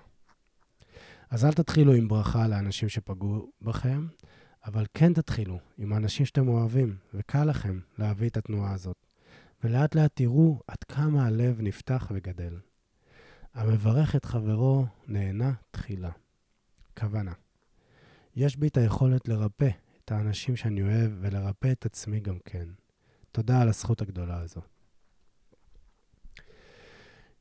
אז 1.31 1.45
אל 1.45 1.53
תתחילו 1.53 1.93
עם 1.95 2.09
ברכה 2.09 2.49
לאנשים 2.49 2.89
שפגעו 2.89 3.53
בכם, 3.63 4.07
אבל 4.67 4.87
כן 4.95 5.13
תתחילו 5.13 5.59
עם 5.79 5.93
האנשים 5.93 6.27
שאתם 6.27 6.49
אוהבים, 6.49 6.97
וקל 7.15 7.45
לכם 7.45 7.81
להביא 7.99 8.29
את 8.29 8.37
התנועה 8.37 8.73
הזאת. 8.73 8.97
ולאט 9.65 9.95
לאט 9.95 10.11
תראו 10.15 10.61
עד 10.67 10.85
כמה 10.85 11.27
הלב 11.27 11.61
נפתח 11.61 12.11
וגדל. 12.15 12.59
המברך 13.55 14.17
את 14.17 14.25
חברו 14.25 14.87
נהנה 15.07 15.53
תחילה. 15.71 16.11
כוונה. 16.99 17.33
יש 18.37 18.57
בי 18.57 18.69
את 18.69 18.77
היכולת 18.77 19.29
לרפא 19.29 19.71
את 20.05 20.13
האנשים 20.13 20.57
שאני 20.57 20.83
אוהב 20.83 21.13
ולרפא 21.21 21.73
את 21.73 21.87
עצמי 21.87 22.21
גם 22.21 22.39
כן. 22.45 22.69
תודה 23.33 23.61
על 23.61 23.69
הזכות 23.69 24.03
הגדולה 24.03 24.41
הזו. 24.41 24.61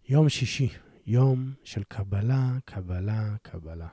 יום 0.10 0.30
שישי, 0.30 0.70
יום 1.06 1.54
של 1.64 1.84
קבלה, 1.84 2.52
קבלה, 2.66 3.36
קבלה. 3.42 3.88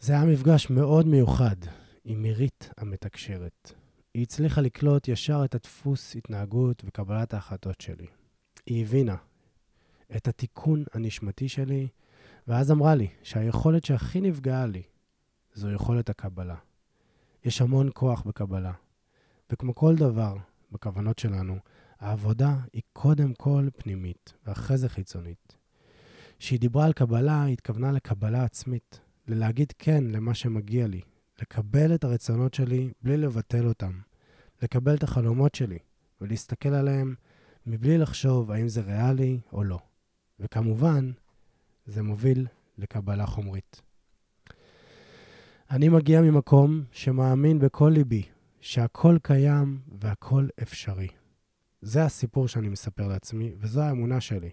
זה 0.00 0.12
היה 0.12 0.24
מפגש 0.24 0.70
מאוד 0.70 1.06
מיוחד 1.06 1.56
עם 2.04 2.22
מירית 2.22 2.70
המתקשרת. 2.76 3.72
היא 4.14 4.22
הצליחה 4.22 4.60
לקלוט 4.60 5.08
ישר 5.08 5.42
את 5.44 5.54
הדפוס 5.54 6.16
התנהגות 6.16 6.82
וקבלת 6.86 7.34
ההחלטות 7.34 7.80
שלי. 7.80 8.06
היא 8.66 8.82
הבינה 8.82 9.16
את 10.16 10.28
התיקון 10.28 10.84
הנשמתי 10.92 11.48
שלי, 11.48 11.88
ואז 12.48 12.70
אמרה 12.70 12.94
לי 12.94 13.08
שהיכולת 13.22 13.84
שהכי 13.84 14.20
נפגעה 14.20 14.66
לי 14.66 14.82
זו 15.54 15.70
יכולת 15.70 16.10
הקבלה. 16.10 16.56
יש 17.44 17.60
המון 17.60 17.90
כוח 17.94 18.22
בקבלה, 18.22 18.72
וכמו 19.52 19.74
כל 19.74 19.96
דבר 19.96 20.36
בכוונות 20.72 21.18
שלנו, 21.18 21.56
העבודה 22.00 22.56
היא 22.72 22.82
קודם 22.92 23.34
כל 23.34 23.68
פנימית, 23.76 24.32
ואחרי 24.46 24.76
זה 24.76 24.88
חיצונית. 24.88 25.56
כשהיא 26.38 26.60
דיברה 26.60 26.84
על 26.84 26.92
קבלה, 26.92 27.42
היא 27.42 27.52
התכוונה 27.52 27.92
לקבלה 27.92 28.44
עצמית, 28.44 29.00
ללהגיד 29.28 29.72
כן 29.78 30.04
למה 30.04 30.34
שמגיע 30.34 30.86
לי, 30.86 31.00
לקבל 31.42 31.94
את 31.94 32.04
הרצונות 32.04 32.54
שלי 32.54 32.92
בלי 33.02 33.16
לבטל 33.16 33.66
אותם, 33.66 33.92
לקבל 34.62 34.94
את 34.94 35.02
החלומות 35.02 35.54
שלי 35.54 35.78
ולהסתכל 36.20 36.68
עליהם 36.68 37.14
מבלי 37.66 37.98
לחשוב 37.98 38.50
האם 38.50 38.68
זה 38.68 38.80
ריאלי 38.80 39.40
או 39.52 39.64
לא. 39.64 39.78
וכמובן, 40.40 41.12
זה 41.86 42.02
מוביל 42.02 42.46
לקבלה 42.78 43.26
חומרית. 43.26 43.82
אני 45.70 45.88
מגיע 45.88 46.20
ממקום 46.20 46.84
שמאמין 46.92 47.58
בכל 47.58 47.90
ליבי 47.94 48.22
שהכל 48.62 49.16
קיים 49.22 49.80
והכל 50.00 50.48
אפשרי. 50.62 51.08
זה 51.80 52.04
הסיפור 52.04 52.48
שאני 52.48 52.68
מספר 52.68 53.08
לעצמי, 53.08 53.52
וזו 53.58 53.80
האמונה 53.80 54.20
שלי. 54.20 54.50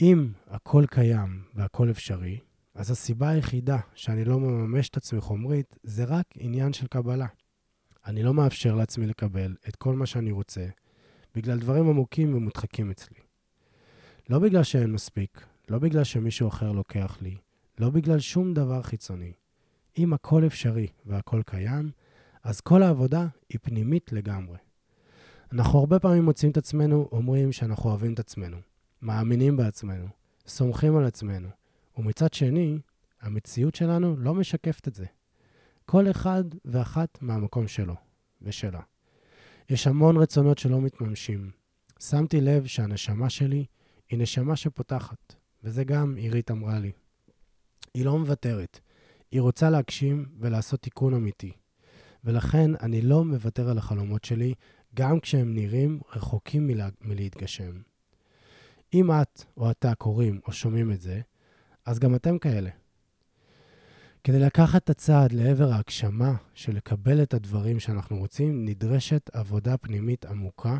אם 0.00 0.28
הכל 0.46 0.84
קיים 0.90 1.42
והכל 1.54 1.90
אפשרי, 1.90 2.38
אז 2.74 2.90
הסיבה 2.90 3.28
היחידה 3.28 3.78
שאני 3.94 4.24
לא 4.24 4.40
מממש 4.40 4.88
את 4.88 4.96
עצמי 4.96 5.20
חומרית, 5.20 5.76
זה 5.82 6.04
רק 6.04 6.26
עניין 6.34 6.72
של 6.72 6.86
קבלה. 6.86 7.26
אני 8.06 8.22
לא 8.22 8.34
מאפשר 8.34 8.74
לעצמי 8.74 9.06
לקבל 9.06 9.56
את 9.68 9.76
כל 9.76 9.94
מה 9.94 10.06
שאני 10.06 10.32
רוצה, 10.32 10.66
בגלל 11.34 11.58
דברים 11.58 11.88
עמוקים 11.88 12.34
ומודחקים 12.34 12.90
אצלי. 12.90 13.18
לא 14.30 14.38
בגלל 14.38 14.62
שאין 14.62 14.92
מספיק, 14.92 15.46
לא 15.68 15.78
בגלל 15.78 16.04
שמישהו 16.04 16.48
אחר 16.48 16.72
לוקח 16.72 17.18
לי, 17.22 17.36
לא 17.78 17.90
בגלל 17.90 18.18
שום 18.18 18.54
דבר 18.54 18.82
חיצוני. 18.82 19.32
אם 19.98 20.12
הכל 20.12 20.46
אפשרי 20.46 20.86
והכל 21.06 21.42
קיים, 21.46 21.90
אז 22.42 22.60
כל 22.60 22.82
העבודה 22.82 23.26
היא 23.48 23.58
פנימית 23.62 24.12
לגמרי. 24.12 24.58
אנחנו 25.52 25.78
הרבה 25.78 25.98
פעמים 25.98 26.24
מוצאים 26.24 26.52
את 26.52 26.56
עצמנו 26.56 27.08
אומרים 27.12 27.52
שאנחנו 27.52 27.90
אוהבים 27.90 28.12
את 28.12 28.18
עצמנו, 28.18 28.56
מאמינים 29.02 29.56
בעצמנו, 29.56 30.06
סומכים 30.46 30.96
על 30.96 31.04
עצמנו, 31.04 31.48
ומצד 31.98 32.34
שני, 32.34 32.78
המציאות 33.20 33.74
שלנו 33.74 34.16
לא 34.16 34.34
משקפת 34.34 34.88
את 34.88 34.94
זה. 34.94 35.06
כל 35.86 36.10
אחד 36.10 36.44
ואחת 36.64 37.18
מהמקום 37.20 37.68
שלו 37.68 37.94
ושלה. 38.42 38.80
יש 39.70 39.86
המון 39.86 40.16
רצונות 40.16 40.58
שלא 40.58 40.80
מתממשים. 40.80 41.50
שמתי 42.00 42.40
לב 42.40 42.66
שהנשמה 42.66 43.30
שלי 43.30 43.64
היא 44.10 44.18
נשמה 44.18 44.56
שפותחת, 44.56 45.34
וזה 45.64 45.84
גם 45.84 46.14
עירית 46.16 46.50
אמרה 46.50 46.78
לי. 46.78 46.92
היא 47.94 48.04
לא 48.04 48.18
מוותרת, 48.18 48.80
היא 49.30 49.40
רוצה 49.40 49.70
להגשים 49.70 50.26
ולעשות 50.38 50.80
תיקון 50.80 51.14
אמיתי. 51.14 51.52
ולכן 52.24 52.70
אני 52.80 53.02
לא 53.02 53.24
מוותר 53.24 53.70
על 53.70 53.78
החלומות 53.78 54.24
שלי, 54.24 54.54
גם 54.94 55.20
כשהם 55.20 55.54
נראים 55.54 56.00
רחוקים 56.16 56.66
מלה, 56.66 56.88
מלהתגשם. 57.00 57.72
אם 58.94 59.10
את 59.12 59.44
או 59.56 59.70
אתה 59.70 59.94
קוראים 59.94 60.40
או 60.46 60.52
שומעים 60.52 60.92
את 60.92 61.00
זה, 61.00 61.20
אז 61.86 61.98
גם 61.98 62.14
אתם 62.14 62.38
כאלה. 62.38 62.70
כדי 64.24 64.38
לקחת 64.38 64.84
את 64.84 64.90
הצעד 64.90 65.32
לעבר 65.32 65.72
ההגשמה 65.72 66.34
של 66.54 66.76
לקבל 66.76 67.22
את 67.22 67.34
הדברים 67.34 67.80
שאנחנו 67.80 68.18
רוצים, 68.18 68.64
נדרשת 68.64 69.30
עבודה 69.32 69.76
פנימית 69.76 70.24
עמוקה, 70.24 70.78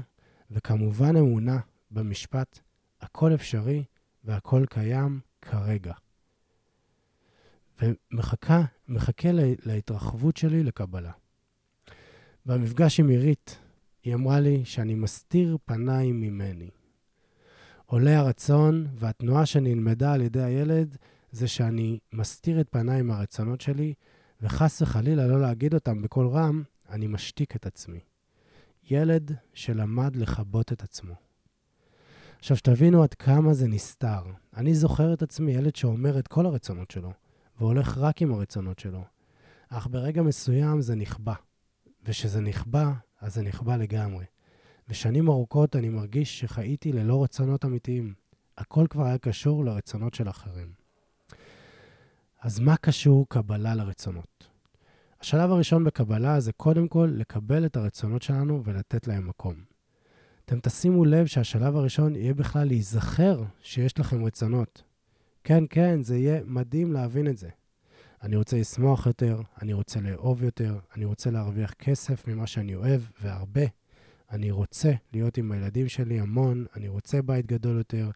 וכמובן 0.51 1.17
אמונה 1.17 1.59
במשפט, 1.91 2.59
הכל 3.01 3.35
אפשרי 3.35 3.85
והכל 4.25 4.65
קיים 4.71 5.21
כרגע. 5.43 5.93
ומחכה 7.83 8.63
להתרחבות 9.65 10.37
שלי 10.37 10.63
לקבלה. 10.63 11.13
במפגש 12.47 13.01
עם 13.01 13.09
עירית, 13.09 13.59
היא 14.03 14.15
אמרה 14.15 14.41
לי 14.41 14.65
שאני 14.65 14.95
מסתיר 14.95 15.59
פניים 15.65 16.21
ממני. 16.21 16.71
עולה 17.87 18.19
הרצון 18.19 18.87
והתנועה 18.95 19.47
שנלמדה 19.47 20.13
על 20.13 20.21
ידי 20.21 20.43
הילד 20.43 20.97
זה 21.33 21.49
שאני 21.49 21.99
מסתיר 22.13 22.61
את 22.61 22.69
פניי 22.71 23.03
מהרצונות 23.03 23.61
שלי, 23.61 23.95
וחס 24.41 24.83
וחלילה 24.83 25.27
לא 25.27 25.41
להגיד 25.41 25.75
אותם 25.75 26.03
בקול 26.03 26.27
רם, 26.27 26.63
אני 26.91 27.07
משתיק 27.07 27.57
את 27.57 27.67
עצמי. 27.67 28.01
ילד 28.91 29.33
שלמד 29.55 30.17
לכבות 30.17 30.73
את 30.73 30.83
עצמו. 30.83 31.15
עכשיו, 32.39 32.57
שתבינו 32.57 33.03
עד 33.03 33.15
כמה 33.15 33.55
זה 33.55 33.69
נסתר. 33.69 34.23
אני 34.57 34.75
זוכר 34.75 35.13
את 35.13 35.23
עצמי 35.23 35.53
ילד 35.53 35.77
שאומר 35.77 36.19
את 36.19 36.29
כל 36.29 36.47
הרצונות 36.47 36.91
שלו, 36.91 37.13
והולך 37.61 37.99
רק 37.99 38.23
עם 38.23 38.33
הרצונות 38.33 38.79
שלו. 38.79 39.05
אך 39.69 39.87
ברגע 39.87 40.23
מסוים 40.23 40.81
זה 40.81 40.95
נכבה. 40.95 41.35
וכשזה 42.05 42.41
נכבה, 42.41 42.93
אז 43.21 43.35
זה 43.35 43.43
נכבה 43.43 43.77
לגמרי. 43.77 44.25
ושנים 44.89 45.29
ארוכות 45.29 45.77
אני 45.77 45.89
מרגיש 45.89 46.41
שחייתי 46.41 46.93
ללא 46.93 47.25
רצונות 47.25 47.65
אמיתיים. 47.65 48.15
הכל 48.59 48.87
כבר 48.91 49.05
היה 49.05 49.19
קשור 49.19 49.65
לרצונות 49.65 50.15
של 50.15 50.29
אחרים. 50.29 50.73
אז 52.41 52.61
מה 52.61 52.77
קשור 52.77 53.27
קבלה 53.29 53.75
לרצונות? 53.75 54.49
השלב 55.21 55.51
הראשון 55.51 55.85
בקבלה 55.85 56.41
זה 56.41 56.53
קודם 56.53 56.89
כל 56.89 57.11
לקבל 57.15 57.67
את 57.67 57.77
הרצונות 57.77 58.23
שלנו 58.23 58.63
ולתת 58.65 59.07
להם 59.07 59.29
מקום. 59.29 59.55
אתם 60.45 60.61
תשימו 60.61 61.05
לב 61.05 61.27
שהשלב 61.27 61.77
הראשון 61.77 62.17
יהיה 62.17 62.35
בכלל 62.35 62.67
להיזכר 62.67 63.43
שיש 63.61 63.99
לכם 63.99 64.25
רצונות. 64.25 64.83
כן, 65.45 65.65
כן, 65.71 66.03
זה 66.03 66.17
יהיה 66.17 66.41
מדהים 66.45 66.93
להבין 66.93 67.29
את 67.29 67.39
זה. 67.39 67.49
אני 68.23 68.37
רוצה 68.37 68.57
לשמוח 68.57 69.07
יותר, 69.07 69.41
אני 69.63 69.73
רוצה 69.73 70.01
לאהוב 70.01 70.43
יותר, 70.43 70.79
אני 70.97 71.05
רוצה 71.05 71.31
להרוויח 71.31 71.73
כסף 71.73 72.29
ממה 72.29 72.47
שאני 72.47 72.75
אוהב, 72.75 73.01
והרבה. 73.23 73.65
אני 74.31 74.51
רוצה 74.51 74.93
להיות 75.13 75.39
עם 75.39 75.53
הילדים 75.53 75.89
שלי 75.89 76.21
המון, 76.21 76.65
אני 76.77 76.89
רוצה 76.89 77.23
בית 77.23 77.47
גדול 77.47 77.77
יותר, 77.77 78.11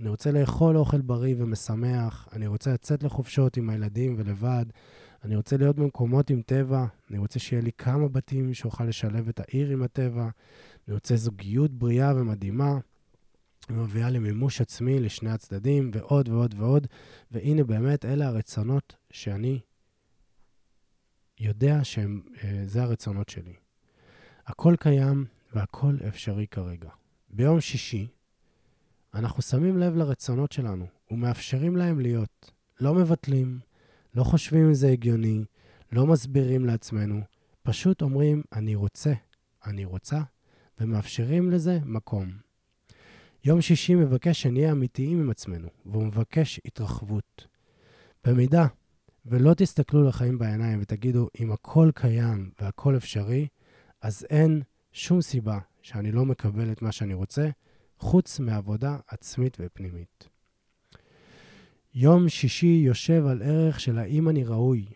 אני 0.00 0.08
רוצה 0.08 0.32
לאכול 0.32 0.76
אוכל 0.76 1.00
בריא 1.00 1.34
ומשמח, 1.38 2.28
אני 2.32 2.46
רוצה 2.46 2.72
לצאת 2.72 3.02
לחופשות 3.02 3.56
עם 3.56 3.70
הילדים 3.70 4.14
ולבד, 4.18 4.64
אני 5.24 5.36
רוצה 5.36 5.56
להיות 5.56 5.76
במקומות 5.76 6.30
עם 6.30 6.42
טבע, 6.42 6.86
אני 7.10 7.18
רוצה 7.18 7.38
שיהיה 7.38 7.62
לי 7.62 7.70
כמה 7.78 8.08
בתים 8.08 8.54
שאוכל 8.54 8.84
לשלב 8.84 9.28
את 9.28 9.40
העיר 9.40 9.70
עם 9.70 9.82
הטבע, 9.82 10.28
אני 10.88 10.94
רוצה 10.94 11.16
זוגיות 11.16 11.70
בריאה 11.70 12.12
ומדהימה, 12.16 12.78
ומביאה 13.70 14.10
למימוש 14.10 14.60
עצמי 14.60 15.00
לשני 15.00 15.30
הצדדים, 15.30 15.90
ועוד 15.94 16.28
ועוד 16.28 16.54
ועוד. 16.58 16.86
והנה 17.30 17.64
באמת, 17.64 18.04
אלה 18.04 18.26
הרצונות 18.26 18.96
שאני 19.10 19.60
יודע 21.40 21.84
שזה 21.84 22.78
אה, 22.78 22.84
הרצונות 22.84 23.28
שלי. 23.28 23.54
הכל 24.46 24.74
קיים 24.80 25.24
והכל 25.52 25.96
אפשרי 26.08 26.46
כרגע. 26.46 26.88
ביום 27.30 27.60
שישי, 27.60 28.08
אנחנו 29.14 29.42
שמים 29.42 29.78
לב 29.78 29.96
לרצונות 29.96 30.52
שלנו 30.52 30.86
ומאפשרים 31.10 31.76
להם 31.76 32.00
להיות. 32.00 32.50
לא 32.80 32.94
מבטלים, 32.94 33.60
לא 34.14 34.24
חושבים 34.24 34.66
אם 34.66 34.74
זה 34.74 34.88
הגיוני, 34.88 35.44
לא 35.92 36.06
מסבירים 36.06 36.64
לעצמנו, 36.64 37.20
פשוט 37.62 38.02
אומרים, 38.02 38.42
אני 38.52 38.74
רוצה, 38.74 39.12
אני 39.66 39.84
רוצה, 39.84 40.20
ומאפשרים 40.80 41.50
לזה 41.50 41.78
מקום. 41.84 42.30
יום 43.44 43.60
שישי 43.60 43.94
מבקש 43.94 44.42
שנהיה 44.42 44.72
אמיתיים 44.72 45.20
עם 45.20 45.30
עצמנו, 45.30 45.68
והוא 45.86 46.04
מבקש 46.04 46.60
התרחבות. 46.64 47.46
במידה 48.24 48.66
ולא 49.26 49.54
תסתכלו 49.54 50.08
לחיים 50.08 50.38
בעיניים 50.38 50.78
ותגידו, 50.82 51.28
אם 51.40 51.52
הכל 51.52 51.90
קיים 51.94 52.50
והכל 52.60 52.96
אפשרי, 52.96 53.48
אז 54.02 54.26
אין 54.30 54.62
שום 54.92 55.20
סיבה 55.22 55.58
שאני 55.82 56.12
לא 56.12 56.24
מקבל 56.24 56.72
את 56.72 56.82
מה 56.82 56.92
שאני 56.92 57.14
רוצה, 57.14 57.48
חוץ 57.98 58.40
מעבודה 58.40 58.96
עצמית 59.08 59.56
ופנימית. 59.60 60.28
יום 61.94 62.28
שישי 62.28 62.82
יושב 62.86 63.26
על 63.26 63.42
ערך 63.42 63.80
של 63.80 63.98
האם 63.98 64.28
אני 64.28 64.44
ראוי, 64.44 64.86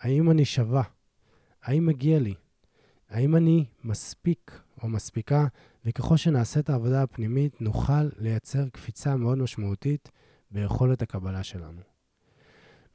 האם 0.00 0.30
אני 0.30 0.44
שווה, 0.44 0.82
האם 1.62 1.86
מגיע 1.86 2.18
לי, 2.18 2.34
האם 3.08 3.36
אני 3.36 3.64
מספיק 3.84 4.60
או 4.82 4.88
מספיקה, 4.88 5.46
וככל 5.84 6.16
שנעשה 6.16 6.60
את 6.60 6.70
העבודה 6.70 7.02
הפנימית, 7.02 7.60
נוכל 7.60 8.08
לייצר 8.18 8.68
קפיצה 8.68 9.16
מאוד 9.16 9.38
משמעותית 9.38 10.10
ביכולת 10.50 11.02
הקבלה 11.02 11.42
שלנו. 11.42 11.89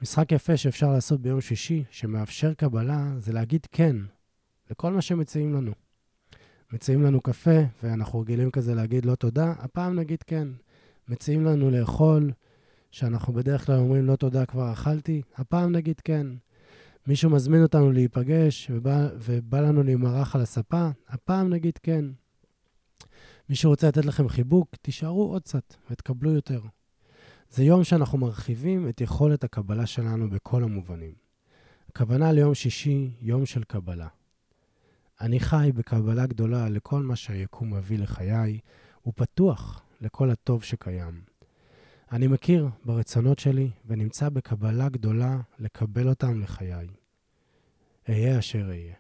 משחק 0.02 0.32
יפה 0.32 0.58
שאפשר 0.58 0.94
לעשות 0.94 1.22
ביום 1.22 1.42
שישי, 1.42 1.84
שמאפשר 1.90 2.54
קבלה, 2.54 3.14
זה 3.18 3.34
להגיד 3.34 3.66
כן 3.72 3.96
לכל 4.72 4.92
מה 4.92 5.02
שמציעים 5.02 5.54
לנו. 5.54 5.72
מציעים 6.74 7.04
לנו 7.04 7.22
קפה, 7.22 7.60
ואנחנו 7.84 8.20
רגילים 8.20 8.52
כזה 8.52 8.76
להגיד 8.76 9.06
לא 9.06 9.16
תודה, 9.16 9.54
הפעם 9.58 10.00
נגיד 10.00 10.24
כן. 10.24 10.48
מציעים 11.08 11.46
לנו 11.46 11.72
לאכול, 11.72 12.32
שאנחנו 12.92 13.34
בדרך 13.34 13.66
כלל 13.66 13.76
אומרים 13.78 14.06
לא 14.06 14.16
תודה, 14.16 14.46
כבר 14.46 14.72
אכלתי, 14.74 15.22
הפעם 15.36 15.72
נגיד 15.72 16.00
כן. 16.00 16.28
מישהו 17.08 17.30
מזמין 17.30 17.64
אותנו 17.64 17.92
להיפגש 17.92 18.72
ובא, 18.74 19.08
ובא 19.20 19.60
לנו 19.60 19.84
להימרח 19.84 20.36
על 20.36 20.42
הספה, 20.42 20.90
הפעם 21.08 21.50
נגיד 21.50 21.78
כן. 21.84 22.06
מישהו 23.50 23.70
רוצה 23.70 23.88
לתת 23.88 24.06
לכם 24.06 24.30
חיבוק, 24.30 24.76
תישארו 24.82 25.32
עוד 25.32 25.42
קצת 25.42 25.76
ותקבלו 25.92 26.32
יותר. 26.32 26.62
זה 27.50 27.64
יום 27.64 27.84
שאנחנו 27.84 28.18
מרחיבים 28.18 28.90
את 28.90 29.02
יכולת 29.02 29.44
הקבלה 29.44 29.86
שלנו 29.86 30.30
בכל 30.30 30.64
המובנים. 30.64 31.14
הכוונה 31.90 32.32
ליום 32.32 32.54
שישי, 32.54 33.12
יום 33.22 33.46
של 33.46 33.64
קבלה. 33.64 34.08
אני 35.22 35.40
חי 35.40 35.72
בקבלה 35.76 36.26
גדולה 36.26 36.70
לכל 36.70 37.02
מה 37.02 37.16
שהיקום 37.16 37.74
מביא 37.74 38.00
לחיי, 38.00 38.60
ופתוח 39.08 39.82
לכל 40.02 40.30
הטוב 40.30 40.64
שקיים. 40.64 41.22
אני 42.12 42.28
מכיר 42.28 42.70
ברצונות 42.86 43.40
שלי 43.40 43.70
ונמצא 43.86 44.30
בקבלה 44.30 44.90
גדולה 44.90 45.38
לקבל 45.60 46.10
אותם 46.10 46.42
לחיי. 46.42 46.88
אהיה 48.10 48.40
אשר 48.40 48.70
אהיה. 48.70 48.94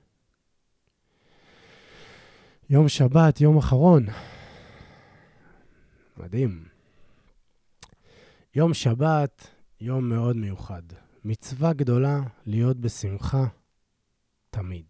יום 2.69 2.89
שבת, 2.89 3.41
יום 3.41 3.57
אחרון. 3.57 4.05
מדהים. 6.17 6.74
יום 8.57 8.73
שבת, 8.73 9.47
יום 9.81 10.09
מאוד 10.09 10.35
מיוחד. 10.35 10.81
מצווה 11.23 11.73
גדולה 11.73 12.21
להיות 12.45 12.77
בשמחה 12.77 13.45
תמיד. 14.49 14.85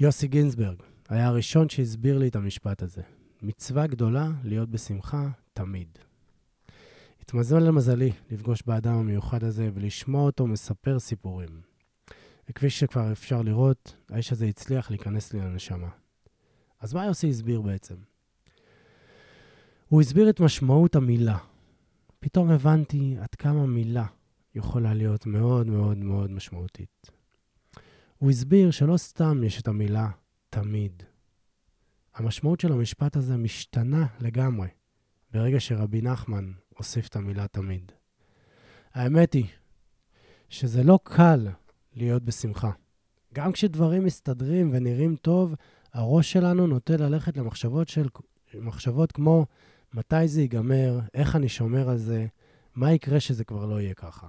יוסי 0.00 0.28
גינזברג 0.28 0.76
היה 1.08 1.26
הראשון 1.26 1.68
שהסביר 1.68 2.18
לי 2.18 2.28
את 2.28 2.36
המשפט 2.36 2.82
הזה. 2.82 3.02
מצווה 3.42 3.86
גדולה 3.86 4.28
להיות 4.44 4.68
בשמחה 4.70 5.28
תמיד. 5.52 5.88
התמזל 7.20 7.58
למזלי 7.58 8.12
לפגוש 8.30 8.62
באדם 8.66 8.94
המיוחד 8.94 9.44
הזה 9.44 9.70
ולשמוע 9.74 10.22
אותו 10.22 10.46
מספר 10.46 10.98
סיפורים. 10.98 11.60
וכפי 12.48 12.70
שכבר 12.70 13.12
אפשר 13.12 13.42
לראות, 13.42 13.96
האיש 14.10 14.32
הזה 14.32 14.46
הצליח 14.46 14.90
להיכנס 14.90 15.32
לי 15.32 15.40
לנשמה. 15.40 15.88
אז 16.80 16.94
מה 16.94 17.06
יוסי 17.06 17.30
הסביר 17.30 17.60
בעצם? 17.60 17.96
הוא 19.88 20.00
הסביר 20.00 20.30
את 20.30 20.40
משמעות 20.40 20.96
המילה. 20.96 21.38
פתאום 22.20 22.50
הבנתי 22.50 23.16
עד 23.20 23.34
כמה 23.34 23.66
מילה 23.66 24.06
יכולה 24.54 24.94
להיות 24.94 25.26
מאוד 25.26 25.66
מאוד 25.66 25.98
מאוד 25.98 26.30
משמעותית. 26.30 27.10
הוא 28.18 28.30
הסביר 28.30 28.70
שלא 28.70 28.96
סתם 28.96 29.44
יש 29.44 29.60
את 29.60 29.68
המילה 29.68 30.08
תמיד. 30.50 31.02
המשמעות 32.14 32.60
של 32.60 32.72
המשפט 32.72 33.16
הזה 33.16 33.36
משתנה 33.36 34.06
לגמרי 34.20 34.68
ברגע 35.32 35.60
שרבי 35.60 36.02
נחמן 36.02 36.52
הוסיף 36.68 37.08
את 37.08 37.16
המילה 37.16 37.48
תמיד. 37.48 37.92
האמת 38.94 39.32
היא 39.32 39.46
שזה 40.48 40.82
לא 40.82 40.98
קל 41.02 41.48
להיות 41.94 42.22
בשמחה. 42.22 42.70
גם 43.34 43.52
כשדברים 43.52 44.04
מסתדרים 44.04 44.70
ונראים 44.72 45.16
טוב, 45.16 45.54
הראש 45.92 46.32
שלנו 46.32 46.66
נוטה 46.66 46.96
ללכת 46.96 47.36
למחשבות 47.36 47.88
של, 47.88 48.08
כמו 49.14 49.46
מתי 49.96 50.28
זה 50.28 50.40
ייגמר, 50.40 51.00
איך 51.14 51.36
אני 51.36 51.48
שומר 51.48 51.88
על 51.88 51.96
זה, 51.96 52.26
מה 52.74 52.92
יקרה 52.92 53.20
שזה 53.20 53.44
כבר 53.44 53.66
לא 53.66 53.80
יהיה 53.80 53.94
ככה. 53.94 54.26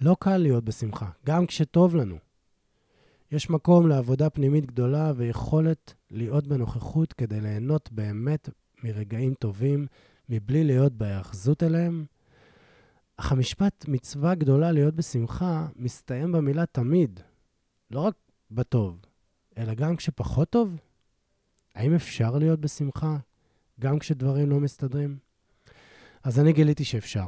לא 0.00 0.16
קל 0.20 0.36
להיות 0.36 0.64
בשמחה, 0.64 1.10
גם 1.26 1.46
כשטוב 1.46 1.96
לנו. 1.96 2.16
יש 3.32 3.50
מקום 3.50 3.88
לעבודה 3.88 4.30
פנימית 4.30 4.66
גדולה 4.66 5.12
ויכולת 5.16 5.94
להיות 6.10 6.46
בנוכחות 6.46 7.12
כדי 7.12 7.40
ליהנות 7.40 7.92
באמת 7.92 8.48
מרגעים 8.84 9.34
טובים, 9.34 9.86
מבלי 10.28 10.64
להיות 10.64 10.92
בהיאחזות 10.92 11.62
אליהם. 11.62 12.04
אך 13.16 13.32
המשפט 13.32 13.84
מצווה 13.88 14.34
גדולה 14.34 14.72
להיות 14.72 14.94
בשמחה 14.94 15.66
מסתיים 15.76 16.32
במילה 16.32 16.66
תמיד, 16.66 17.20
לא 17.90 18.00
רק 18.00 18.14
בטוב, 18.50 19.00
אלא 19.58 19.74
גם 19.74 19.96
כשפחות 19.96 20.50
טוב? 20.50 20.80
האם 21.74 21.94
אפשר 21.94 22.38
להיות 22.38 22.60
בשמחה 22.60 23.16
גם 23.80 23.98
כשדברים 23.98 24.50
לא 24.50 24.60
מסתדרים? 24.60 25.18
אז 26.22 26.40
אני 26.40 26.52
גיליתי 26.52 26.84
שאפשר. 26.84 27.26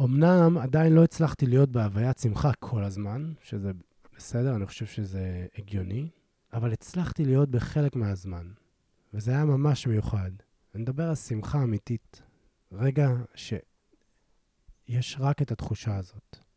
אמנם 0.00 0.58
עדיין 0.58 0.92
לא 0.92 1.04
הצלחתי 1.04 1.46
להיות 1.46 1.68
בהוויית 1.68 2.18
שמחה 2.18 2.52
כל 2.52 2.84
הזמן, 2.84 3.32
שזה 3.42 3.70
בסדר, 4.16 4.56
אני 4.56 4.66
חושב 4.66 4.86
שזה 4.86 5.46
הגיוני, 5.58 6.08
אבל 6.52 6.72
הצלחתי 6.72 7.24
להיות 7.24 7.50
בחלק 7.50 7.96
מהזמן, 7.96 8.46
וזה 9.14 9.30
היה 9.30 9.44
ממש 9.44 9.86
מיוחד. 9.86 10.30
אני 10.74 10.82
מדבר 10.82 11.08
על 11.08 11.14
שמחה 11.14 11.62
אמיתית, 11.62 12.22
רגע 12.72 13.08
שיש 13.34 15.16
רק 15.20 15.42
את 15.42 15.52
התחושה 15.52 15.96
הזאת. 15.96 16.47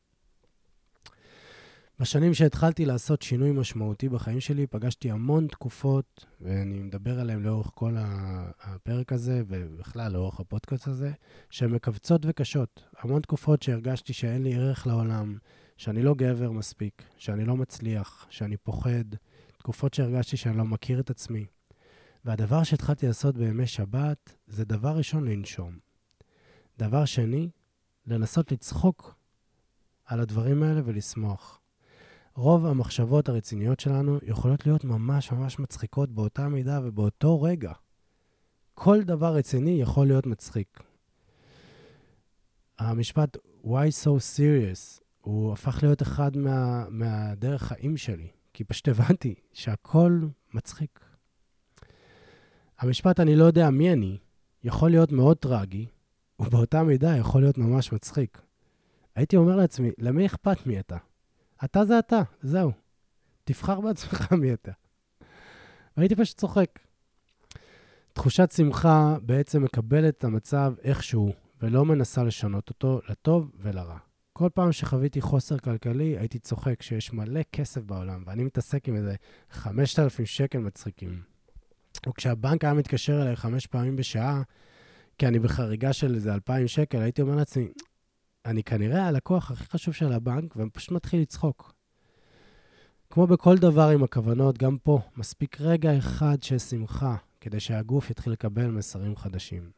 בשנים 2.01 2.33
שהתחלתי 2.33 2.85
לעשות 2.85 3.21
שינוי 3.21 3.51
משמעותי 3.51 4.09
בחיים 4.09 4.39
שלי, 4.39 4.67
פגשתי 4.67 5.11
המון 5.11 5.47
תקופות, 5.47 6.25
ואני 6.41 6.79
מדבר 6.79 7.19
עליהן 7.19 7.43
לאורך 7.43 7.71
כל 7.73 7.95
הפרק 8.61 9.13
הזה, 9.13 9.43
ובכלל 9.47 10.11
לאורך 10.11 10.39
הפודקאסט 10.39 10.87
הזה, 10.87 11.11
שהן 11.49 11.71
מכווצות 11.71 12.21
וקשות. 12.25 12.83
המון 12.99 13.21
תקופות 13.21 13.61
שהרגשתי 13.61 14.13
שאין 14.13 14.43
לי 14.43 14.55
ערך 14.55 14.87
לעולם, 14.87 15.37
שאני 15.77 16.03
לא 16.03 16.15
גבר 16.15 16.51
מספיק, 16.51 17.03
שאני 17.17 17.45
לא 17.45 17.57
מצליח, 17.57 18.27
שאני 18.29 18.57
פוחד, 18.57 19.05
תקופות 19.57 19.93
שהרגשתי 19.93 20.37
שאני 20.37 20.57
לא 20.57 20.65
מכיר 20.65 20.99
את 20.99 21.09
עצמי. 21.09 21.45
והדבר 22.25 22.63
שהתחלתי 22.63 23.07
לעשות 23.07 23.37
בימי 23.37 23.67
שבת, 23.67 24.35
זה 24.47 24.65
דבר 24.65 24.97
ראשון, 24.97 25.27
לנשום. 25.27 25.77
דבר 26.77 27.05
שני, 27.05 27.49
לנסות 28.07 28.51
לצחוק 28.51 29.15
על 30.05 30.19
הדברים 30.19 30.63
האלה 30.63 30.81
ולשמוח. 30.85 31.60
רוב 32.35 32.65
המחשבות 32.65 33.29
הרציניות 33.29 33.79
שלנו 33.79 34.19
יכולות 34.23 34.65
להיות 34.65 34.83
ממש 34.83 35.31
ממש 35.31 35.59
מצחיקות 35.59 36.09
באותה 36.09 36.47
מידה 36.47 36.79
ובאותו 36.83 37.41
רגע. 37.41 37.71
כל 38.73 39.03
דבר 39.03 39.35
רציני 39.35 39.81
יכול 39.81 40.07
להיות 40.07 40.25
מצחיק. 40.25 40.79
המשפט 42.79 43.37
why 43.63 43.89
so 44.03 44.09
serious 44.35 45.01
הוא 45.21 45.53
הפך 45.53 45.79
להיות 45.83 46.01
אחד 46.01 46.37
מה, 46.37 46.85
מהדרך 46.89 47.63
חיים 47.63 47.97
שלי, 47.97 48.27
כי 48.53 48.63
פשוט 48.63 48.87
הבנתי 48.87 49.35
שהכל 49.53 50.21
מצחיק. 50.53 50.99
המשפט 52.79 53.19
אני 53.19 53.35
לא 53.35 53.43
יודע 53.43 53.69
מי 53.69 53.93
אני 53.93 54.17
יכול 54.63 54.89
להיות 54.89 55.11
מאוד 55.11 55.37
טרגי, 55.37 55.87
ובאותה 56.39 56.83
מידה 56.83 57.17
יכול 57.17 57.41
להיות 57.41 57.57
ממש 57.57 57.93
מצחיק. 57.93 58.41
הייתי 59.15 59.37
אומר 59.37 59.55
לעצמי, 59.55 59.91
למי 59.97 60.25
אכפת 60.25 60.67
מי 60.67 60.79
אתה? 60.79 60.97
אתה 61.65 61.85
זה 61.85 61.99
אתה, 61.99 62.21
זהו. 62.41 62.71
תבחר 63.43 63.81
בעצמך 63.81 64.31
מי 64.41 64.53
אתה. 64.53 64.71
והייתי 65.97 66.15
פשוט 66.15 66.37
צוחק. 66.37 66.79
תחושת 68.13 68.51
שמחה 68.51 69.17
בעצם 69.21 69.63
מקבלת 69.63 70.17
את 70.17 70.23
המצב 70.23 70.73
איכשהו, 70.83 71.33
ולא 71.61 71.85
מנסה 71.85 72.23
לשנות 72.23 72.69
אותו 72.69 72.99
לטוב 73.09 73.51
ולרע. 73.59 73.97
כל 74.33 74.49
פעם 74.53 74.71
שחוויתי 74.71 75.21
חוסר 75.21 75.57
כלכלי, 75.57 76.17
הייתי 76.17 76.39
צוחק 76.39 76.81
שיש 76.81 77.13
מלא 77.13 77.41
כסף 77.51 77.81
בעולם, 77.81 78.23
ואני 78.25 78.43
מתעסק 78.43 78.87
עם 78.87 78.95
איזה 78.95 79.15
5,000 79.51 80.25
שקל 80.25 80.59
מצחיקים. 80.59 81.21
וכשהבנק 82.09 82.63
היה 82.63 82.73
מתקשר 82.73 83.21
אליי 83.21 83.35
חמש 83.35 83.67
פעמים 83.67 83.95
בשעה, 83.95 84.41
כי 85.17 85.27
אני 85.27 85.39
בחריגה 85.39 85.93
של 85.93 86.15
איזה 86.15 86.33
2,000 86.33 86.67
שקל, 86.67 87.01
הייתי 87.01 87.21
אומר 87.21 87.35
לעצמי, 87.35 87.67
אני 88.45 88.63
כנראה 88.63 89.07
הלקוח 89.07 89.51
הכי 89.51 89.65
חשוב 89.69 89.93
של 89.93 90.13
הבנק, 90.13 90.55
ואני 90.55 90.69
פשוט 90.69 90.91
מתחיל 90.91 91.21
לצחוק. 91.21 91.73
כמו 93.09 93.27
בכל 93.27 93.57
דבר 93.57 93.89
עם 93.89 94.03
הכוונות, 94.03 94.57
גם 94.57 94.77
פה, 94.77 94.99
מספיק 95.17 95.61
רגע 95.61 95.97
אחד 95.97 96.43
של 96.43 96.57
שמחה 96.57 97.15
כדי 97.41 97.59
שהגוף 97.59 98.09
יתחיל 98.09 98.33
לקבל 98.33 98.67
מסרים 98.67 99.15
חדשים. 99.15 99.71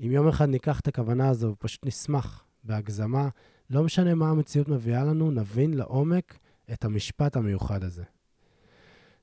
אם 0.00 0.10
יום 0.12 0.28
אחד 0.28 0.48
ניקח 0.48 0.80
את 0.80 0.88
הכוונה 0.88 1.28
הזו 1.28 1.48
ופשוט 1.48 1.86
נשמח 1.86 2.44
בהגזמה, 2.64 3.28
לא 3.70 3.82
משנה 3.82 4.14
מה 4.14 4.30
המציאות 4.30 4.68
מביאה 4.68 5.04
לנו, 5.04 5.30
נבין 5.30 5.74
לעומק 5.74 6.38
את 6.72 6.84
המשפט 6.84 7.36
המיוחד 7.36 7.84
הזה. 7.84 8.04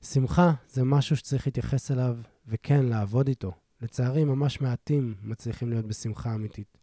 שמחה 0.02 0.52
זה 0.68 0.84
משהו 0.84 1.16
שצריך 1.16 1.46
להתייחס 1.46 1.90
אליו, 1.90 2.16
וכן, 2.46 2.86
לעבוד 2.86 3.28
איתו. 3.28 3.52
לצערי, 3.82 4.24
ממש 4.24 4.60
מעטים 4.60 5.14
מצליחים 5.22 5.70
להיות 5.70 5.86
בשמחה 5.86 6.34
אמיתית. 6.34 6.78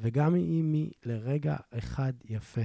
וגם 0.00 0.34
אם 0.34 0.72
היא 0.72 0.90
לרגע 1.04 1.56
אחד 1.78 2.12
יפה. 2.24 2.60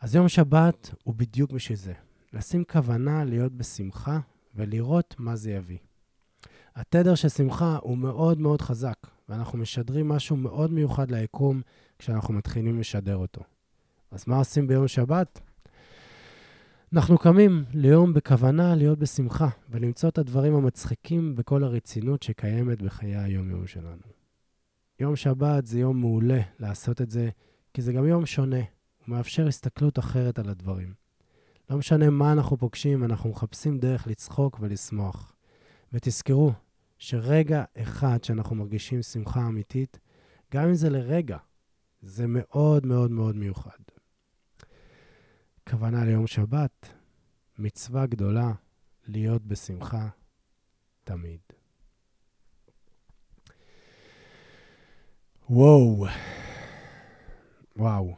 אז 0.00 0.14
יום 0.14 0.28
שבת 0.28 0.94
הוא 1.04 1.14
בדיוק 1.14 1.52
בשביל 1.52 1.78
זה. 1.78 1.92
לשים 2.32 2.64
כוונה 2.64 3.24
להיות 3.24 3.52
בשמחה 3.52 4.18
ולראות 4.54 5.14
מה 5.18 5.36
זה 5.36 5.50
יביא. 5.50 5.78
התדר 6.74 7.14
של 7.14 7.28
שמחה 7.28 7.78
הוא 7.82 7.98
מאוד 7.98 8.40
מאוד 8.40 8.62
חזק, 8.62 8.98
ואנחנו 9.28 9.58
משדרים 9.58 10.08
משהו 10.08 10.36
מאוד 10.36 10.72
מיוחד 10.72 11.10
ליקום 11.10 11.62
כשאנחנו 11.98 12.34
מתחילים 12.34 12.80
לשדר 12.80 13.16
אותו. 13.16 13.40
אז 14.10 14.24
מה 14.26 14.38
עושים 14.38 14.66
ביום 14.66 14.88
שבת? 14.88 15.40
אנחנו 16.92 17.18
קמים 17.18 17.64
ליום 17.74 18.14
בכוונה 18.14 18.74
להיות 18.74 18.98
בשמחה 18.98 19.48
ולמצוא 19.70 20.08
את 20.08 20.18
הדברים 20.18 20.54
המצחיקים 20.54 21.34
בכל 21.34 21.64
הרצינות 21.64 22.22
שקיימת 22.22 22.82
בחיי 22.82 23.16
היום-יום 23.16 23.66
שלנו. 23.66 24.15
יום 25.00 25.16
שבת 25.16 25.66
זה 25.66 25.78
יום 25.78 26.00
מעולה 26.00 26.40
לעשות 26.58 27.02
את 27.02 27.10
זה, 27.10 27.28
כי 27.74 27.82
זה 27.82 27.92
גם 27.92 28.06
יום 28.06 28.26
שונה, 28.26 28.56
הוא 28.56 29.16
מאפשר 29.16 29.46
הסתכלות 29.46 29.98
אחרת 29.98 30.38
על 30.38 30.48
הדברים. 30.48 30.94
לא 31.70 31.76
משנה 31.76 32.10
מה 32.10 32.32
אנחנו 32.32 32.56
פוגשים, 32.56 33.04
אנחנו 33.04 33.30
מחפשים 33.30 33.78
דרך 33.78 34.06
לצחוק 34.06 34.58
ולשמוח. 34.60 35.36
ותזכרו 35.92 36.52
שרגע 36.98 37.64
אחד 37.76 38.24
שאנחנו 38.24 38.56
מרגישים 38.56 39.02
שמחה 39.02 39.46
אמיתית, 39.46 39.98
גם 40.52 40.68
אם 40.68 40.74
זה 40.74 40.90
לרגע, 40.90 41.38
זה 42.02 42.24
מאוד 42.28 42.86
מאוד 42.86 43.10
מאוד 43.10 43.36
מיוחד. 43.36 43.78
כוונה 45.68 46.04
ליום 46.04 46.26
שבת, 46.26 46.88
מצווה 47.58 48.06
גדולה 48.06 48.52
להיות 49.06 49.42
בשמחה 49.42 50.08
תמיד. 51.04 51.55
וואו. 55.50 56.06
וואו. 57.76 58.14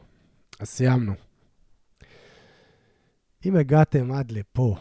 אז 0.59 0.67
סיימנו. 0.67 1.13
אם 3.45 3.55
הגעתם 3.55 4.11
עד 4.11 4.31
לפה, 4.31 4.77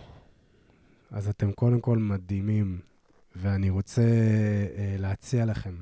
אז 1.11 1.29
אתם 1.29 1.53
קודם 1.53 1.81
כל 1.81 1.99
מדהימים, 1.99 2.81
ואני 3.37 3.71
רוצה 3.71 4.03
אה, 4.03 4.97
להציע 4.99 5.45
לכם 5.45 5.77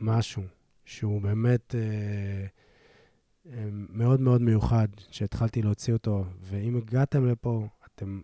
משהו 0.00 0.42
שהוא 0.84 1.22
באמת 1.22 1.74
אה, 1.74 2.46
אה, 3.52 3.64
מאוד 3.70 4.20
מאוד 4.20 4.42
מיוחד, 4.42 4.88
שהתחלתי 5.10 5.62
להוציא 5.62 5.92
אותו, 5.92 6.24
ואם 6.40 6.76
הגעתם 6.76 7.26
לפה, 7.26 7.66
אתם 7.86 8.20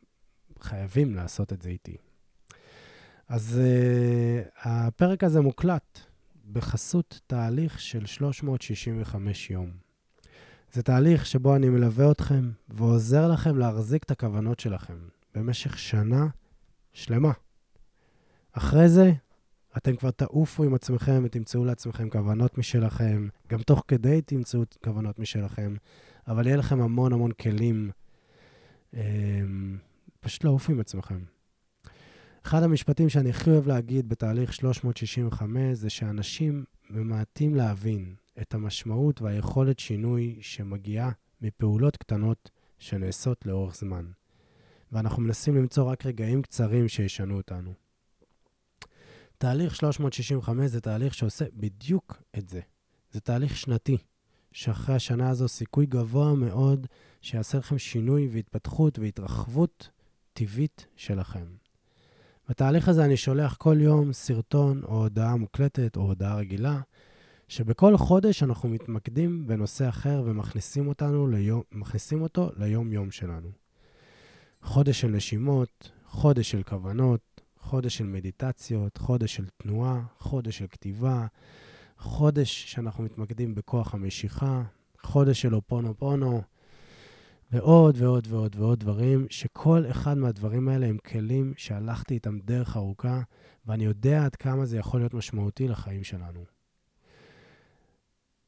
חייבים 0.60 1.14
לעשות 1.14 1.52
את 1.52 1.62
זה 1.62 1.70
איתי. 1.70 1.96
אז 3.28 3.60
אה, 3.64 4.42
הפרק 4.56 5.24
הזה 5.24 5.40
מוקלט. 5.40 6.11
בחסות 6.52 7.20
תהליך 7.26 7.80
של 7.80 8.06
365 8.06 9.50
יום. 9.50 9.70
זה 10.72 10.82
תהליך 10.82 11.26
שבו 11.26 11.56
אני 11.56 11.68
מלווה 11.68 12.10
אתכם 12.10 12.50
ועוזר 12.68 13.28
לכם 13.28 13.58
להחזיק 13.58 14.02
את 14.02 14.10
הכוונות 14.10 14.60
שלכם 14.60 14.98
במשך 15.34 15.78
שנה 15.78 16.26
שלמה. 16.92 17.32
אחרי 18.52 18.88
זה, 18.88 19.12
אתם 19.76 19.96
כבר 19.96 20.10
תעופו 20.10 20.64
עם 20.64 20.74
עצמכם 20.74 21.22
ותמצאו 21.24 21.64
לעצמכם 21.64 22.10
כוונות 22.10 22.58
משלכם, 22.58 23.28
גם 23.48 23.62
תוך 23.62 23.84
כדי 23.88 24.22
תמצאו 24.22 24.62
כוונות 24.84 25.18
משלכם, 25.18 25.74
אבל 26.28 26.46
יהיה 26.46 26.56
לכם 26.56 26.80
המון 26.80 27.12
המון 27.12 27.32
כלים 27.32 27.90
אה, 28.94 29.00
פשוט 30.20 30.44
לעוף 30.44 30.70
עם 30.70 30.80
עצמכם. 30.80 31.18
אחד 32.46 32.62
המשפטים 32.62 33.08
שאני 33.08 33.30
הכי 33.30 33.50
אוהב 33.50 33.66
להגיד 33.68 34.08
בתהליך 34.08 34.52
365 34.52 35.60
זה 35.72 35.90
שאנשים 35.90 36.64
ממעטים 36.90 37.54
להבין 37.54 38.14
את 38.40 38.54
המשמעות 38.54 39.22
והיכולת 39.22 39.78
שינוי 39.78 40.38
שמגיעה 40.40 41.10
מפעולות 41.40 41.96
קטנות 41.96 42.50
שנעשות 42.78 43.46
לאורך 43.46 43.76
זמן. 43.76 44.04
ואנחנו 44.92 45.22
מנסים 45.22 45.56
למצוא 45.56 45.84
רק 45.84 46.06
רגעים 46.06 46.42
קצרים 46.42 46.88
שישנו 46.88 47.36
אותנו. 47.36 47.72
תהליך 49.38 49.76
365 49.76 50.70
זה 50.70 50.80
תהליך 50.80 51.14
שעושה 51.14 51.44
בדיוק 51.54 52.22
את 52.38 52.48
זה. 52.48 52.60
זה 53.12 53.20
תהליך 53.20 53.56
שנתי, 53.56 53.96
שאחרי 54.52 54.94
השנה 54.94 55.30
הזו 55.30 55.48
סיכוי 55.48 55.86
גבוה 55.86 56.34
מאוד 56.34 56.86
שיעשה 57.20 57.58
לכם 57.58 57.78
שינוי 57.78 58.28
והתפתחות 58.32 58.98
והתרחבות 58.98 59.88
טבעית 60.32 60.86
שלכם. 60.96 61.61
בתהליך 62.48 62.88
הזה 62.88 63.04
אני 63.04 63.16
שולח 63.16 63.56
כל 63.56 63.76
יום 63.80 64.12
סרטון 64.12 64.82
או 64.84 65.02
הודעה 65.02 65.36
מוקלטת 65.36 65.96
או 65.96 66.02
הודעה 66.02 66.36
רגילה, 66.36 66.80
שבכל 67.48 67.96
חודש 67.96 68.42
אנחנו 68.42 68.68
מתמקדים 68.68 69.46
בנושא 69.46 69.88
אחר 69.88 70.22
ומכניסים 70.26 70.88
אותנו 70.88 71.26
ליום, 71.26 71.62
אותו 72.20 72.50
ליום-יום 72.56 73.10
שלנו. 73.10 73.48
חודש 74.62 75.00
של 75.00 75.08
נשימות, 75.08 75.90
חודש 76.06 76.50
של 76.50 76.62
כוונות, 76.62 77.40
חודש 77.58 77.96
של 77.96 78.04
מדיטציות, 78.04 78.96
חודש 78.96 79.34
של 79.34 79.44
תנועה, 79.56 80.02
חודש 80.18 80.58
של 80.58 80.66
כתיבה, 80.66 81.26
חודש 81.98 82.72
שאנחנו 82.72 83.04
מתמקדים 83.04 83.54
בכוח 83.54 83.94
המשיכה, 83.94 84.62
חודש 85.02 85.42
של 85.42 85.54
אופונו 85.54 85.94
פונו, 85.98 86.42
ועוד 87.52 87.96
ועוד 87.98 88.26
ועוד 88.30 88.56
ועוד 88.58 88.80
דברים, 88.80 89.26
שכל 89.30 89.84
אחד 89.90 90.18
מהדברים 90.18 90.68
האלה 90.68 90.86
הם 90.86 90.98
כלים 90.98 91.52
שהלכתי 91.56 92.14
איתם 92.14 92.38
דרך 92.38 92.76
ארוכה, 92.76 93.22
ואני 93.66 93.84
יודע 93.84 94.24
עד 94.24 94.36
כמה 94.36 94.66
זה 94.66 94.78
יכול 94.78 95.00
להיות 95.00 95.14
משמעותי 95.14 95.68
לחיים 95.68 96.04
שלנו. 96.04 96.44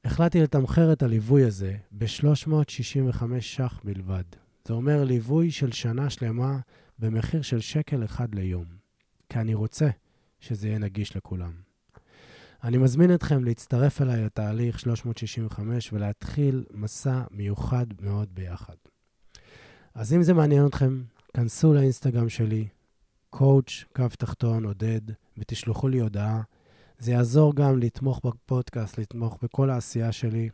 החלטתי 0.05 0.43
לתמחר 0.43 0.93
את 0.93 1.03
הליווי 1.03 1.45
הזה 1.45 1.77
ב-365 1.93 3.23
ש"ח 3.41 3.81
בלבד. 3.85 4.25
זה 4.65 4.75
אומר 4.75 5.05
ליווי 5.05 5.51
של 5.51 5.73
שנה 5.73 6.11
שלמה 6.11 6.59
במחיר 6.99 7.43
של 7.43 7.61
שקל 7.61 8.05
אחד 8.05 8.35
ליום. 8.35 8.65
כי 9.29 9.39
אני 9.39 9.55
רוצה 9.55 9.89
שזה 10.41 10.69
יהיה 10.69 10.79
נגיש 10.79 11.17
לכולם. 11.17 11.53
אני 12.65 12.79
מזמין 12.79 13.15
אתכם 13.15 13.45
להצטרף 13.45 14.03
אליי 14.03 14.25
לתהליך 14.25 14.79
365 14.79 15.93
ולהתחיל 15.93 16.65
מסע 16.71 17.23
מיוחד 17.31 17.87
מאוד 18.01 18.35
ביחד. 18.35 18.75
אז 19.95 20.13
אם 20.13 20.23
זה 20.23 20.35
מעניין 20.35 20.67
אתכם, 20.67 21.03
כנסו 21.35 21.75
לאינסטגרם 21.75 22.29
שלי, 22.29 22.69
coach, 23.35 23.85
קו 23.97 24.09
תחתון, 24.19 24.65
עודד, 24.65 25.01
ותשלחו 25.39 25.89
לי 25.89 26.01
הודעה. 26.01 26.43
זה 26.99 27.13
יעזור 27.13 27.55
גם 27.55 27.79
לתמוך 27.79 28.21
בפודקאסט, 28.25 28.99
לתמוך 28.99 29.39
בכל 29.43 29.71
העשייה 29.71 30.13
שלי, 30.13 30.49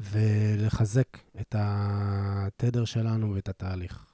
ולחזק 0.00 1.18
את 1.40 1.54
התדר 1.58 2.84
שלנו 2.84 3.34
ואת 3.34 3.48
התהליך. 3.48 4.06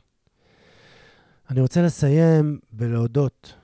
אני 1.51 1.61
רוצה 1.61 1.83
לסיים 1.83 2.59
בלהודות 2.73 3.55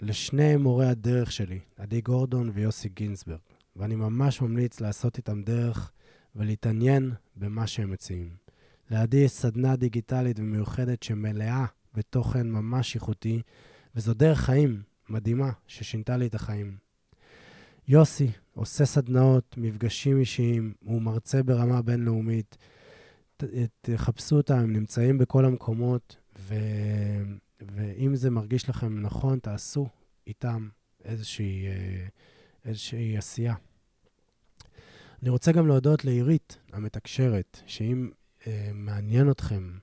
לשני 0.00 0.56
מורי 0.56 0.86
הדרך 0.86 1.32
שלי, 1.32 1.60
עדי 1.76 2.00
גורדון 2.00 2.50
ויוסי 2.54 2.88
גינזברג, 2.88 3.38
ואני 3.76 3.94
ממש 3.94 4.40
ממליץ 4.40 4.80
לעשות 4.80 5.16
איתם 5.16 5.42
דרך 5.42 5.92
ולהתעניין 6.36 7.12
במה 7.36 7.66
שהם 7.66 7.90
מציעים. 7.90 8.41
לעדי 8.92 9.16
יש 9.16 9.30
סדנה 9.30 9.76
דיגיטלית 9.76 10.38
ומיוחדת 10.38 11.02
שמלאה 11.02 11.64
בתוכן 11.94 12.50
ממש 12.50 12.94
איכותי, 12.94 13.42
וזו 13.94 14.14
דרך 14.14 14.40
חיים 14.40 14.82
מדהימה 15.08 15.50
ששינתה 15.66 16.16
לי 16.16 16.26
את 16.26 16.34
החיים. 16.34 16.76
יוסי 17.88 18.30
עושה 18.54 18.84
סדנאות, 18.84 19.54
מפגשים 19.58 20.20
אישיים, 20.20 20.74
הוא 20.84 21.02
מרצה 21.02 21.42
ברמה 21.42 21.82
בינלאומית. 21.82 22.58
תחפשו 23.80 24.36
אותם, 24.36 24.58
הם 24.58 24.72
נמצאים 24.72 25.18
בכל 25.18 25.44
המקומות, 25.44 26.16
ו... 26.38 26.54
ואם 27.60 28.16
זה 28.16 28.30
מרגיש 28.30 28.68
לכם 28.68 29.00
נכון, 29.00 29.38
תעשו 29.38 29.88
איתם 30.26 30.68
איזושהי, 31.04 31.66
אה, 31.66 32.06
איזושהי 32.64 33.16
עשייה. 33.16 33.54
אני 35.22 35.30
רוצה 35.30 35.52
גם 35.52 35.66
להודות 35.66 36.04
לעירית 36.04 36.58
המתקשרת, 36.72 37.60
שאם 37.66 38.10
מעניין 38.74 39.30
אתכם 39.30 39.78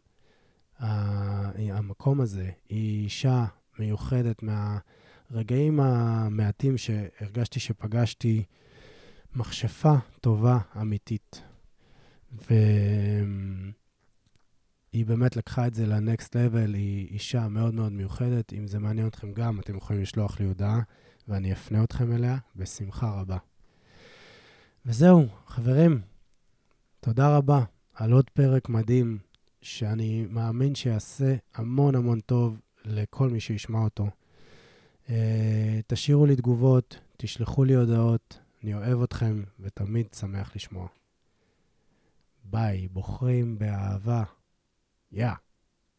המקום 0.79 2.21
הזה, 2.21 2.49
היא 2.69 3.03
אישה 3.03 3.45
מיוחדת 3.79 4.43
מהרגעים 4.43 5.79
המעטים 5.79 6.77
שהרגשתי 6.77 7.59
שפגשתי 7.59 8.43
מכשפה 9.35 9.95
טובה 10.21 10.57
אמיתית. 10.81 11.41
ו... 12.31 12.53
היא 14.93 15.05
באמת 15.05 15.35
לקחה 15.35 15.67
את 15.67 15.73
זה 15.73 15.85
לנקסט 15.85 16.35
לבל, 16.35 16.73
היא 16.73 17.07
אישה 17.07 17.47
מאוד 17.47 17.73
מאוד 17.73 17.91
מיוחדת. 17.91 18.53
אם 18.53 18.67
זה 18.67 18.79
מעניין 18.79 19.07
אתכם 19.07 19.33
גם, 19.33 19.59
אתם 19.59 19.77
יכולים 19.77 20.01
לשלוח 20.01 20.39
לי 20.39 20.45
הודעה, 20.45 20.79
ואני 21.27 21.53
אפנה 21.53 21.83
אתכם 21.83 22.11
אליה 22.11 22.37
בשמחה 22.55 23.11
רבה. 23.21 23.37
וזהו, 24.85 25.27
חברים, 25.47 26.01
תודה 26.99 27.37
רבה 27.37 27.63
על 27.99 28.11
עוד 28.11 28.29
פרק 28.29 28.69
מדהים, 28.69 29.17
שאני 29.61 30.25
מאמין 30.29 30.75
שיעשה 30.75 31.35
המון 31.55 31.95
המון 31.95 32.19
טוב 32.19 32.59
לכל 32.85 33.29
מי 33.29 33.39
שישמע 33.39 33.79
אותו. 33.79 34.07
Uh, 35.07 35.11
תשאירו 35.87 36.25
לי 36.25 36.35
תגובות, 36.35 36.99
תשלחו 37.17 37.63
לי 37.63 37.75
הודעות, 37.75 38.39
אני 38.63 38.73
אוהב 38.73 39.01
אתכם 39.01 39.43
ותמיד 39.59 40.13
שמח 40.13 40.55
לשמוע. 40.55 40.87
ביי, 42.43 42.87
בוחרים 42.87 43.59
באהבה. 43.59 44.23
Yeah. 45.13 45.48